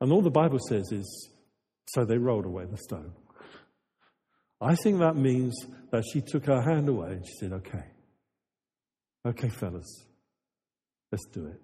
And 0.01 0.11
all 0.11 0.21
the 0.21 0.29
Bible 0.29 0.59
says 0.69 0.91
is, 0.91 1.29
so 1.87 2.05
they 2.05 2.17
rolled 2.17 2.45
away 2.45 2.65
the 2.65 2.77
stone. 2.77 3.13
I 4.61 4.75
think 4.75 4.99
that 4.99 5.15
means 5.15 5.53
that 5.91 6.03
she 6.11 6.21
took 6.21 6.45
her 6.45 6.61
hand 6.61 6.89
away 6.89 7.11
and 7.13 7.25
she 7.25 7.33
said, 7.39 7.53
okay, 7.53 7.83
okay, 9.25 9.49
fellas, 9.49 10.05
let's 11.11 11.25
do 11.33 11.47
it. 11.47 11.61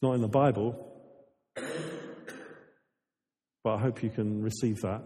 It's 0.00 0.06
not 0.06 0.14
in 0.14 0.22
the 0.22 0.28
Bible, 0.28 0.74
but 3.62 3.74
I 3.74 3.78
hope 3.78 4.02
you 4.02 4.08
can 4.08 4.40
receive 4.40 4.80
that. 4.80 5.02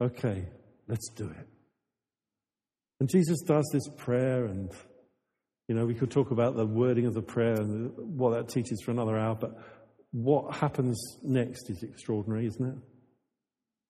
Okay, 0.00 0.46
let's 0.86 1.10
do 1.16 1.24
it. 1.24 1.48
And 3.00 3.10
Jesus 3.10 3.40
does 3.40 3.68
this 3.72 3.88
prayer, 3.96 4.44
and 4.44 4.70
you 5.66 5.74
know, 5.74 5.84
we 5.86 5.94
could 5.96 6.12
talk 6.12 6.30
about 6.30 6.54
the 6.54 6.64
wording 6.64 7.06
of 7.06 7.14
the 7.14 7.22
prayer 7.22 7.54
and 7.54 7.90
what 8.16 8.30
that 8.30 8.48
teaches 8.48 8.80
for 8.80 8.92
another 8.92 9.18
hour, 9.18 9.34
but 9.34 9.58
what 10.12 10.54
happens 10.54 11.02
next 11.24 11.68
is 11.68 11.82
extraordinary, 11.82 12.46
isn't 12.46 12.64
it? 12.64 12.78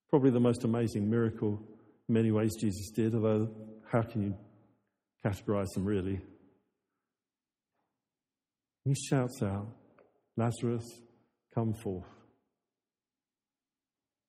Probably 0.08 0.30
the 0.30 0.40
most 0.40 0.64
amazing 0.64 1.10
miracle 1.10 1.62
in 2.08 2.14
many 2.14 2.30
ways 2.30 2.54
Jesus 2.58 2.90
did, 2.90 3.14
although 3.14 3.50
how 3.90 4.00
can 4.00 4.22
you 4.22 4.34
categorize 5.22 5.68
them 5.74 5.84
really? 5.84 6.22
He 8.84 8.94
shouts 8.94 9.42
out, 9.42 9.68
Lazarus, 10.36 10.84
come 11.54 11.74
forth. 11.74 12.06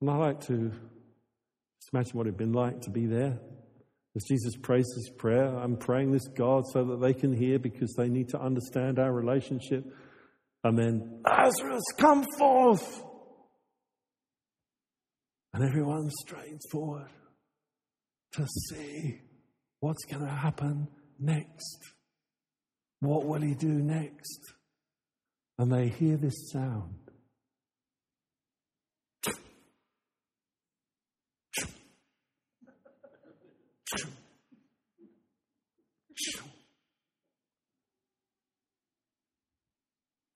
And 0.02 0.10
I 0.10 0.18
like 0.18 0.42
to 0.48 0.72
imagine 1.92 2.18
what 2.18 2.28
it'd 2.28 2.38
been 2.38 2.54
like 2.54 2.82
to 2.82 2.90
be 2.90 3.06
there. 3.06 3.40
As 4.16 4.24
Jesus 4.30 4.56
prays 4.62 4.86
this 4.96 5.10
prayer, 5.18 5.48
I'm 5.58 5.76
praying 5.76 6.12
this 6.12 6.28
God 6.36 6.66
so 6.72 6.84
that 6.86 7.02
they 7.02 7.14
can 7.14 7.34
hear 7.34 7.58
because 7.58 7.94
they 7.98 8.10
need 8.10 8.30
to 8.30 8.40
understand 8.40 9.00
our 9.00 9.12
relationship. 9.12 9.86
And 10.64 10.78
then, 10.78 11.22
Lazarus, 11.26 11.84
come 11.98 12.26
forth! 12.38 13.04
And 15.54 15.64
everyone 15.64 16.10
strains 16.22 16.64
forward 16.72 17.10
to 18.34 18.48
see 18.70 19.22
what's 19.80 20.06
going 20.06 20.26
to 20.26 20.32
happen 20.32 20.88
next. 21.20 21.93
What 23.04 23.26
will 23.26 23.42
he 23.42 23.54
do 23.54 23.68
next? 23.68 24.54
And 25.58 25.70
they 25.70 25.90
hear 25.90 26.16
this 26.16 26.50
sound. 26.54 26.96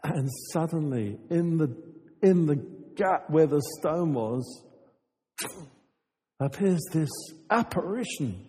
And 0.04 0.30
suddenly, 0.52 1.18
in 1.30 1.58
the, 1.58 1.74
in 2.22 2.48
the 2.48 2.58
gap 2.98 3.30
where 3.30 3.48
the 3.48 3.62
stone 3.80 4.14
was, 4.14 4.44
appears 6.42 6.82
this 6.92 7.10
apparition, 7.50 8.46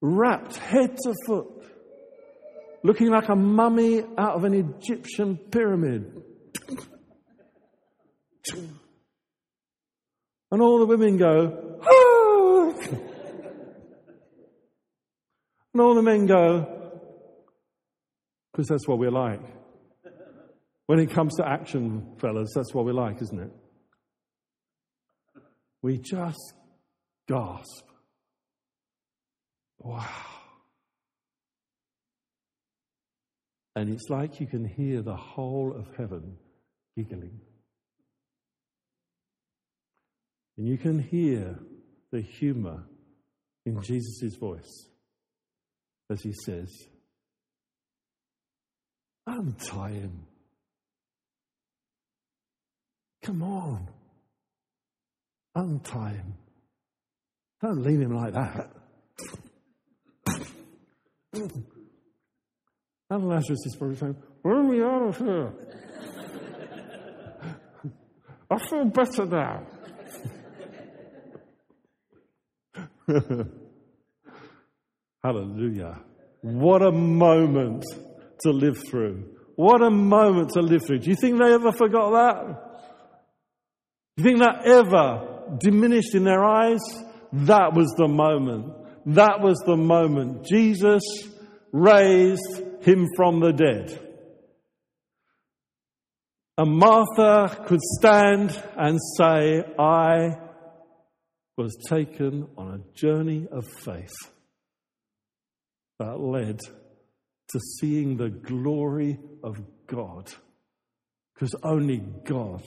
wrapped 0.00 0.56
head 0.56 0.96
to 1.04 1.14
foot, 1.26 1.57
looking 2.82 3.10
like 3.10 3.28
a 3.28 3.36
mummy 3.36 4.02
out 4.16 4.34
of 4.36 4.44
an 4.44 4.54
Egyptian 4.54 5.36
pyramid. 5.36 6.22
And 10.50 10.62
all 10.62 10.78
the 10.78 10.86
women 10.86 11.18
go, 11.18 11.78
ah! 11.82 12.72
And 15.74 15.82
all 15.82 15.94
the 15.94 16.02
men 16.02 16.26
go, 16.26 16.66
because 18.52 18.68
that's 18.68 18.88
what 18.88 18.98
we're 18.98 19.10
like. 19.10 19.40
When 20.86 20.98
it 20.98 21.10
comes 21.10 21.36
to 21.36 21.46
action, 21.46 22.16
fellas, 22.18 22.52
that's 22.54 22.72
what 22.72 22.86
we're 22.86 22.94
like, 22.94 23.20
isn't 23.20 23.38
it? 23.38 23.52
We 25.82 25.98
just 25.98 26.54
gasp. 27.28 27.84
Wow. 29.78 30.27
And 33.78 33.90
it's 33.90 34.10
like 34.10 34.40
you 34.40 34.46
can 34.48 34.64
hear 34.64 35.02
the 35.02 35.14
whole 35.14 35.72
of 35.72 35.86
heaven 35.96 36.36
giggling. 36.96 37.38
And 40.56 40.66
you 40.66 40.76
can 40.76 40.98
hear 40.98 41.56
the 42.10 42.20
humor 42.20 42.82
in 43.64 43.80
Jesus' 43.80 44.34
voice 44.34 44.88
as 46.10 46.20
he 46.22 46.32
says, 46.44 46.68
Untie 49.28 49.90
him. 49.90 50.26
Come 53.22 53.44
on. 53.44 53.88
Untie 55.54 56.14
him. 56.14 56.34
Don't 57.62 57.84
leave 57.84 58.00
him 58.00 58.16
like 58.16 58.34
that. 58.34 58.72
And 63.10 63.28
Lazarus 63.28 63.64
is 63.64 63.76
probably 63.76 63.96
saying, 63.96 64.16
me 64.44 64.82
out 64.82 65.02
of 65.08 65.18
here. 65.18 65.52
I 68.50 68.58
feel 68.58 68.84
better 68.86 69.26
now. 69.26 69.66
Hallelujah. 75.22 76.00
What 76.42 76.82
a 76.82 76.92
moment 76.92 77.84
to 78.40 78.50
live 78.50 78.78
through. 78.88 79.24
What 79.56 79.82
a 79.82 79.90
moment 79.90 80.50
to 80.50 80.60
live 80.60 80.84
through. 80.86 81.00
Do 81.00 81.10
you 81.10 81.16
think 81.16 81.38
they 81.38 81.52
ever 81.52 81.72
forgot 81.72 82.10
that? 82.12 82.68
Do 84.16 84.22
you 84.22 84.24
think 84.24 84.38
that 84.40 84.66
ever 84.66 85.56
diminished 85.58 86.14
in 86.14 86.24
their 86.24 86.44
eyes? 86.44 86.80
That 87.32 87.74
was 87.74 87.92
the 87.96 88.08
moment. 88.08 88.72
That 89.06 89.40
was 89.40 89.58
the 89.66 89.76
moment. 89.76 90.46
Jesus 90.46 91.02
raised 91.72 92.62
him 92.80 93.06
from 93.16 93.40
the 93.40 93.52
dead. 93.52 93.98
And 96.56 96.76
Martha 96.76 97.64
could 97.66 97.80
stand 97.80 98.60
and 98.76 98.98
say, 99.16 99.64
I 99.78 100.36
was 101.56 101.76
taken 101.88 102.48
on 102.56 102.74
a 102.74 102.98
journey 102.98 103.46
of 103.50 103.64
faith 103.84 104.14
that 105.98 106.18
led 106.18 106.58
to 107.50 107.60
seeing 107.60 108.16
the 108.16 108.30
glory 108.30 109.18
of 109.42 109.60
God. 109.86 110.32
Because 111.34 111.54
only 111.62 111.98
God 112.24 112.62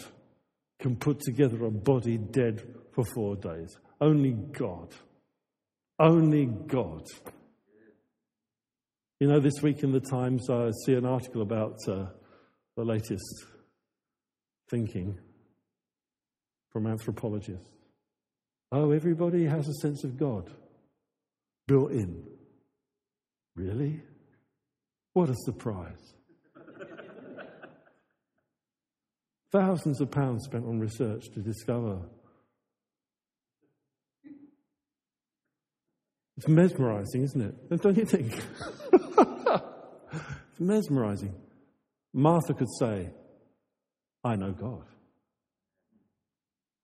can 0.79 0.95
put 0.95 1.19
together 1.19 1.65
a 1.65 1.71
body 1.71 2.17
dead 2.17 2.63
for 2.93 3.03
four 3.03 3.35
days. 3.35 3.77
Only 3.99 4.31
God. 4.31 4.93
Only 5.99 6.45
God. 6.45 7.03
You 9.21 9.27
know, 9.27 9.39
this 9.39 9.61
week 9.61 9.83
in 9.83 9.91
the 9.91 9.99
Times, 9.99 10.49
I 10.49 10.71
see 10.83 10.95
an 10.95 11.05
article 11.05 11.43
about 11.43 11.75
uh, 11.87 12.07
the 12.75 12.83
latest 12.83 13.45
thinking 14.67 15.19
from 16.71 16.87
anthropologists. 16.87 17.69
Oh, 18.71 18.89
everybody 18.89 19.45
has 19.45 19.67
a 19.67 19.75
sense 19.75 20.03
of 20.03 20.17
God 20.17 20.49
built 21.67 21.91
in. 21.91 22.23
Really? 23.55 24.01
What 25.13 25.29
a 25.29 25.35
surprise. 25.35 26.15
Thousands 29.51 30.01
of 30.01 30.09
pounds 30.09 30.45
spent 30.45 30.65
on 30.65 30.79
research 30.79 31.25
to 31.35 31.41
discover. 31.41 31.99
It's 36.37 36.47
mesmerizing, 36.47 37.21
isn't 37.21 37.41
it? 37.41 37.81
Don't 37.83 37.97
you 37.97 38.05
think? 38.05 38.33
it's 40.11 40.59
mesmerizing. 40.59 41.35
Martha 42.13 42.53
could 42.53 42.67
say, 42.79 43.09
I 44.23 44.35
know 44.35 44.51
God. 44.51 44.85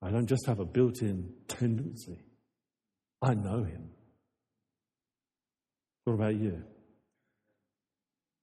I 0.01 0.09
don't 0.09 0.27
just 0.27 0.45
have 0.47 0.59
a 0.59 0.65
built 0.65 1.01
in 1.01 1.33
tendency. 1.47 2.19
I 3.21 3.33
know 3.33 3.63
him. 3.63 3.89
What 6.05 6.13
about 6.13 6.35
you? 6.35 6.63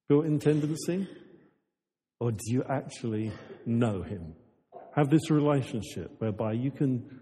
Built 0.07 0.25
in 0.25 0.39
tendency? 0.39 1.07
Or 2.19 2.31
do 2.31 2.43
you 2.47 2.63
actually 2.69 3.31
know 3.65 4.01
him? 4.01 4.35
Have 4.95 5.09
this 5.09 5.29
relationship 5.29 6.11
whereby 6.19 6.53
you 6.53 6.71
can, 6.71 7.19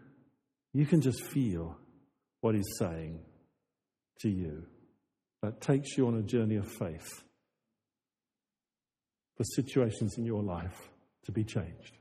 you 0.74 0.86
can 0.86 1.02
just 1.02 1.24
feel 1.24 1.78
what 2.42 2.56
he's 2.56 2.76
saying 2.78 3.20
to 4.20 4.30
you. 4.30 4.66
That 5.42 5.62
takes 5.62 5.98
you 5.98 6.08
on 6.08 6.18
a 6.18 6.22
journey 6.22 6.58
of 6.58 6.68
faith 6.68 7.24
for 9.36 9.44
situations 9.44 10.18
in 10.18 10.26
your 10.26 10.44
life 10.44 10.90
to 11.26 11.32
be 11.32 11.44
changed. 11.44 11.98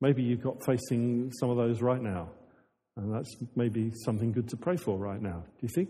Maybe 0.00 0.22
you've 0.22 0.42
got 0.42 0.64
facing 0.64 1.32
some 1.32 1.50
of 1.50 1.56
those 1.56 1.80
right 1.80 2.00
now, 2.00 2.30
and 2.96 3.12
that's 3.14 3.34
maybe 3.54 3.92
something 4.04 4.32
good 4.32 4.48
to 4.50 4.56
pray 4.56 4.76
for 4.76 4.98
right 4.98 5.20
now. 5.20 5.44
Do 5.58 5.62
you 5.62 5.68
think? 5.68 5.88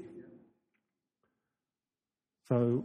So, 2.49 2.85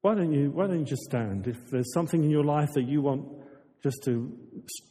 why 0.00 0.14
don't 0.14 0.32
you 0.32 0.50
why 0.50 0.66
don't 0.66 0.80
you 0.80 0.84
just 0.84 1.02
stand? 1.02 1.46
If 1.46 1.70
there's 1.70 1.92
something 1.92 2.24
in 2.24 2.30
your 2.30 2.44
life 2.44 2.70
that 2.74 2.88
you 2.88 3.02
want 3.02 3.28
just 3.82 4.02
to 4.04 4.36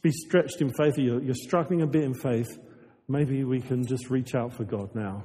be 0.02 0.10
stretched 0.10 0.62
in 0.62 0.72
faith, 0.72 0.96
you're, 0.96 1.22
you're 1.22 1.34
struggling 1.34 1.82
a 1.82 1.86
bit 1.86 2.04
in 2.04 2.14
faith, 2.14 2.48
maybe 3.06 3.44
we 3.44 3.60
can 3.60 3.86
just 3.86 4.08
reach 4.08 4.34
out 4.34 4.52
for 4.52 4.64
God 4.64 4.94
now. 4.94 5.24